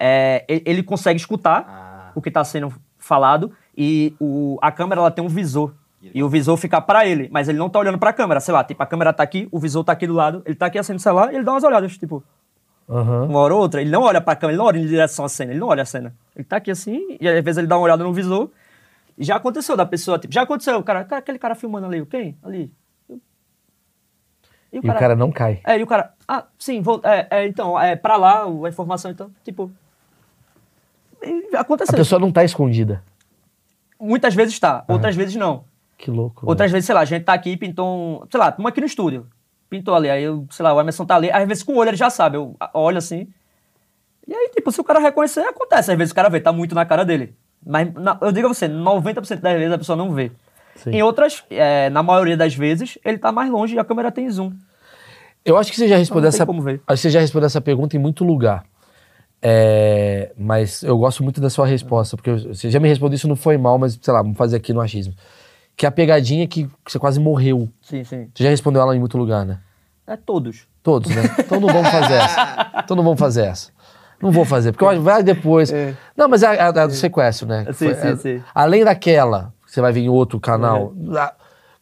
[0.00, 2.12] é, ele, ele consegue escutar Ah.
[2.14, 5.72] o que está sendo falado e o, a câmera ela tem um visor.
[6.12, 8.64] E o visor fica pra ele, mas ele não tá olhando pra câmera, sei lá,
[8.64, 10.92] tipo, a câmera tá aqui, o visor tá aqui do lado, ele tá aqui assim
[10.92, 12.22] no celular e ele dá umas olhadas, tipo,
[12.88, 13.24] Aham.
[13.24, 13.80] uma hora ou outra.
[13.80, 15.82] Ele não olha pra câmera, ele não olha em direção à cena, ele não olha
[15.82, 16.14] a cena.
[16.34, 18.50] Ele tá aqui assim, e às vezes ele dá uma olhada no visor.
[19.16, 22.05] E já aconteceu da pessoa, tipo, já aconteceu, o cara, cara, aquele cara filmando ali,
[22.07, 22.36] quem?
[22.42, 22.72] Ali.
[24.72, 25.61] E E o cara não cai.
[25.64, 29.11] É, e o cara, ah, sim, vou, é, é, então, é pra lá a informação,
[29.11, 29.70] então, tipo.
[31.22, 31.96] e A Aconteceu.
[31.96, 33.02] pessoa não tá escondida.
[34.00, 35.64] Muitas vezes tá, outras vezes não.
[35.97, 36.47] Que louco.
[36.47, 37.86] Outras vezes, sei lá, a gente tá aqui e pintou
[38.22, 38.26] um.
[38.30, 39.26] Sei lá, estamos aqui no estúdio.
[39.70, 41.90] Pintou ali, aí eu, sei lá, o Emerson tá ali, às vezes com o olho
[41.90, 43.26] ele já sabe, eu olho assim.
[44.26, 45.90] E aí, tipo, se o cara reconhecer, acontece.
[45.90, 47.34] Às vezes o cara vê, tá muito na cara dele.
[47.64, 50.30] Mas na- eu digo a você, 90% das vezes a pessoa não vê.
[50.76, 50.90] Sim.
[50.90, 54.28] Em outras, é, na maioria das vezes, ele tá mais longe e a câmera tem
[54.30, 54.53] zoom.
[55.45, 56.80] Eu acho que você já respondeu Não tem essa.
[56.86, 58.64] Acho que você já respondeu essa pergunta em muito lugar.
[59.42, 63.36] É, mas eu gosto muito da sua resposta, porque você já me respondeu isso, não
[63.36, 65.12] foi mal, mas sei lá, vamos fazer aqui no achismo.
[65.77, 67.68] Que é a pegadinha que você quase morreu.
[67.83, 68.29] Sim, sim.
[68.35, 69.59] Você já respondeu ela em muito lugar, né?
[70.07, 70.66] É todos.
[70.83, 71.22] Todos, né?
[71.41, 72.70] Então não vamos fazer essa.
[72.85, 73.70] Então não vamos fazer essa.
[74.22, 75.72] Não vou fazer, porque eu vai depois.
[76.16, 77.64] Não, mas é a, a- a do sequestro, né?
[77.68, 77.72] É.
[77.72, 78.43] Sim, Foi- sim, é- sim.
[78.55, 80.95] Além daquela, que você vai ver em outro canal.
[81.18, 81.35] ah,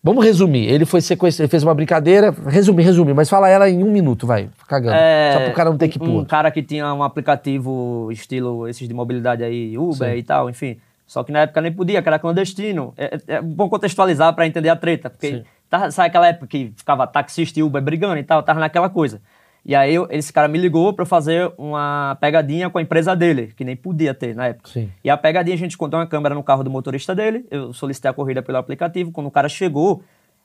[0.05, 0.67] Vamos resumir.
[0.67, 2.35] Ele foi sequestrado, ele fez uma brincadeira.
[2.49, 4.49] Resume, resume, mas fala ela em um minuto, vai.
[4.67, 4.97] Cagando.
[4.97, 6.27] É, Só pro cara não ter que um, um pôr.
[6.27, 10.17] cara que tinha um aplicativo estilo esses de mobilidade aí, Uber Sim.
[10.19, 10.77] e tal, enfim.
[11.13, 12.95] Só que na época nem podia, que era clandestino.
[12.97, 15.29] É, é- é bom contextualizar pra entender a treta, porque
[15.69, 19.21] tava, sabe aquela época que ficava taxista e Uber brigando e tal, tava naquela coisa.
[19.63, 23.53] E aí eu- esse cara me ligou eu fazer uma pegadinha com a empresa dele,
[23.55, 24.71] que nem podia ter na época.
[24.71, 24.91] Sim.
[25.05, 28.11] E a pegadinha a gente contou uma câmera no carro do motorista dele, eu solicitei
[28.11, 30.03] a corrida pelo aplicativo, quando o cara chegou,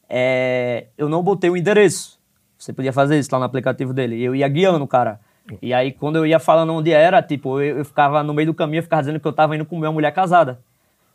[0.10, 2.20] é, eu não botei o endereço.
[2.58, 4.22] Você podia fazer isso lá no aplicativo dele.
[4.22, 5.20] Eu ia guiando o cara.
[5.62, 8.54] E aí, quando eu ia falando onde era, tipo, eu, eu ficava no meio do
[8.54, 10.60] caminho, eu ficava dizendo que eu tava indo comer uma mulher casada.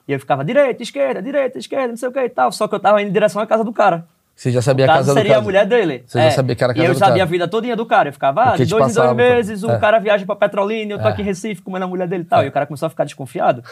[0.08, 2.50] E eu ficava direita, esquerda, direita, esquerda, não sei o que e tal.
[2.52, 4.06] Só que eu tava indo em direção à casa do cara.
[4.34, 5.40] Você já sabia a casa do seria cara.
[5.40, 6.02] a mulher dele.
[6.06, 7.22] Você já sabia que era a casa E eu do sabia cara.
[7.22, 8.08] a vida todinha do cara.
[8.08, 9.78] Eu ficava, ah, de dois em dois passava, meses, o é.
[9.78, 11.10] cara viaja pra Petrolina, eu tô É.
[11.10, 12.42] aqui em Recife comendo a mulher dele e tal.
[12.42, 13.62] E o cara começou a ficar desconfiado.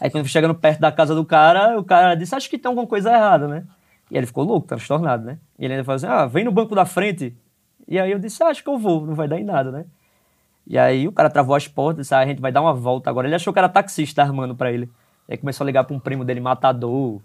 [0.00, 2.86] Aí quando chegando perto da casa do cara, o cara disse, acho que tem alguma
[2.86, 3.64] coisa errada, né?
[4.10, 5.38] E ele ficou louco, transtornado, né?
[5.58, 7.34] E ele ainda falou assim, ah, vem no banco da frente.
[7.88, 9.84] E aí eu disse, ah, acho que eu vou, não vai dar em nada, né?
[10.66, 13.10] E aí o cara travou as portas, disse, ah, a gente vai dar uma volta
[13.10, 13.26] agora.
[13.26, 14.88] Ele achou que era taxista armando pra ele.
[15.28, 17.20] E aí começou a ligar pra um primo dele, matador,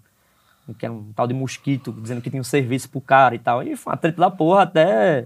[0.78, 3.64] que era um tal de mosquito, dizendo que tinha um serviço pro cara e tal.
[3.64, 5.26] E foi uma treta da porra até.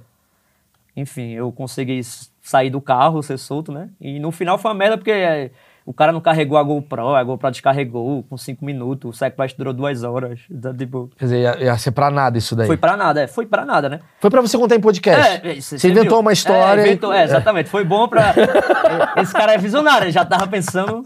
[0.96, 2.02] Enfim, eu consegui
[2.42, 3.90] sair do carro, ser solto, né?
[4.00, 5.52] E no final foi uma merda porque é,
[5.92, 9.74] o cara não carregou a GoPro, a GoPro descarregou com cinco minutos, o sequestro durou
[9.74, 10.40] duas horas.
[10.50, 12.66] Então, tipo, Quer dizer, ia, ia ser pra nada isso daí.
[12.66, 14.00] foi pra nada, é, foi pra nada, né?
[14.20, 15.46] Foi pra você contar em podcast.
[15.46, 16.20] É, isso, você inventou viu?
[16.22, 16.82] uma história.
[16.82, 17.70] É, inventou, é, exatamente.
[17.70, 18.34] Foi bom pra.
[19.22, 21.04] Esse cara é visionário, ele já tava pensando.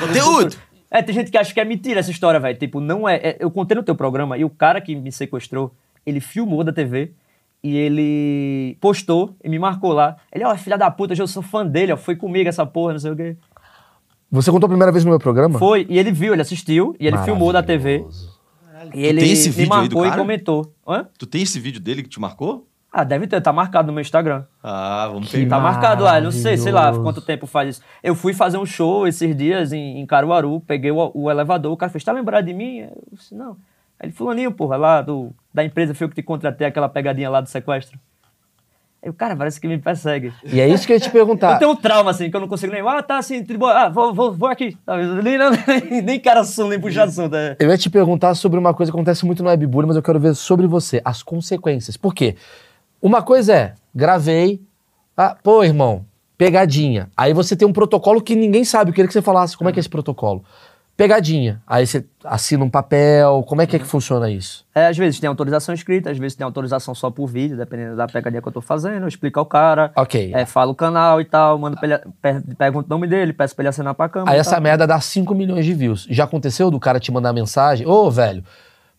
[0.00, 0.56] Conteúdo!
[0.90, 2.58] É, tem gente que acha que é mentira essa história, velho.
[2.58, 5.72] Tipo, não é, é- Eu contei no teu programa e o cara que me sequestrou,
[6.04, 7.12] ele filmou da TV
[7.62, 10.16] e ele postou e me marcou lá.
[10.32, 13.00] Ele, ó, filha da puta, eu sou fã dele, ó, foi comigo essa porra, não
[13.00, 13.36] sei o quê.
[14.34, 15.60] Você contou a primeira vez no meu programa?
[15.60, 18.04] Foi, e ele viu, ele assistiu e ele filmou da TV.
[18.92, 20.20] E ele tem esse me vídeo aí do marcou e cara?
[20.20, 20.74] comentou.
[20.86, 21.06] Hã?
[21.16, 22.66] Tu tem esse vídeo dele que te marcou?
[22.90, 24.44] Ah, deve ter, tá marcado no meu Instagram.
[24.60, 25.56] Ah, vamos Que pegar.
[25.56, 27.82] Tá marcado lá, não sei, sei lá quanto tempo faz isso.
[28.02, 31.76] Eu fui fazer um show esses dias em, em Caruaru, peguei o, o elevador, o
[31.76, 32.78] cara fez, tá lembrado de mim?
[32.78, 33.52] Eu disse, não.
[34.00, 37.30] Aí ele, fulaninho, porra, lá do, da empresa foi eu que te contratei, aquela pegadinha
[37.30, 38.00] lá do sequestro.
[39.08, 40.32] O cara parece que me persegue.
[40.44, 41.54] E é isso que eu ia te perguntar.
[41.54, 43.88] Eu tenho um trauma, assim, que eu não consigo nem, ah, tá assim, bom, ah,
[43.88, 44.76] vou, vou, vou aqui.
[45.22, 47.34] Nem, nem, nem cara assunto, nem puxa assunto.
[47.34, 47.56] É.
[47.58, 50.18] Eu ia te perguntar sobre uma coisa que acontece muito no Webbullying, mas eu quero
[50.18, 51.96] ver sobre você, as consequências.
[51.96, 52.36] Por quê?
[53.00, 54.62] Uma coisa é, gravei,
[55.16, 56.04] ah, pô, irmão,
[56.38, 57.10] pegadinha.
[57.16, 59.72] Aí você tem um protocolo que ninguém sabe, eu queria que você falasse como é
[59.72, 60.44] que é esse protocolo.
[60.96, 61.60] Pegadinha.
[61.66, 64.64] Aí você assina um papel, como é que é que funciona isso?
[64.72, 68.06] É, às vezes tem autorização escrita, às vezes tem autorização só por vídeo, dependendo da
[68.06, 69.90] pegadinha que eu tô fazendo, explica ao cara.
[69.96, 70.30] Ok.
[70.32, 73.56] É, fala o canal e tal, mando pra ele, per- pergunto o nome dele, peço
[73.56, 74.30] pra ele assinar pra câmera.
[74.30, 74.60] Aí e essa tal.
[74.60, 76.06] merda dá 5 milhões de views.
[76.08, 77.84] Já aconteceu do cara te mandar mensagem?
[77.88, 78.44] Ô, velho,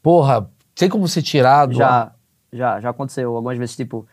[0.03, 1.75] porra, tem como você tirar do...
[1.75, 2.11] Já,
[2.51, 3.33] já, já aconteceu.
[3.33, 4.05] Algumas vezes, tipo.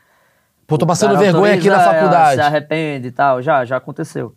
[0.68, 2.37] Pô, tô passando cara vergonha aqui na faculdade.
[2.37, 4.35] Se arrepende e tal, já, já aconteceu.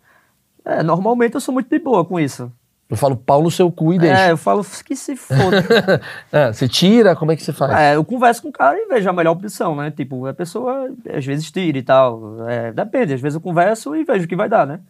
[0.64, 2.50] É, normalmente eu sou muito de boa com isso.
[2.88, 4.26] Eu falo pau no seu cu e deixa.
[4.26, 5.64] É, eu falo que se foda.
[6.30, 7.72] É, você tira, como é que você faz?
[7.72, 9.90] é, eu converso com o cara e vejo a melhor opção, né?
[9.90, 12.48] Tipo, a pessoa às vezes tira e tal.
[12.48, 14.80] É, depende, às vezes eu converso e vejo o que vai dar, né?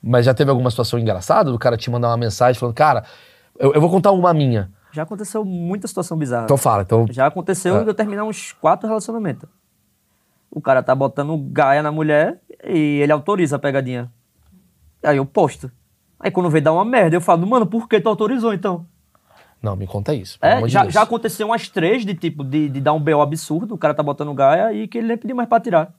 [0.00, 3.04] Mas já teve alguma situação engraçada do cara te mandar uma mensagem falando, cara,
[3.58, 4.70] eu, eu vou contar uma minha.
[4.92, 6.44] Já aconteceu muita situação bizarra.
[6.44, 7.06] Então fala, então.
[7.10, 7.82] Já aconteceu É.
[7.82, 9.48] eu terminar uns quatro relacionamentos.
[10.50, 14.10] O cara tá botando gaia na mulher e ele autoriza a pegadinha.
[15.02, 15.70] Aí eu posto.
[16.20, 18.86] Aí quando vem dar uma merda, eu falo, mano, por que tu autorizou então?
[19.62, 20.38] Não, me conta isso.
[20.40, 23.20] É, amor de já, já aconteceu umas três de tipo, de, de dar um BO
[23.20, 25.92] absurdo, o cara tá botando gaia e que ele nem pediu mais pra tirar.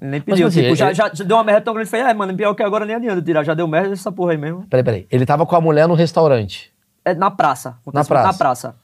[0.00, 0.46] Ele nem pediu.
[0.46, 2.36] assim, tipo, ele- já, já, já deu uma merda tão grande, ele falou, é, mano,
[2.36, 4.66] pior que agora nem adianta tirar, já deu merda essa porra aí mesmo.
[4.68, 5.06] Peraí, peraí.
[5.10, 6.72] Ele tava com a mulher no restaurante.
[7.04, 7.76] É na praça.
[7.82, 8.26] acontece praça.
[8.26, 8.74] Na praça.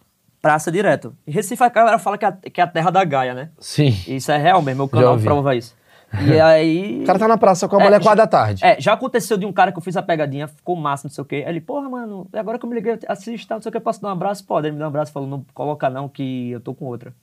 [0.41, 1.15] Praça direto.
[1.27, 3.51] E Recife, a galera fala que é, a- que é a terra da gaia, né?
[3.59, 3.95] Sim.
[4.07, 5.75] Isso é real mesmo, meu Já canal prova isso.
[6.27, 7.01] E aí...
[7.03, 8.65] O cara tá na praça com a É, mulher quatro da tarde.
[8.65, 11.23] É, já aconteceu de um cara que eu fiz a pegadinha, ficou massa, não sei
[11.23, 11.37] o quê.
[11.47, 13.81] Aí ele, porra, mano, agora que eu me liguei, assiste, tá, não sei o que,
[13.81, 14.45] posso dar um abraço?
[14.45, 14.67] Pode.
[14.67, 17.15] Ele me deu um abraço e falou, não coloca não, que eu tô com outra.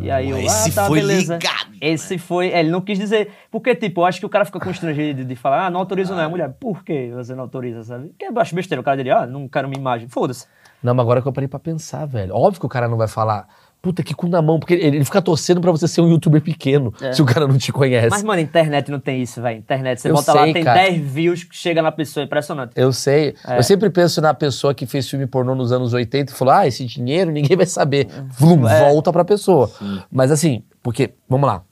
[0.00, 1.34] E aí eu, Esse ah, tá, foi beleza.
[1.34, 4.44] ligado, Esse foi, é, ele não quis dizer, porque tipo, eu acho que o cara
[4.44, 6.54] fica constrangido de falar, ah, não autorizo não, é mulher.
[6.60, 8.08] Por que você não autoriza, sabe?
[8.08, 10.08] Porque eu acho besteira, o cara diria, ah, não quero minha imagem.
[10.08, 10.46] Foda-se.
[10.82, 12.34] Não, mas agora que eu parei pra pensar, velho.
[12.34, 13.48] Óbvio que o cara não vai falar,
[13.86, 16.40] puta, que cu na mão, porque ele, ele fica torcendo pra você ser um youtuber
[16.42, 17.12] pequeno, É.
[17.12, 18.08] se o cara não te conhece.
[18.10, 19.58] Mas, mano, internet não tem isso, velho.
[19.58, 20.80] Internet, você Eu bota lá, sei, tem cara.
[20.82, 22.72] 10 views, chega na pessoa, é impressionante.
[22.74, 23.34] Eu sei.
[23.46, 23.58] É.
[23.58, 26.66] Eu sempre penso na pessoa que fez filme pornô nos anos 80 e falou: ah,
[26.66, 28.08] esse dinheiro ninguém vai saber.
[28.38, 28.80] Vlum, É.
[28.90, 29.70] volta pra pessoa.
[30.10, 31.62] Mas assim, porque, vamos lá,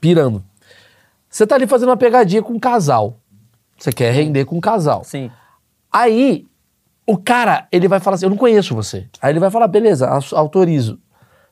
[0.00, 0.44] pirando.
[1.30, 3.18] Você tá ali fazendo uma pegadinha com um casal.
[3.78, 5.02] Você quer render com um casal.
[5.02, 5.30] Sim.
[5.92, 6.46] Aí,
[7.06, 9.06] o cara, ele vai falar assim: eu não conheço você.
[9.20, 10.98] Aí ele vai falar: beleza, au- autorizo.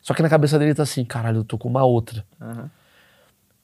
[0.02, 2.24] Só que na cabeça dele tá assim: caralho, eu tô com uma outra.
[2.40, 2.68] Aham.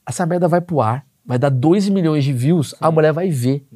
[0.07, 3.66] Essa merda vai pro ar, vai dar 2 milhões de views, a mulher vai ver.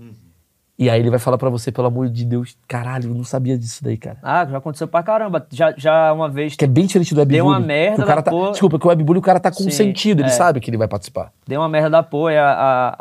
[0.78, 3.58] E aí ele vai falar pra você, pelo amor de Deus, caralho, eu não sabia
[3.58, 4.16] disso daí, cara.
[4.22, 5.46] Ah, já aconteceu pra caramba.
[5.50, 7.36] Já, já uma vez Que é bem diferente do webbullying.
[7.38, 8.50] Deu uma merda o cara da tá.
[8.50, 10.32] Desculpa, que o webbullying o cara tá Sim, consentido, ele é.
[10.32, 11.30] sabe que ele vai participar.
[11.46, 12.96] deu uma merda da porra a, a,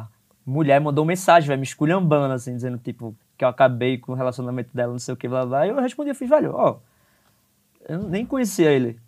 [0.00, 0.06] a
[0.44, 4.70] mulher mandou mensagem, velho, me esculhambando, assim, dizendo, tipo, que eu acabei com o relacionamento
[4.74, 5.66] dela, não sei o que, blá, blá.
[5.66, 6.76] E eu respondi, eu fiz, velho, ó,
[7.88, 8.98] eu nem conhecia ele.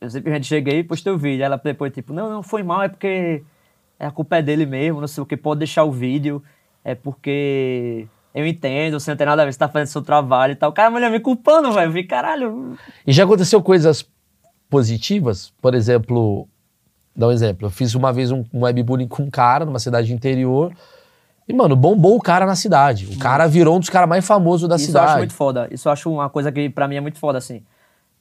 [0.00, 1.44] Eu simplesmente cheguei e postei o vídeo.
[1.44, 3.42] Ela depois, tipo, não, não, foi mal, é porque
[3.98, 6.42] a culpa é dele mesmo, não sei o que, pode deixar o vídeo,
[6.84, 10.52] é porque eu entendo, você não tem nada a ver, você tá fazendo seu trabalho
[10.52, 10.72] e tal.
[10.72, 11.86] Cara, a mulher me culpando, velho.
[11.86, 12.76] Eu falei, caralho,
[13.06, 14.06] E já aconteceu coisas
[14.68, 15.52] positivas?
[15.62, 16.48] Por exemplo,
[17.16, 17.66] dá um exemplo.
[17.66, 20.72] Eu fiz uma vez um, um webbullying com um cara numa cidade interior.
[21.46, 23.06] E, mano, bombou o cara na cidade.
[23.06, 25.06] O cara virou um dos caras mais famosos da Isso eu cidade.
[25.06, 25.68] acho muito foda.
[25.70, 27.62] Isso eu acho uma coisa que pra mim é muito foda, assim.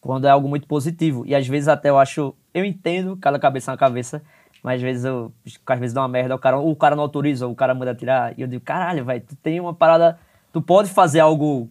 [0.03, 1.23] Quando é algo muito positivo.
[1.25, 2.35] E às vezes até eu acho.
[2.53, 4.21] Eu entendo, cada cabeça é uma cabeça.
[4.61, 5.31] Mas às vezes eu.
[5.65, 7.95] Às vezes dá uma merda, o cara, o cara não autoriza, ou o cara manda
[7.95, 8.37] tirar.
[8.37, 10.19] E eu digo, caralho, velho, tu tem uma parada.
[10.51, 11.69] Tu pode fazer algo.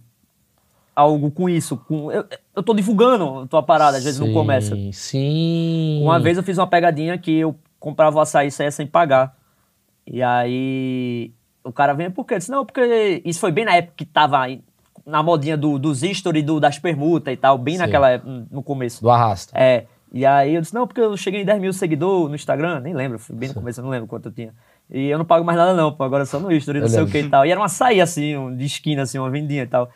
[0.97, 1.77] Algo com isso.
[1.77, 2.25] Com, eu,
[2.57, 4.75] eu tô divulgando a tua parada, às vezes não começa.
[4.75, 6.01] Sim, Sim.
[6.03, 9.37] Uma vez eu fiz uma pegadinha que eu comprava o açaí sem pagar.
[10.07, 12.35] E aí o cara vem, por quê?
[12.35, 14.47] Eu disse, não, porque isso foi bem na época que tava
[15.05, 17.81] na modinha do, dos history, do, das permutas e tal, bem Sim.
[17.81, 18.19] naquela
[18.51, 19.03] no começo.
[19.03, 19.53] Do arrasta.
[19.57, 19.85] É.
[20.13, 22.93] E aí eu disse, não, porque eu cheguei em 10 mil seguidores no Instagram, nem
[22.93, 24.53] lembro, bem no começo, eu não lembro quanto eu tinha.
[24.91, 26.91] E eu não pago mais nada não, pô, agora é só no history, não Eu
[26.91, 27.21] sei o lembro.
[27.21, 27.47] que e tal.
[27.47, 29.89] E era um açaí assim, um, de esquina assim, uma vendinha e tal.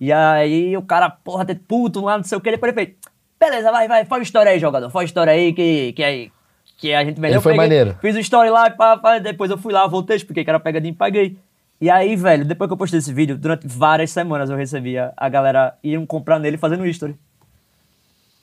[0.00, 2.96] E aí o cara, porra, ter puto lá, não sei o que, depois ele fez,
[3.38, 6.32] beleza, vai, vai, faz história aí, jogador, faz história aí que, que, aí,
[6.76, 7.36] que a gente melhor.
[7.36, 7.96] Ele foi maneiro.
[8.00, 10.58] Fiz o story lá, e pá, pá, depois eu fui lá, voltei, expliquei que era
[10.58, 11.38] pegadinha e paguei.
[11.80, 15.28] E aí, velho, depois que eu postei esse vídeo, durante várias semanas eu recebia a
[15.28, 17.16] galera iam comprar nele fazendo history.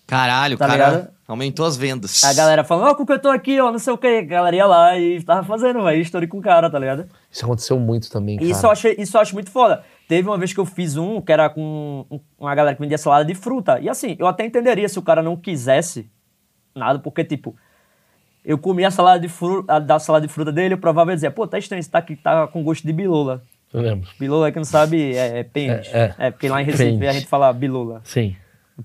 [0.07, 1.09] Caralho, o Tá cara ligado?
[1.27, 2.23] aumentou as vendas.
[2.23, 4.07] A galera falando, ó, com que eu tô aqui, ó, não sei o que.
[4.07, 7.05] A galera ia lá e tava fazendo, velho, history com o cara, tá ligado?
[7.29, 8.47] Isso aconteceu muito também, cara.
[8.47, 9.83] E isso eu, achei, isso eu acho muito foda.
[10.07, 12.97] Teve uma vez que eu fiz um que era com um- uma galera que vendia
[12.97, 13.79] salada de fruta.
[13.81, 16.09] E assim, eu até entenderia se o cara não quisesse
[16.73, 17.53] nada, porque, tipo,
[18.47, 21.45] eu comia a salada de fruta, da salada de fruta dele, eu provavelmente dizia, pô,
[21.45, 23.43] tá estranho, isso tá, aqui, tá com gosto de bilola.
[23.73, 24.07] Eu lembro.
[24.17, 25.93] Bilola, quem não sabe, é, é pênis.
[25.93, 26.31] É, é.
[26.31, 27.09] porque lá em Recife Pênis.
[27.09, 27.99] a gente fala bilola.
[28.05, 28.37] Sim.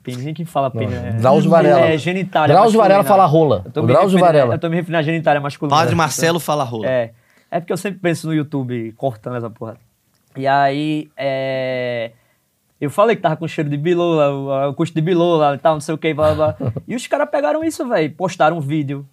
[0.02, 0.92] Pênis, ninguém fala pênis.
[0.92, 1.80] é- Drauzio Varela.
[1.86, 3.64] É genitália Drauzio Varela fala rola.
[3.64, 4.56] O Drauzio Varela.
[4.56, 5.78] Eu tô me referindo à genitália masculina.
[5.78, 6.88] Padre Marcelo fala rola.
[6.88, 7.12] É.
[7.48, 9.76] É porque eu sempre penso no YouTube cortando essa porra.
[10.36, 12.10] E aí, é...
[12.80, 15.80] Eu falei que tava com cheiro de bilola, o, custo de bilola e tal, não
[15.80, 16.56] sei o que, blá, blá.
[16.58, 16.72] blá.
[16.88, 18.10] E os caras pegaram isso, velho.
[18.12, 19.06] Postaram um vídeo,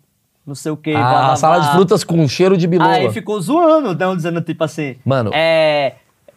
[0.50, 1.76] não sei o que, blá, blá, Ah, sala de blá.
[1.76, 2.92] frutas com cheiro de bilola.
[2.92, 4.98] Aí ficou zoando, então, dizendo tipo assim...
[5.06, 5.32] Mano.
[5.34, 5.94] É...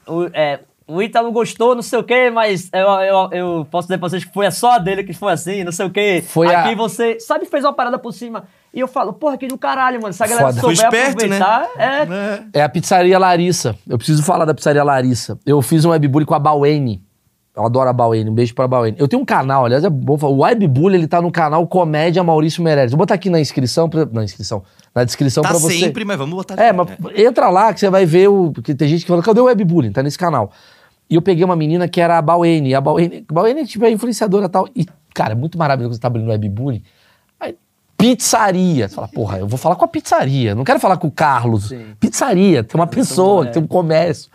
[0.07, 3.99] O, é, o Ítalo gostou, não sei o que, mas eu, eu, eu posso dizer
[3.99, 6.23] pra vocês que foi só a dele que foi assim, não sei o que.
[6.27, 8.45] Foi a- Aqui você, sabe, fez uma parada por cima.
[8.75, 10.13] E eu falo, porra, que do caralho, mano.
[10.13, 10.61] Se a galera Foda.
[10.61, 11.39] Souber esperto, né?
[11.39, 12.59] aproveitar, é...
[12.59, 13.77] É a pizzaria Larissa.
[13.89, 15.39] Eu preciso falar da pizzaria Larissa.
[15.47, 17.03] Eu fiz um webbullying com a Bauene.
[17.55, 18.31] Eu adoro a Bauene.
[18.31, 18.97] Um beijo pra Bauene.
[18.99, 20.33] Eu tenho um canal, aliás, é bom falar.
[20.33, 22.93] O webbullying, ele tá no canal Comédia Maurício Meirelles.
[22.93, 24.63] Vou botar aqui na inscrição, pra, na inscrição,
[24.95, 25.79] na descrição Tá pra você.
[25.79, 28.53] sempre, mas vamos botar É, mas entra lá que você vai ver o.
[28.53, 29.93] Porque tem gente que fala, cadê o webbullying?
[29.93, 30.51] Tá nesse canal.
[31.11, 32.75] E eu peguei uma menina que era a Bauene.
[32.75, 34.67] A Bauene, a Bauene tipo, é influenciadora e tal.
[34.75, 36.83] E, cara, é muito maravilhoso você tá abrindo webbullying.
[37.39, 37.55] Aí,
[37.99, 38.89] pizzaria.
[38.89, 40.55] Você fala, porra, eu vou falar com a pizzaria.
[40.55, 41.69] Não quero falar com o Carlos.
[41.69, 41.85] Sim.
[42.01, 43.51] Pizzaria, tem uma pessoa, é.
[43.51, 44.31] tem um comércio.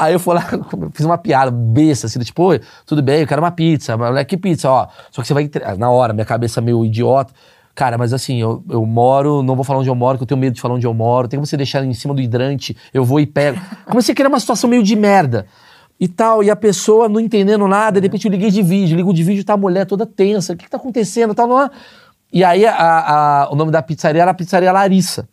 [0.00, 0.42] Aí eu fui lá,
[0.94, 3.96] fiz uma piada besta, assim, tipo, "Oi, tudo bem, eu quero uma pizza.
[3.96, 4.86] Mas, moleque, que pizza, ó.
[5.10, 7.32] Só que você vai, entre- na hora, minha cabeça meio idiota.
[7.74, 10.40] Cara, mas assim, eu, eu moro, não vou falar onde eu moro, que eu tenho
[10.40, 11.28] medo de falar onde eu moro.
[11.28, 13.58] Tem como você deixar em cima do hidrante, eu vou e pego.
[13.86, 15.46] Comecei a criar uma situação meio de merda.
[15.98, 19.12] E tal, e a pessoa não entendendo nada, de repente eu liguei de vídeo, ligo
[19.12, 21.70] de vídeo, tá a mulher toda tensa, o que, que tá acontecendo, tal, não é?
[22.32, 22.74] E aí a-
[23.44, 25.28] a- o nome da pizzaria era a Pizzaria Larissa.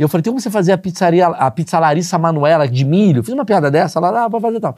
[0.00, 3.22] E eu falei, tem como você fazer a pizzaria, a pizza Larissa Manuela de milho?
[3.22, 4.74] Fiz uma piada dessa, lá, lá, pra fazer tal.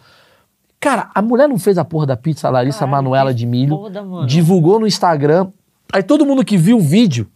[0.81, 4.03] Cara, a mulher não fez a porra da pizza Larissa Caralho, Manuela de milho, foda,
[4.03, 4.27] mano.
[4.27, 5.47] divulgou no Instagram.
[5.93, 7.31] Aí todo mundo que viu o vídeo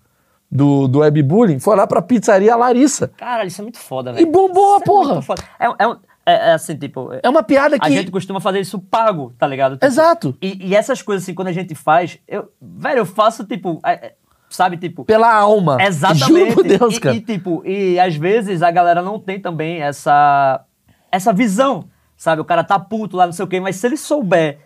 [0.50, 3.06] do, do webbullying foi lá pra pizzaria Larissa.
[3.16, 4.32] Caralho, isso é muito foda, E velho.
[4.32, 5.20] bombou a é porra.
[5.60, 7.10] É, é, um- é- é assim, tipo.
[7.22, 7.86] É uma piada que...
[7.86, 9.74] A gente costuma fazer isso pago, tá ligado?
[9.74, 10.36] Tipo, Exato.
[10.42, 13.92] E, e essas coisas, assim, quando a gente faz, eu, velho, eu faço, tipo, é-
[14.06, 14.14] é,
[14.56, 15.04] sabe, tipo.
[15.04, 15.76] Pela alma.
[15.80, 16.26] Exatamente.
[16.26, 17.14] Juro por Deus, e, cara.
[17.14, 20.64] E, tipo, e às vezes a galera não tem também essa,
[21.12, 21.84] essa visão,
[22.16, 22.40] sabe?
[22.40, 24.58] O cara tá puto lá, não sei o quê, mas se ele souber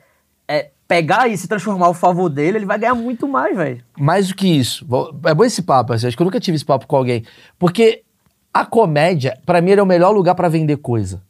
[0.49, 3.85] é, pegar e transformar o favor dele, ele vai ganhar muito mais, velho.
[3.99, 4.87] Mais do que isso.
[5.25, 7.25] É bom esse papo, assim, acho que eu nunca tive esse papo com alguém.
[7.59, 8.03] Porque
[8.55, 11.23] a comédia, pra mim, é o melhor lugar pra vender coisa.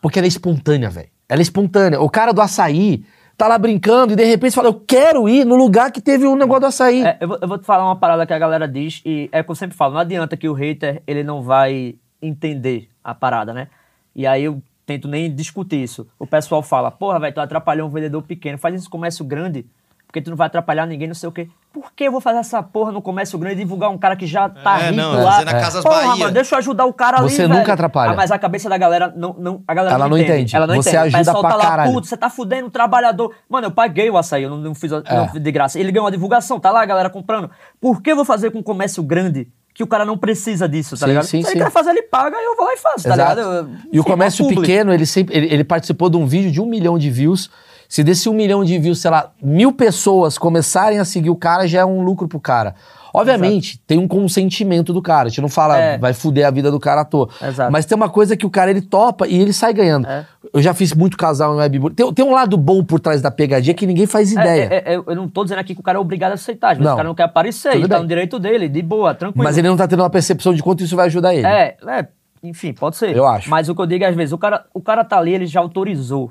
[0.00, 1.08] Porque ela é espontânea, velho.
[1.28, 2.00] Ela é espontânea.
[2.00, 3.04] O cara do açaí
[3.36, 6.36] tá lá brincando e de repente fala: Eu quero ir no lugar que teve um
[6.36, 7.04] negócio do açaí.
[7.04, 9.42] É, eu, vou, eu vou te falar uma parada que a galera diz, e é
[9.42, 13.52] que eu sempre falo, não adianta que o hater, ele não vai entender a parada,
[13.52, 13.68] né?
[14.14, 16.06] E aí eu tento nem discutir isso.
[16.18, 19.66] O pessoal fala, porra, velho, tu atrapalhou um vendedor pequeno, faz esse comércio grande,
[20.12, 21.48] porque tu não vai atrapalhar ninguém, não sei o quê.
[21.72, 24.26] Por que eu vou fazer essa porra no comércio grande e divulgar um cara que
[24.26, 25.42] já tá É, rico não, lá?
[25.42, 26.16] na Casas porra, Bahia.
[26.16, 27.58] mano, deixa eu ajudar o cara ali, Você velho.
[27.58, 28.12] nunca atrapalha.
[28.12, 29.34] Ah, mas a cabeça da galera não...
[29.38, 30.54] não a galera Ela não entende.
[30.54, 31.16] Ela não Você entende.
[31.16, 31.92] ajuda o pessoal pra tá lá, caralho.
[31.94, 33.34] puto, você tá fudendo o trabalhador.
[33.48, 35.02] Mano, eu paguei o açaí, eu não, não fiz É.
[35.16, 35.80] não fiz de graça.
[35.80, 37.50] Ele ganhou uma divulgação, tá lá a galera comprando.
[37.80, 40.90] Por que eu vou fazer com um comércio grande que o cara não precisa disso,
[40.90, 41.24] tá Sim, ligado?
[41.24, 41.64] sim, Se ele sim.
[41.64, 43.40] quer fazer, ele paga e eu vou lá e faço, tá Exato.
[43.40, 43.56] ligado?
[43.56, 46.60] Eu- E o comércio é pequeno, ele sempre ele, ele participou de um vídeo de
[46.60, 47.48] um milhão de views.
[47.92, 51.68] Se desse um milhão de views, sei lá, mil pessoas começarem a seguir o cara,
[51.68, 52.74] já é um lucro pro cara.
[53.12, 55.26] Obviamente, tem um consentimento do cara.
[55.26, 55.98] A gente não fala, É.
[55.98, 57.28] vai fuder a vida do cara à toa.
[57.46, 57.70] Exato.
[57.70, 60.06] Mas tem uma coisa que o cara ele topa e ele sai ganhando.
[60.06, 60.24] É.
[60.54, 61.94] Eu já fiz muito casal em webbullying.
[61.94, 64.68] Tem, tem um lado bom por trás da pegadinha que ninguém faz ideia.
[64.70, 66.68] É, é, é, eu não tô dizendo aqui que o cara é obrigado a aceitar,
[66.68, 66.94] vezes Não.
[66.94, 68.04] o cara não quer aparecer, Tudo e tá bem.
[68.04, 69.44] no direito dele, de boa, tranquilo.
[69.44, 71.46] Mas ele não tá tendo uma percepção de quanto isso vai ajudar ele.
[71.46, 72.08] É, é,
[72.42, 73.14] enfim, pode ser.
[73.14, 73.50] Eu acho.
[73.50, 75.44] Mas o que eu digo é, às vezes, o cara, o cara tá ali, ele
[75.44, 76.30] já autorizou.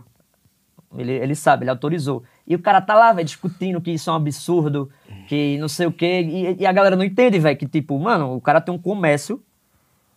[0.98, 2.24] Ele, ele sabe, ele autorizou.
[2.46, 4.90] E o cara tá lá, velho, discutindo que isso é um absurdo,
[5.28, 6.22] que não sei o quê.
[6.22, 9.42] E, e a galera não entende, velho, que tipo, mano, o cara tem um comércio,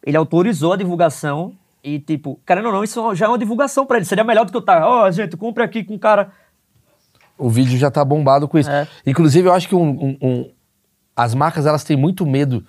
[0.05, 1.53] ele autorizou a divulgação
[1.83, 4.07] e, tipo, querendo ou não, isso já é uma divulgação pra ele.
[4.07, 6.33] Seria melhor do que eu estar, ó, gente, compre aqui com o cara.
[7.39, 8.71] O vídeo já tá bombado com isso.
[8.71, 8.87] É.
[9.07, 10.51] Inclusive, eu acho que um- um- um-
[11.17, 12.65] as marcas elas têm muito medo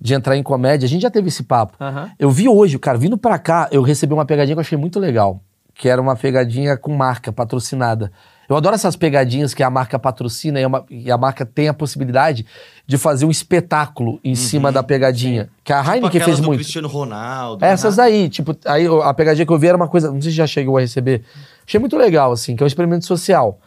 [0.00, 0.86] de entrar em comédia.
[0.86, 1.76] A gente já teve esse papo.
[1.80, 2.10] Aham.
[2.18, 5.00] Eu vi hoje, cara, vindo pra cá, eu recebi uma pegadinha que eu achei muito
[5.00, 5.40] legal.
[5.78, 8.12] Que era uma pegadinha com marca, patrocinada.
[8.48, 11.68] Eu adoro essas pegadinhas que a marca patrocina e, é uma- e a marca tem
[11.68, 12.44] a possibilidade
[12.86, 15.48] de fazer um espetáculo em cima da pegadinha.
[15.62, 16.58] Que a Tipo Heineken aquela fez do muito.
[16.60, 17.64] Cristiano Ronaldo.
[17.64, 18.04] Essas né?
[18.04, 20.46] aí, tipo, aí a pegadinha que eu vi era uma coisa, não sei se já
[20.46, 21.22] chegou a receber.
[21.66, 23.60] Achei muito legal, assim, que é um experimento social.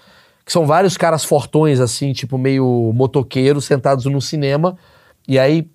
[0.43, 4.75] Que são vários caras fortões, assim, tipo, meio motoqueiros, sentados no cinema.
[5.27, 5.69] E aí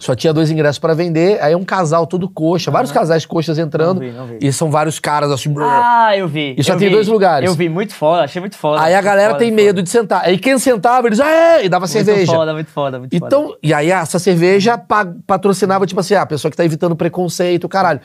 [0.00, 1.40] só tinha dois ingressos pra vender.
[1.42, 4.00] Aí um casal todo coxa, vários casais coxas entrando.
[4.00, 4.38] Não vi, não vi.
[4.40, 5.54] E são vários caras assim.
[5.60, 6.54] Ah, eu vi.
[6.58, 6.94] E só eu tem vi.
[6.94, 7.48] dois lugares.
[7.48, 8.82] Eu vi, muito foda, achei muito foda.
[8.82, 10.22] aí a muito galera foda, tem muito medo de sentar.
[10.24, 11.92] Aí quem sentava, eles, ah, e dava foda.
[12.04, 12.18] cerveja.
[12.32, 13.26] Muito foda, muito foda, muito foda.
[13.26, 16.96] Então, e aí essa cerveja pa- patrocinava, tipo assim, ah, a pessoa que tá evitando
[16.96, 18.00] preconceito, caralho.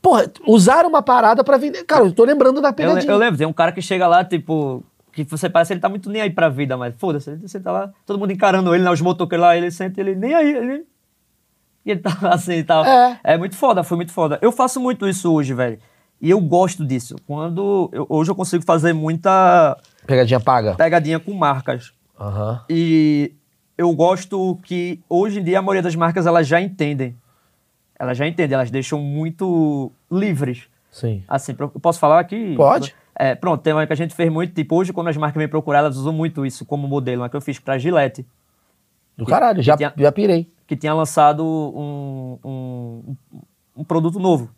[0.00, 1.84] Porra, usaram uma parada pra vender.
[1.84, 3.12] Cara, eu tô lembrando da Eu, pegadinha.
[3.12, 4.82] eu lembro, tem um cara que chega lá, tipo,
[5.12, 7.70] que você parece que ele tá muito nem aí pra vida, mas foda-se, ele senta
[7.70, 10.84] lá, todo mundo encarando ele, né, os motoqueiros lá, ele senta, ele nem aí, ele...
[11.86, 12.84] E ele tá assim e tal.
[12.84, 13.18] É.
[13.24, 14.38] É muito foda, foi muito foda.
[14.42, 15.78] Eu faço muito isso hoje, velho.
[16.20, 17.16] E eu gosto disso.
[17.26, 17.88] Quando.
[17.92, 19.76] eu- hoje eu consigo fazer muita
[20.06, 20.74] Pegadinha paga.
[20.74, 21.92] pegadinha com marcas.
[22.20, 22.62] Aham.
[22.68, 23.32] E
[23.78, 27.16] eu gosto que hoje em dia a maioria das marcas elas já entendem.
[27.98, 30.64] Elas já entendem, elas deixam muito livres.
[30.90, 31.22] Sim.
[31.26, 32.54] Assim, eu posso falar aqui?
[32.56, 32.94] Pode.
[33.18, 35.48] É, pronto, tem uma que a gente fez muito, tipo, hoje quando as marcas vêm
[35.48, 38.26] procurar, elas usam muito isso como modelo, uma que eu fiz pra Gillette,
[39.16, 40.50] Do caralho, já, tinha- já pirei.
[40.70, 43.16] Que tinha lançado um, um,
[43.78, 44.54] um produto novo.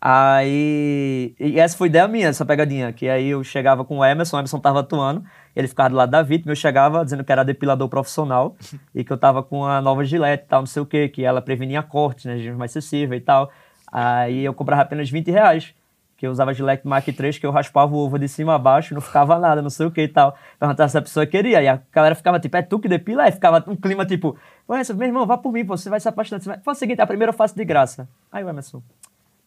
[0.00, 4.36] Aí, e essa foi ideia minha, essa pegadinha, que aí eu chegava com o Emerson,
[4.36, 5.22] o Emerson tava atuando,
[5.54, 8.56] ele ficava do lado da vítima, eu chegava dizendo que era depilador profissional
[8.94, 11.22] e que eu tava com a nova Gillette e tal, não sei o que, que
[11.22, 13.50] ela prevenia cortes, né, mais sensível e tal.
[13.92, 15.74] Aí eu cobrava apenas 20 reais,
[16.24, 18.94] que eu usava Gillette Mark III, que eu raspava o ovo de cima a baixo,
[18.94, 20.34] não ficava nada, não sei o que e tal.
[20.58, 23.24] Perguntava se a pessoa queria, e a galera ficava tipo, é tu que depila?
[23.24, 26.08] Aí ficava um clima tipo, Ué, meu irmão, vá por mim, pô, você vai se
[26.08, 26.40] apaixonar.
[26.40, 26.58] Você vai...
[26.60, 28.08] Faz o seguinte, a primeira eu faço de graça.
[28.32, 28.82] Aí o Emerson,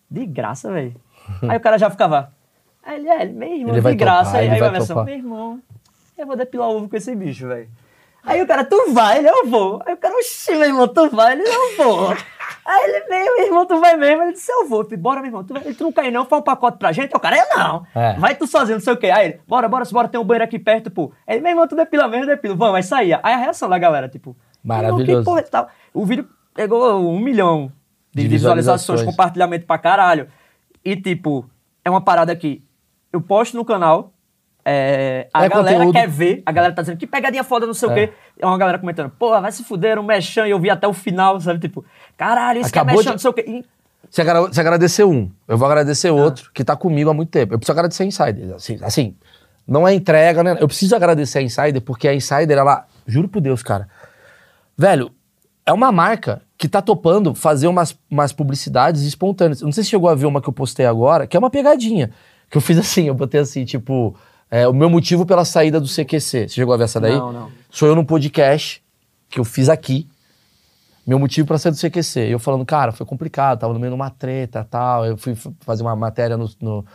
[0.09, 0.95] de graça, velho.
[1.49, 2.31] Aí o cara já ficava,
[2.83, 4.31] aí ele, é, meu irmão, Ele de graça.
[4.31, 5.05] topar, aí aí assim, topar.
[5.05, 5.61] meu irmão,
[6.17, 7.67] eu vou depilar ovo com esse bicho, velho.
[8.23, 9.17] Aí o cara, tu vai?
[9.17, 9.81] Ele, eu vou.
[9.85, 11.33] Aí o cara, oxi, meu irmão, tu vai?
[11.33, 12.15] Ele, eu vou.
[12.67, 14.23] Aí ele, meu irmão, tu vai mesmo?
[14.23, 14.79] Ele disse, eu vou.
[14.81, 16.91] Eu falei, bora, meu irmão, tu, vai, tu não cai não, faz um pacote pra
[16.91, 17.15] gente?
[17.15, 17.85] O cara, eu não.
[17.95, 18.13] É.
[18.15, 19.07] Vai tu sozinho, não sei o quê.
[19.09, 21.11] Aí ele, bora, bora, bora, tem um banheiro aqui perto, pô.
[21.25, 22.57] Aí, meu irmão, tu depila mesmo, eu depilo.
[22.57, 23.13] Vamos, vai sair.
[23.23, 24.35] Aí a reação da galera, tipo...
[24.63, 25.01] Maravilhoso.
[25.03, 27.71] "Irmão, que porra tal?" O vídeo pegou um milhão
[28.13, 29.03] de, De visualizações, visualizações.
[29.15, 30.27] compartilhamento pra caralho.
[30.83, 31.49] E, tipo,
[31.85, 32.61] é uma parada que
[33.13, 34.11] eu posto no canal,
[34.69, 35.93] é, a É galera conteúdo.
[35.93, 37.95] quer ver, a galera tá dizendo que pegadinha foda, não sei o É.
[38.07, 38.13] quê.
[38.37, 40.93] É uma galera comentando, porra, vai se fuder, um mexão, e eu vi até o
[40.93, 41.59] final, sabe?
[41.59, 41.85] Tipo,
[42.17, 43.45] caralho, isso Acabou que é mexão, de- não sei o quê.
[43.63, 43.65] E-
[44.09, 45.71] Você, agra você agradeceu um, eu vou Ah.
[45.71, 47.53] agradecer outro, que tá comigo há muito tempo.
[47.53, 48.55] Eu preciso agradecer a Insider.
[48.55, 49.15] Assim, assim,
[49.67, 50.57] não é entrega, né?
[50.59, 52.85] Eu preciso agradecer a Insider, porque a Insider, ela.
[53.05, 53.87] Juro por Deus, cara.
[54.77, 55.11] Velho,
[55.65, 59.61] é uma marca que tá topando fazer umas, umas publicidades espontâneas.
[59.61, 62.11] Não sei se chegou a ver uma que eu postei agora, que é uma pegadinha.
[62.49, 64.15] Que eu fiz assim, eu botei assim, tipo,
[64.49, 66.47] é, o meu motivo pela saída do CQC.
[66.47, 67.15] Você chegou a ver essa daí?
[67.15, 67.51] Não, não.
[67.69, 68.81] Sou eu num podcast
[69.29, 70.07] que eu fiz aqui.
[71.05, 72.19] Meu motivo pra sair do CQC.
[72.29, 75.05] Eu falando, cara, foi complicado, tava no meio de uma treta e tal.
[75.05, 76.85] Eu fui fazer uma matéria no, no,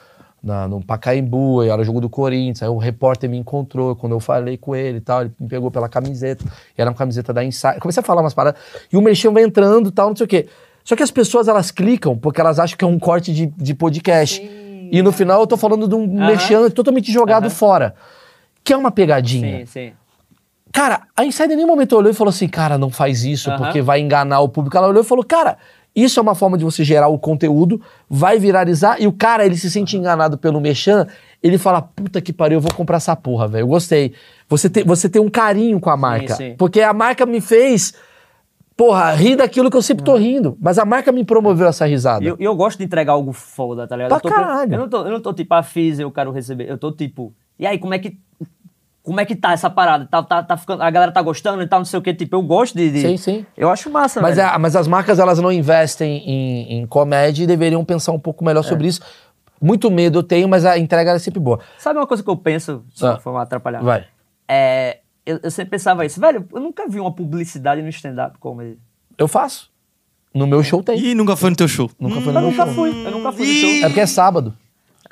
[0.42, 2.62] na- no Pacaembu, era o jogo do Corinthians.
[2.62, 5.22] Aí o repórter me encontrou quando eu falei com ele e tal.
[5.22, 6.44] Ele me pegou pela camiseta.
[6.76, 7.80] E era uma camiseta da Insight.
[7.80, 8.60] Comecei a falar umas paradas.
[8.92, 10.46] E o merchan vai entrando e tal, não sei o quê.
[10.84, 13.72] Só que as pessoas, elas clicam porque elas acham que é um corte de, de
[13.74, 14.42] podcast.
[14.92, 17.94] E no final eu tô falando de um merchan totalmente jogado fora.
[18.62, 19.60] Que é uma pegadinha.
[19.60, 19.92] Sim, sim.
[20.70, 23.80] Cara, a Insider em nenhum momento olhou e falou assim, cara, não faz isso porque
[23.80, 24.76] vai enganar o público.
[24.76, 25.56] Ela olhou e falou, cara,
[25.96, 29.56] isso é uma forma de você gerar o conteúdo, vai viralizar e o cara, ele
[29.56, 31.06] se sente enganado pelo Mechan,
[31.42, 34.12] ele fala, puta que pariu, eu vou comprar essa porra, velho, eu gostei.
[34.48, 36.54] Você tem, você tem um carinho com a marca, sim.
[36.56, 37.92] porque a marca me fez,
[38.84, 42.24] porra, rir daquilo que eu sempre tô rindo, mas a marca me promoveu essa risada.
[42.24, 44.08] E eu, eu gosto de entregar algo foda, tá ligado?
[44.08, 44.74] Pra eu tô, caralho.
[44.74, 46.68] Eu não, tô, eu não tô tipo, a fiz, eu quero receber.
[46.68, 48.18] Eu tô tipo, e aí, como é que.
[49.04, 50.06] Como é que tá essa parada?
[50.08, 52.14] Tá, tá, tá ficando, a galera tá gostando e tal, não sei o que.
[52.14, 52.88] Tipo, eu gosto de.
[52.90, 53.46] de- Sim, sim.
[53.56, 57.46] Eu acho massa, Mas, é- mas as marcas, elas não investem em, em comédia e
[57.46, 58.68] deveriam pensar um pouco melhor É.
[58.68, 59.00] sobre isso.
[59.60, 61.58] Muito medo eu tenho, mas a entrega é sempre boa.
[61.78, 62.84] Sabe uma coisa que eu penso?
[62.90, 63.28] Só Ah.
[63.30, 63.82] uma atrapalhar.
[63.82, 64.04] Vai.
[64.48, 66.20] É, eu, eu sempre pensava isso.
[66.20, 68.78] Velho, eu nunca vi uma publicidade no stand-up comedy.
[69.16, 69.70] Eu faço.
[70.34, 70.98] No meu show tem.
[70.98, 71.90] Ih, nunca foi no teu show.
[72.00, 72.74] Nunca foi Eu no meu nunca show.
[72.74, 73.70] fui, eu nunca fui no show.
[73.70, 74.56] É porque é sábado.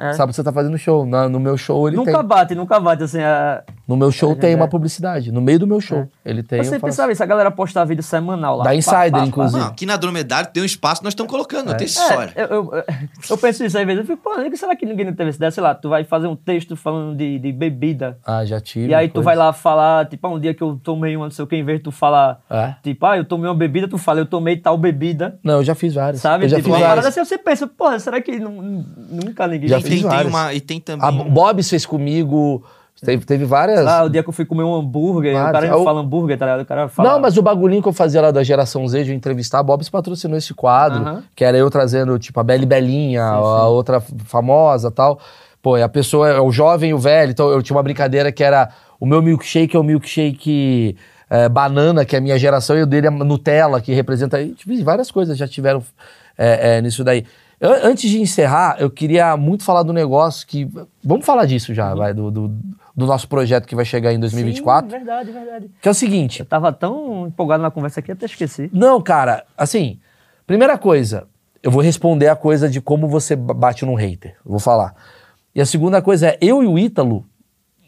[0.01, 0.13] É.
[0.15, 1.05] Sábado você tá fazendo show.
[1.05, 2.25] Na- no meu show ele Nunca tem.
[2.27, 3.21] bate, nunca bate, assim.
[3.21, 3.63] A...
[3.87, 4.57] No meu show É, tem é.
[4.57, 5.31] uma publicidade.
[5.31, 6.09] No meio do meu show.
[6.25, 6.59] Ele tem.
[6.59, 6.93] Eu sempre faço.
[6.93, 8.65] pensava isso, a galera postar vídeo semanal lá.
[8.65, 9.27] Da Insider, pá, pá.
[9.27, 9.61] inclusive.
[9.61, 12.33] Não, aqui na Dromedário tem um espaço, nós estamos colocando, não tem essa É, história.
[12.37, 12.85] eu, eu,
[13.31, 14.01] eu penso isso às vezes.
[14.01, 15.51] Eu fico, pô, será que ninguém não teve essa ideia?
[15.51, 18.17] Sei lá, tu vai fazer um texto falando de, de bebida.
[18.25, 18.89] Ah, já tive.
[18.89, 19.25] E aí tu coisa.
[19.27, 21.57] vai lá falar, tipo, ah, um dia que eu tomei uma, não sei o que,
[21.57, 22.75] em vez de tu falar, É.
[22.83, 25.75] tipo, ah, eu tomei uma bebida, tu fala, eu tomei tal bebida, Não, eu já
[25.75, 26.23] fiz vários.
[26.23, 26.45] sabe?
[26.45, 27.19] Eu já tipo, fiz uma parada vários.
[27.19, 29.69] assim, você pensa, porra, será que nu- nunca ninguém...
[29.69, 31.07] Já fiz tem, tem uma, e tem também.
[31.07, 32.63] A Bob's fez comigo.
[33.03, 33.87] Teve, teve várias.
[33.87, 35.49] Ah, o dia que eu fui comer um hambúrguer, Vários.
[35.49, 36.61] o cara É não o- fala hambúrguer, tá ligado?
[36.61, 37.09] O cara fala...
[37.13, 39.63] Não, mas o bagulhinho que eu fazia lá da geração Z de eu entrevistar, a
[39.63, 41.23] Bob's patrocinou esse quadro, Aham.
[41.35, 45.19] que era eu trazendo, tipo, a Belle Belinha, a outra famosa tal.
[45.63, 48.31] Pô, e a pessoa é o jovem e o velho, então eu tinha uma brincadeira
[48.31, 48.69] que era
[48.99, 50.95] o meu milkshake é o milkshake
[51.31, 54.45] é, banana, que é a minha geração, e o dele é Nutella, que representa.
[54.47, 55.83] tipo, várias coisas já tiveram
[56.37, 57.25] é, é, nisso daí.
[57.61, 60.69] An- Antes de encerrar, eu queria muito falar do negócio que.
[61.05, 62.49] Vamos falar disso já, vai, do, do,
[62.97, 64.91] do nosso projeto que vai chegar em 2024.
[64.91, 65.71] Sim, verdade, verdade.
[65.81, 68.71] Que é o seguinte: Eu tava tão empolgado na conversa aqui, até esqueci.
[68.73, 69.99] não, cara, assim,
[70.47, 71.27] primeira coisa,
[71.63, 74.37] eu vou responder a coisa de como você ba- bate num hater.
[74.45, 74.95] Eu vou falar.
[75.55, 77.27] E a segunda coisa é, eu e o Ítalo,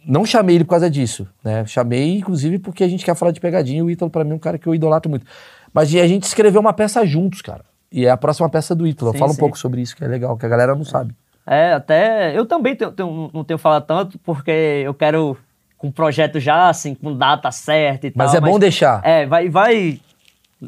[0.04, 1.64] não chamei ele por causa disso, né?
[1.64, 4.34] Chamei, inclusive, porque a gente quer falar de pegadinha, e o Ítalo, pra mim, é
[4.34, 5.24] um cara que eu idolatro muito.
[5.72, 7.64] Mas e a gente escreveu uma peça juntos, cara.
[7.92, 9.12] E é a próxima peça do Ítalo.
[9.12, 11.14] Sim, falo um pouco sobre isso, que é legal, que a galera não sabe.
[11.46, 12.36] É, até.
[12.38, 14.50] Eu também tenho- tenho- não tenho falado tanto, porque
[14.84, 15.36] eu quero.
[15.76, 18.38] Com um projeto já, assim, com data certa e Mas tal.
[18.38, 19.00] é bom deixar.
[19.04, 19.48] É, vai.
[19.48, 20.00] vai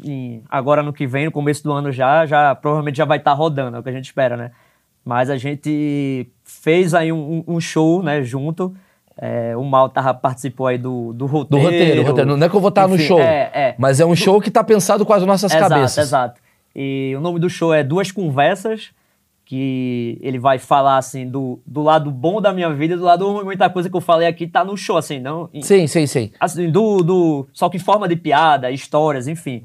[0.03, 3.31] em- agora no que vem, no começo do ano já, já provavelmente já vai estar
[3.31, 4.51] rodando, é o que a gente espera, né?
[5.05, 8.75] Mas a gente fez aí um, um show, né, junto.
[9.17, 11.63] É, o Mal tava, participou aí do, do Do roteiro.
[11.63, 12.35] roteiro, roteiro.
[12.37, 13.19] Não é que eu vou estar no Enfim, show.
[13.21, 13.75] É, é.
[13.77, 15.97] Mas é um show que tá pensado com as nossas Exato, cabeças.
[16.05, 16.41] exato.
[16.75, 18.89] E o nome do show é Duas Conversas,
[19.45, 23.31] que ele vai falar, assim, do, do lado bom da minha vida e do lado
[23.31, 23.45] ruim.
[23.45, 25.49] Muita coisa que eu falei aqui tá no show, assim, não...
[25.61, 26.31] Sim, sim, sim.
[26.39, 27.47] Assim, do, do...
[27.53, 29.63] Só que em forma de piada, histórias, enfim.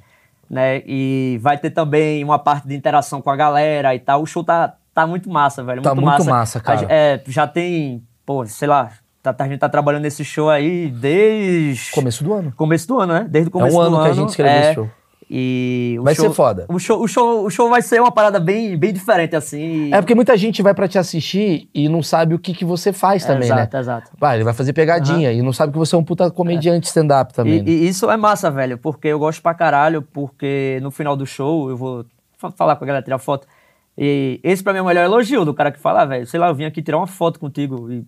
[0.49, 0.82] Né?
[0.87, 4.20] E vai ter também uma parte de interação com a galera e tal.
[4.23, 5.81] O show tá, tá muito massa, velho.
[5.81, 6.78] Tá muito massa, cara.
[6.78, 8.91] A ge- É, já tem, pô, sei lá,
[9.23, 11.91] tá, a gente tá trabalhando nesse show aí desde...
[11.93, 12.53] Começo do ano.
[12.57, 13.27] Começo do ano, né?
[13.31, 14.05] Desde o É começo um do ano ano.
[14.05, 14.91] que a gente escreveu é, esse show.
[15.32, 16.66] E Vai show, ser foda.
[16.69, 19.94] O show, o, show, o show vai ser uma parada bem, bem diferente, assim.
[19.94, 22.93] É porque muita gente vai pra te assistir e não sabe o que, que você
[22.93, 23.81] faz também, exato, né?
[23.81, 24.11] exato.
[24.19, 27.32] Vai, ele vai fazer pegadinha e não sabe que você é um puta comediante stand-up
[27.32, 27.59] também.
[27.59, 27.70] E, né?
[27.70, 31.70] e isso é massa, velho, porque eu gosto pra caralho, porque no final do show
[31.70, 32.05] eu vou
[32.36, 33.47] fa- falar com a galera, tirar foto.
[33.97, 36.40] E esse pra mim é o melhor elogio do cara que fala, "Ah, velho, sei
[36.40, 37.89] lá, eu vim aqui tirar uma foto contigo.
[37.93, 38.05] E,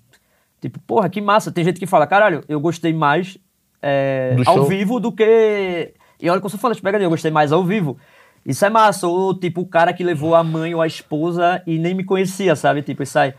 [0.60, 1.52] tipo, porra, que massa.
[1.52, 3.38] Tem gente que fala, caralho, eu gostei mais
[3.80, 4.64] é, ao show.
[4.64, 5.92] vivo do que.
[6.22, 7.98] E olha que eu sou fã das pegadinhas, eu gostei mais ao vivo.
[8.46, 9.08] Isso é massa.
[9.08, 12.54] Ou tipo, o cara que levou a mãe ou a esposa e nem me conhecia,
[12.54, 12.80] sabe?
[12.82, 13.34] Tipo, isso aí.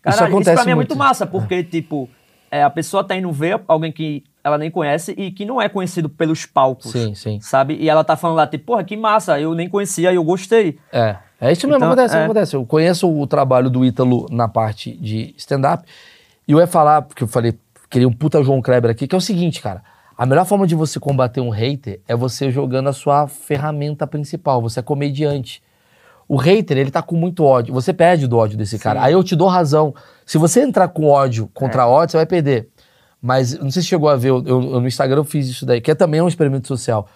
[0.00, 0.90] Caralho, isso, acontece pra mim é muito.
[0.90, 2.08] muito massa, porque, tipo,
[2.48, 5.68] é, a pessoa tá indo ver alguém que ela nem conhece e que não é
[5.68, 6.92] conhecido pelos palcos.
[6.92, 7.40] Sim, sim.
[7.40, 7.76] Sabe?
[7.78, 10.78] E ela tá falando lá, tipo, porra, que massa, eu nem conhecia e eu gostei.
[10.92, 12.24] É, é isso mesmo, Então, acontece, é.
[12.24, 12.56] acontece.
[12.56, 15.84] Eu conheço o trabalho do Ítalo na parte de stand-up
[16.46, 17.58] e eu ia falar, porque eu falei,
[17.90, 19.82] queria um puta João Kleber aqui, que é o seguinte, cara.
[20.18, 24.60] A melhor forma de você combater um hater é você jogando a sua ferramenta principal.
[24.60, 25.62] Você é comediante.
[26.26, 27.72] O hater, ele tá com muito ódio.
[27.72, 29.00] Você perde do ódio desse cara.
[29.02, 29.94] Aí eu te dou razão.
[30.26, 32.68] Se você entrar com ódio contra ódio, você vai perder.
[33.22, 35.80] Mas não sei se chegou a ver, eu, eu- no Instagram eu fiz isso daí,
[35.80, 37.08] que é também um experimento social.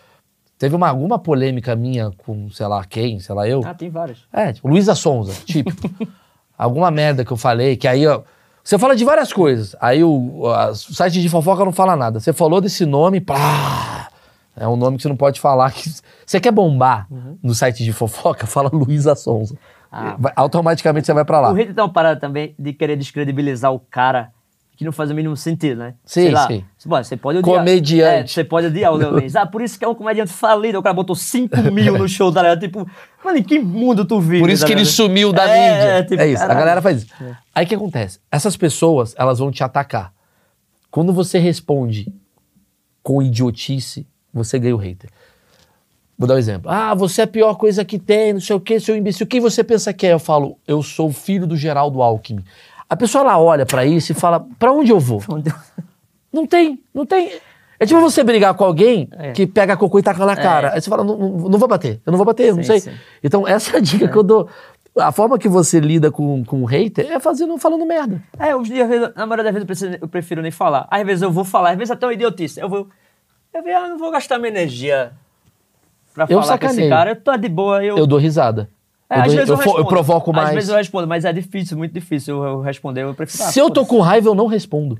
[0.56, 3.62] Teve uma, alguma polêmica minha com, sei lá, quem, sei lá, eu.
[3.66, 4.18] Ah, tem várias.
[4.32, 5.90] É, tipo, Luísa Sonza, típico.
[6.56, 8.22] Alguma merda que eu falei, que aí, ó.
[8.64, 9.74] Você fala de várias coisas.
[9.80, 12.20] Aí o, a- o site de fofoca não fala nada.
[12.20, 14.08] Você falou desse nome, pá.
[14.56, 15.72] É um nome que você não pode falar.
[15.72, 15.90] Que,
[16.26, 17.06] você quer bombar
[17.42, 18.46] no site de fofoca?
[18.46, 19.54] Fala Luísa Sonza.
[19.54, 19.58] Uhum.
[19.90, 20.16] Ah.
[20.18, 21.50] Vai- automaticamente você vai pra lá.
[21.50, 24.30] O hater tem uma parada também de querer descredibilizar o cara
[24.82, 25.94] que não faz o mínimo sentido, né?
[26.04, 26.64] Sim, lá, sim.
[26.84, 27.58] Bom, você pode odiar.
[27.58, 28.04] Comediante.
[28.04, 29.34] É, você pode odiar o Léo Lins.
[29.36, 30.78] Ah, por isso que é um comediante falido.
[30.78, 32.60] O cara botou 5 mil no show, tá ligado?
[32.60, 32.86] Tipo,
[33.24, 34.40] mano, em que mundo tu vive?
[34.40, 35.84] Por isso tá que ele sumiu da É, mídia.
[35.84, 36.58] é, É, tipo, isso, a caralho.
[36.60, 37.14] galera faz isso.
[37.54, 38.18] Aí o que acontece?
[38.30, 40.12] Essas pessoas, elas vão te atacar.
[40.90, 42.12] Quando você responde
[43.02, 45.08] com idiotice, você ganha o hater.
[46.18, 46.70] Vou dar um exemplo.
[46.70, 49.26] Ah, você é a pior coisa que tem, não sei o que, seu imbecil.
[49.26, 50.12] Quem você pensa que é?
[50.12, 52.44] Eu falo, eu sou o filho do Geraldo Alckmin.
[52.92, 55.22] A pessoa, ela olha pra isso e fala, pra onde eu vou?
[56.32, 57.32] Não tem, não tem.
[57.80, 59.32] É tipo você brigar com alguém É.
[59.32, 60.72] que pega cocô e taca na cara.
[60.74, 62.78] Aí você fala, não, não, não vou bater, eu não vou bater, eu não Sim,
[62.78, 62.80] sei.
[62.80, 62.92] sim.
[63.24, 64.48] Então, essa é a dica que eu dou.
[64.96, 68.22] A forma que você lida com, com o hater é fazendo, falando merda.
[68.38, 70.86] É, vezes, na maioria das vezes eu, preciso- eu prefiro nem falar.
[70.90, 72.60] Às vezes eu vou falar, às vezes até uma idiotice.
[72.60, 72.88] Eu vou.
[73.54, 75.12] Eu, vou, ah, não vou gastar minha energia
[76.14, 76.90] pra Eu falar com esse sacaneio.
[76.90, 77.10] cara.
[77.12, 77.96] Eu tô de boa, eu.
[77.96, 78.68] Eu dou risada.
[79.12, 80.48] É, eu, às vezes eu eu, eu provoco mais.
[80.48, 83.02] Às vezes eu respondo, mas é difícil, muito difícil eu, eu responder.
[83.02, 83.42] Eu prefiro.
[83.44, 84.96] Se eu tô com raiva, eu não respondo.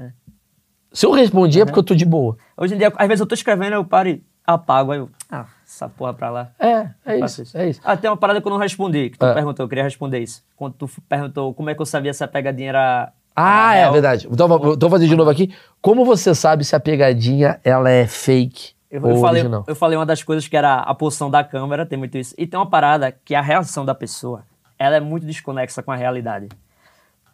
[0.93, 2.37] Se eu respondi é porque eu tô de boa.
[2.57, 4.93] Hoje em dia, às vezes eu tô escrevendo, eu paro e apago.
[4.93, 5.09] Aí eu.
[5.31, 6.51] Ah, essa porra pra lá.
[6.59, 7.81] É, é Faço isso, é isso.
[7.83, 9.33] Ah, tem uma parada que eu não respondi, que tu É.
[9.33, 10.43] perguntou, eu queria responder isso.
[10.55, 13.13] Quando tu perguntou como é que eu sabia se a pegadinha era.
[13.35, 13.93] Ah, era é real.
[13.95, 14.29] verdade.
[14.31, 15.55] Então, vou- então vou fazer de novo aqui.
[15.81, 20.05] Como você sabe se a pegadinha ela é fake Eu, eu falei, eu falei uma
[20.05, 22.35] das coisas que era a posição da câmera, tem muito isso.
[22.37, 24.45] E tem uma parada que a reação da pessoa,
[24.79, 26.51] ela é muito desconexa com a realidade.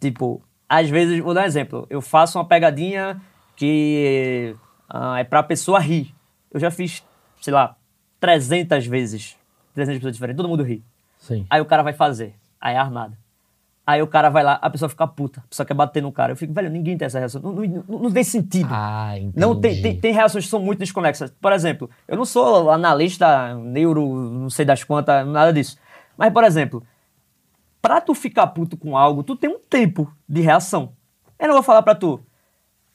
[0.01, 1.85] Tipo, às vezes, vou dar um exemplo.
[1.91, 3.21] Eu faço uma pegadinha
[3.57, 4.55] que
[4.89, 6.15] ah, é pra pessoa rir.
[6.49, 7.05] Eu já fiz,
[7.41, 7.75] sei lá,
[8.21, 9.37] 300 vezes.
[9.75, 10.85] 300 pessoas diferentes, todo mundo ri.
[11.19, 11.45] Sim.
[11.51, 12.37] Aí o cara vai fazer.
[12.61, 13.17] Aí é armado.
[13.91, 16.33] Aí o cara vai lá, a pessoa fica puta, a pessoa quer bater no cara.
[16.33, 17.41] Eu fico, velho, ninguém tem essa reação.
[17.41, 18.69] Não, não, não- tem sentido.
[18.71, 19.33] Ah, entendi.
[19.41, 21.31] Não tem, tem, tem reações que são muito desconexas.
[21.41, 25.79] Por exemplo, eu não sou analista, neuro, não sei das quantas, nada disso.
[26.19, 26.83] Mas, por exemplo,
[27.81, 30.93] pra tu ficar puto com algo, tu tem um tempo de reação.
[31.39, 32.21] Eu não vou falar pra tu,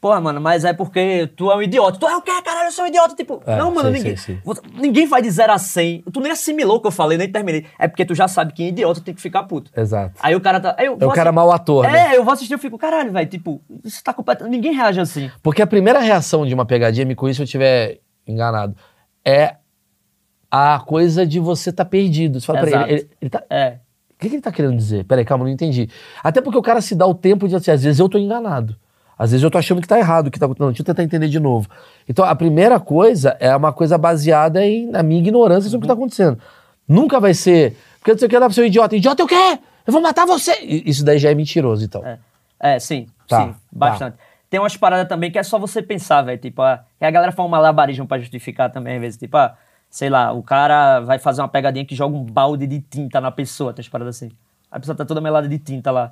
[0.04, 1.98] porra, mano, mas é porque tu é um idiota.
[1.98, 2.68] Tu é o quê, caralho?
[2.68, 3.16] Eu sou um idiota.
[3.16, 4.42] Tipo, É, não, mano, sei, ninguém, sei, sei.
[4.44, 6.02] você- ninguém vai de 0 a 100.
[6.12, 7.66] Tu nem assimilou o que eu falei, nem terminei.
[7.80, 9.72] É porque tu já sabe que idiota, tem que ficar puto.
[9.76, 10.16] Exato.
[10.22, 10.76] Aí o cara tá.
[10.78, 12.14] aí eu É o cara mau ator, né?
[12.14, 14.46] É, eu vou assistir e fico, caralho, velho, tipo, isso tá completo.
[14.46, 15.32] Ninguém reage assim.
[15.42, 18.76] Porque a primeira reação de uma pegadinha, me corrija se eu estiver enganado,
[19.26, 19.56] é
[20.52, 22.42] a coisa de você tá perdido.
[22.42, 22.90] Você fala, Exato.
[22.90, 23.42] ele, ele- ele tá...
[23.50, 23.78] É.
[24.12, 25.04] O que, que ele tá querendo dizer?
[25.06, 25.90] Peraí, calma, não entendi.
[26.24, 28.76] Até porque o cara se dá o tempo de assim, às vezes eu tô enganado.
[29.24, 30.68] Às vezes eu tô achando que tá errado o que tá acontecendo.
[30.68, 31.70] Deixa eu tentar entender de novo.
[32.10, 35.88] Então, a primeira coisa é uma coisa baseada em, na minha ignorância sobre o que
[35.88, 36.38] tá acontecendo.
[36.86, 37.78] Nunca vai ser.
[38.00, 38.98] Porque você quer dar pra ser um idiota.
[38.98, 39.60] Idiota é o quê?
[39.88, 40.52] Eu vou matar você!
[40.62, 42.06] Isso daí já é mentiroso, então.
[42.06, 42.20] É,
[42.60, 44.18] é sim, Tá, sim, bastante.
[44.50, 46.38] Tem umas paradas também que é só você pensar, velho.
[46.38, 49.18] Tipo, ah, que a galera faz um malabarismo pra justificar também, às vezes.
[49.18, 49.56] Tipo, ah,
[49.90, 53.32] sei lá, o cara vai fazer uma pegadinha que joga um balde de tinta na
[53.32, 54.32] pessoa, tem umas paradas assim.
[54.70, 56.12] A pessoa tá toda melada de tinta lá.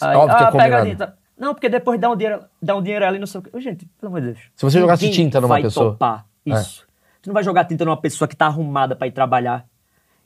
[0.00, 0.84] Óbvio que é ah, combinado.
[0.86, 1.21] pegadinha.
[1.42, 3.50] Não, porque depois dá um dinheiro, dá um dinheiro ali, não sei o quê.
[3.60, 4.38] Gente, pelo amor de Deus.
[4.54, 5.86] Se você jogasse tinta numa vai pessoa.
[5.86, 5.90] É.
[5.90, 6.86] Topar isso.
[7.20, 9.64] Tu não vai jogar tinta numa pessoa que tá arrumada pra ir trabalhar.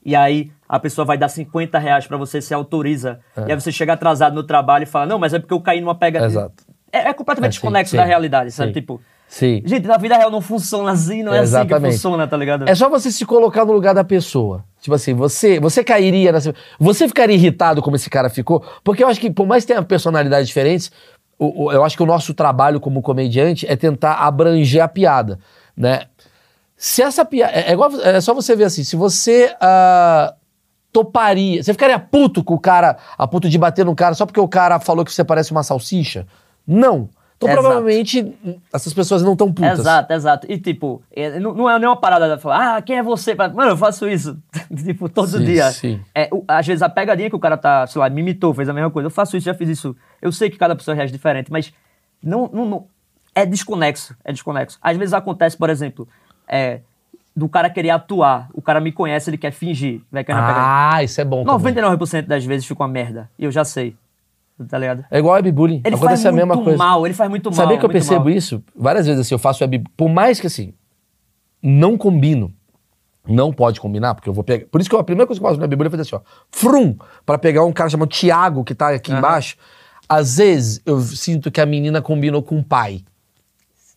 [0.05, 3.19] E aí a pessoa vai dar 50 reais pra você, se autoriza.
[3.35, 5.81] E aí você chega atrasado no trabalho e fala, não, mas é porque eu caí
[5.81, 6.27] numa pegadinha.
[6.27, 6.63] Exato.
[6.91, 8.69] É, é completamente É, sim, desconexo sim, da realidade, sabe?
[8.69, 8.79] sim.
[8.79, 9.61] Tipo, Sim.
[9.65, 12.67] Gente, na vida real não funciona assim, não é assim que funciona, tá ligado?
[12.67, 14.63] É só você se colocar no lugar da pessoa.
[14.87, 16.55] Tipo assim, você, você cairia nessa.
[16.79, 18.63] Você ficaria irritado como esse cara ficou?
[18.85, 20.89] Porque eu acho que, por mais que tenha personalidades diferentes,
[21.37, 25.39] o- o- eu acho que o nosso trabalho como comediante é tentar abranger a piada,
[25.75, 26.03] né?
[26.77, 27.51] Se essa piada.
[27.51, 30.33] É, é igual, é só você ver assim, se você ah,
[30.93, 31.61] toparia.
[31.61, 34.47] Você ficaria puto com o cara, a ponto de bater no cara só porque o
[34.47, 36.25] cara falou que você parece uma salsicha?
[36.65, 37.09] Não.
[37.37, 37.61] Então, Exato.
[37.63, 38.35] provavelmente,
[38.73, 39.77] essas pessoas não estão putas.
[39.79, 40.47] Exato, exato.
[40.51, 43.35] E tipo, é, não, não é nenhuma parada de falar, ah, quem é você?
[43.35, 44.35] pra-" Mano, eu faço isso,
[44.83, 45.69] tipo, todo Sim, dia.
[45.71, 46.01] sim.
[46.15, 48.67] É, o- às vezes a pegadinha que o cara tá, sei lá, me imitou, fez
[48.67, 49.05] a mesma coisa.
[49.05, 49.95] Eu faço isso, já fiz isso.
[50.19, 51.71] Eu sei que cada pessoa reage diferente, mas
[52.23, 52.85] não, não, não-
[53.35, 54.79] é desconexo, é desconexo.
[54.81, 56.07] Às vezes acontece, por exemplo,
[56.47, 56.79] é,
[57.35, 58.49] do cara querer atuar.
[58.51, 60.01] O cara me conhece, ele quer fingir.
[60.11, 60.55] Vai pegadinha.
[60.57, 61.45] Ah, isso é bom.
[61.45, 61.71] também.
[61.75, 63.29] 99% das vezes fica uma merda.
[63.37, 63.95] E eu já sei.
[64.67, 65.05] Tá ligado?
[65.11, 65.81] É igual webbullying.
[65.85, 66.77] Ele Acontece faz a mesma muito coisa.
[66.79, 67.53] mal, ele faz muito mal.
[67.55, 68.29] Sabia que eu percebo mal.
[68.31, 68.63] isso?
[68.75, 69.83] Várias vezes assim, eu faço web.
[69.95, 70.73] Por mais que assim,
[71.61, 72.51] não combino.
[73.27, 74.65] Não pode combinar, porque eu vou pegar.
[74.67, 76.21] Por isso que a primeira coisa que eu faço no webbullying é fazer assim, ó.
[76.49, 76.95] Frum!
[77.25, 79.19] Pra pegar um cara chamado Thiago, que tá aqui Aham.
[79.19, 79.57] embaixo.
[80.09, 83.03] Às vezes eu sinto que a menina combinou com o pai.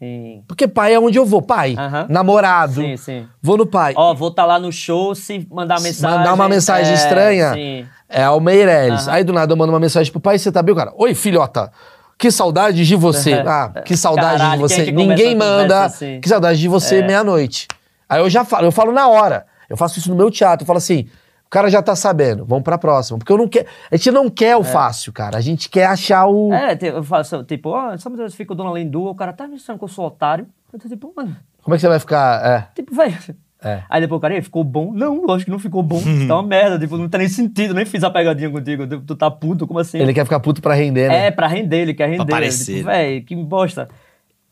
[0.01, 0.43] Sim.
[0.49, 1.43] Porque pai é onde eu vou.
[1.43, 2.07] Pai, Aham.
[2.09, 2.81] namorado.
[2.81, 3.27] Sim, sim.
[3.43, 3.93] Vou no pai.
[3.97, 6.17] Ó, vou estar lá no show se mandar mensagem.
[6.19, 7.87] mandar uma mensagem é, estranha, Sim.
[8.09, 9.07] é o Meirelles.
[9.07, 9.13] Aham.
[9.17, 10.93] Aí do nada eu mando uma mensagem pro pai, você tá bem, o cara?
[10.97, 11.71] Oi, filhota.
[12.19, 13.35] Que saudade de você.
[13.35, 13.45] Uhum.
[13.49, 14.83] Ah, que saudade Caralho, de você.
[14.83, 15.85] é que Ninguém manda.
[15.85, 16.19] assim?
[16.21, 17.07] Que saudade de você É.
[17.07, 17.69] meia-noite.
[18.09, 19.47] Aí eu já falo, eu falo na hora.
[19.69, 20.63] Eu faço isso no meu teatro.
[20.65, 21.07] Eu falo assim,
[21.51, 23.19] o cara já tá sabendo, vamos pra próxima.
[23.19, 23.67] Porque eu não quero.
[23.91, 25.37] A gente não quer o fácil, cara.
[25.37, 26.53] A gente quer achar o.
[26.55, 29.57] É, eu faço, tipo, ó, sabe quando fica o Dona Lindu, o cara tá me
[29.57, 30.47] dizendo que eu sou otário.
[30.73, 32.47] Eu tô tipo, mano, Como é que você vai ficar?
[32.47, 32.69] É.
[32.73, 33.17] tipo, velho.
[33.65, 33.83] É.
[33.91, 34.93] Aí depois o cara, "Ei, ficou bom?
[34.93, 36.01] Não, lógico que não ficou bom.
[36.29, 38.87] tá uma merda, tipo, não tem nem sentido, nem fiz a pegadinha contigo.
[38.87, 39.99] Tu, tá puto, como assim?
[39.99, 41.27] Ele quer ficar puto pra render, né?
[41.27, 42.23] É, pra render, ele quer render.
[42.23, 42.97] aparecer, Tipo, né?
[42.97, 43.89] velho, que bosta.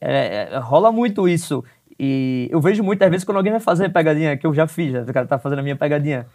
[0.00, 1.64] É, é, rola muito isso.
[1.98, 5.02] E eu vejo muitas vezes quando alguém vai fazer pegadinha, que eu já fiz, já,
[5.02, 6.26] o cara tá fazendo a minha pegadinha.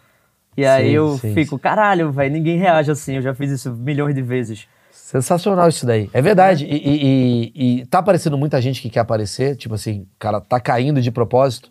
[0.56, 3.14] E aí Sim, eu sim, fico, caralho, velho, ninguém reage assim.
[3.16, 4.68] Eu já fiz isso milhões de vezes.
[4.90, 6.08] Sensacional isso daí.
[6.12, 6.64] É verdade.
[6.64, 9.56] E, e- e- e tá aparecendo muita gente que quer aparecer.
[9.56, 11.70] Tipo assim, o cara tá caindo de propósito.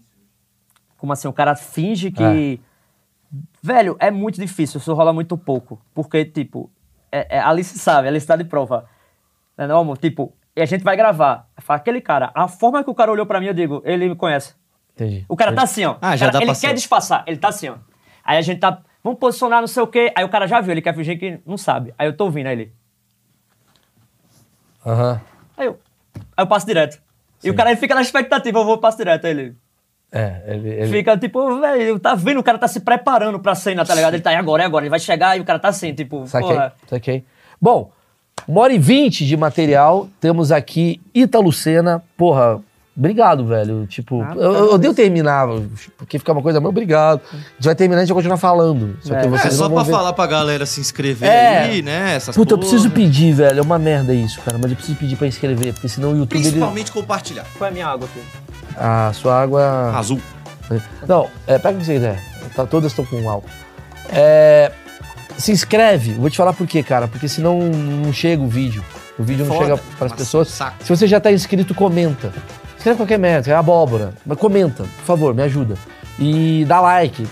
[0.98, 2.60] Como assim, o cara finge que.
[2.70, 2.74] É.
[3.62, 5.82] Velho, é muito difícil, isso rola muito pouco.
[5.94, 6.70] Porque, tipo,
[7.12, 8.86] é, é, Alice sabe, Alice tá de prova.
[9.58, 9.98] Não, é não, amor?
[9.98, 11.48] Tipo, e a gente vai gravar.
[11.60, 14.16] Fala, aquele cara, a forma que o cara olhou pra mim, eu digo, ele me
[14.16, 14.54] conhece.
[14.94, 15.26] Entendi.
[15.28, 15.96] O cara tá assim, ó.
[16.02, 16.74] Ah, já cara, dá Ele pra quer ser.
[16.76, 17.76] disfarçar, ele tá assim, ó.
[18.24, 18.82] Aí a gente tá.
[19.04, 20.12] Vamos posicionar não sei o quê.
[20.16, 21.94] Aí o cara já viu, ele quer fingir que não sabe.
[21.98, 22.74] Aí eu tô ouvindo, aí ele.
[24.86, 25.22] Aham.
[25.58, 25.80] Aí eu.
[26.36, 27.02] Aí eu passo direto.
[27.44, 29.26] E o cara aí fica na expectativa, eu vou passo direto.
[29.26, 29.56] Aí ele.
[30.12, 32.40] É, ele, ele- Fica tipo, velho, tá vendo?
[32.40, 34.14] O cara tá se preparando pra cena, tá ligado?
[34.14, 34.86] Ele tá aí agora, é agora.
[34.86, 36.74] Ele vai chegar e o cara tá assim, tipo, Saquei, porra.
[36.88, 37.26] saquei.
[37.60, 37.92] Bom,
[38.48, 40.08] uma hora e vinte de material.
[40.22, 42.04] Temos aqui Ita Lucena.
[42.16, 42.62] Porra,
[42.98, 43.86] obrigado, velho.
[43.88, 45.48] Tipo, Ah, eu, eu odeio terminar,
[45.98, 47.22] porque fica uma coisa, mas obrigado.
[47.32, 48.98] A gente vai terminar e a gente vai continuar falando.
[49.02, 49.30] Só que É.
[49.30, 49.92] vocês É, só não vão pra ver.
[49.92, 51.58] falar pra galera se inscrever É.
[51.64, 52.16] aí, né?
[52.16, 52.70] Essas Puta, eu porra.
[52.70, 53.60] preciso pedir, velho.
[53.60, 54.58] É uma merda isso, cara.
[54.62, 56.36] Mas eu preciso pedir pra inscrever, porque senão o YouTube.
[56.40, 56.44] Ele...
[56.50, 57.46] Principalmente compartilhar.
[57.58, 58.22] Qual é a minha água aqui?
[58.78, 59.94] A sua água.
[59.98, 60.20] Azul.
[61.08, 62.24] Não, é, pega o que você quiser.
[62.56, 63.50] Tá, todas estão com álcool.
[64.12, 64.72] É,
[65.38, 66.14] se inscreve.
[66.14, 67.08] Vou te falar por quê, cara.
[67.08, 68.84] Porque senão não chega o vídeo.
[69.18, 69.66] O vídeo não Foda.
[69.76, 70.48] chega para as pessoas.
[70.48, 70.78] saco.
[70.84, 72.32] Se você já tá inscrito, comenta.
[72.84, 74.14] Escreve qualquer merda, é abóbora.
[74.26, 75.76] Mas comenta, por favor, me ajuda.
[76.20, 77.26] E dá like.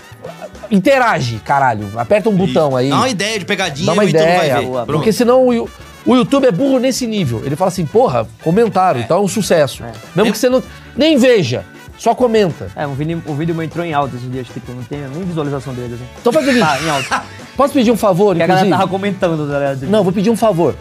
[0.70, 1.86] Interage, caralho.
[1.94, 2.88] Aperta um botão aí.
[2.88, 4.56] Dá uma ideia de pegadinha Dá uma e o Ítalo ideia.
[4.86, 5.68] Porque senão o,
[6.06, 7.42] o YouTube é burro nesse nível.
[7.44, 9.82] Ele fala assim, porra, comentaram, então é um sucesso.
[10.16, 10.62] Mesmo Eu- que você não.
[10.96, 11.66] Nem veja,
[11.98, 12.70] só comenta.
[12.74, 15.22] É, um vídeo, um vídeo meu entrou em alta esses dias, tipo, não tem nem
[15.22, 16.04] visualização dele, assim.
[16.18, 17.22] Então faz o seguinte, Tá, em alta.
[17.54, 18.80] posso pedir um favor, Porque a galera inclusive?
[18.88, 19.76] tava comentando?
[19.78, 20.74] Tipo, Não, vou pedir um favor.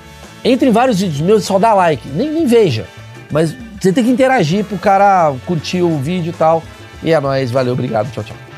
[0.45, 2.07] Entre em vários vídeos meus e só dá like.
[2.07, 2.85] Nem, nem veja.
[3.30, 6.63] Mas você tem que interagir pro cara curtir o vídeo e tal.
[7.01, 8.51] E é nóis, valeu, obrigado, tchau, tchau.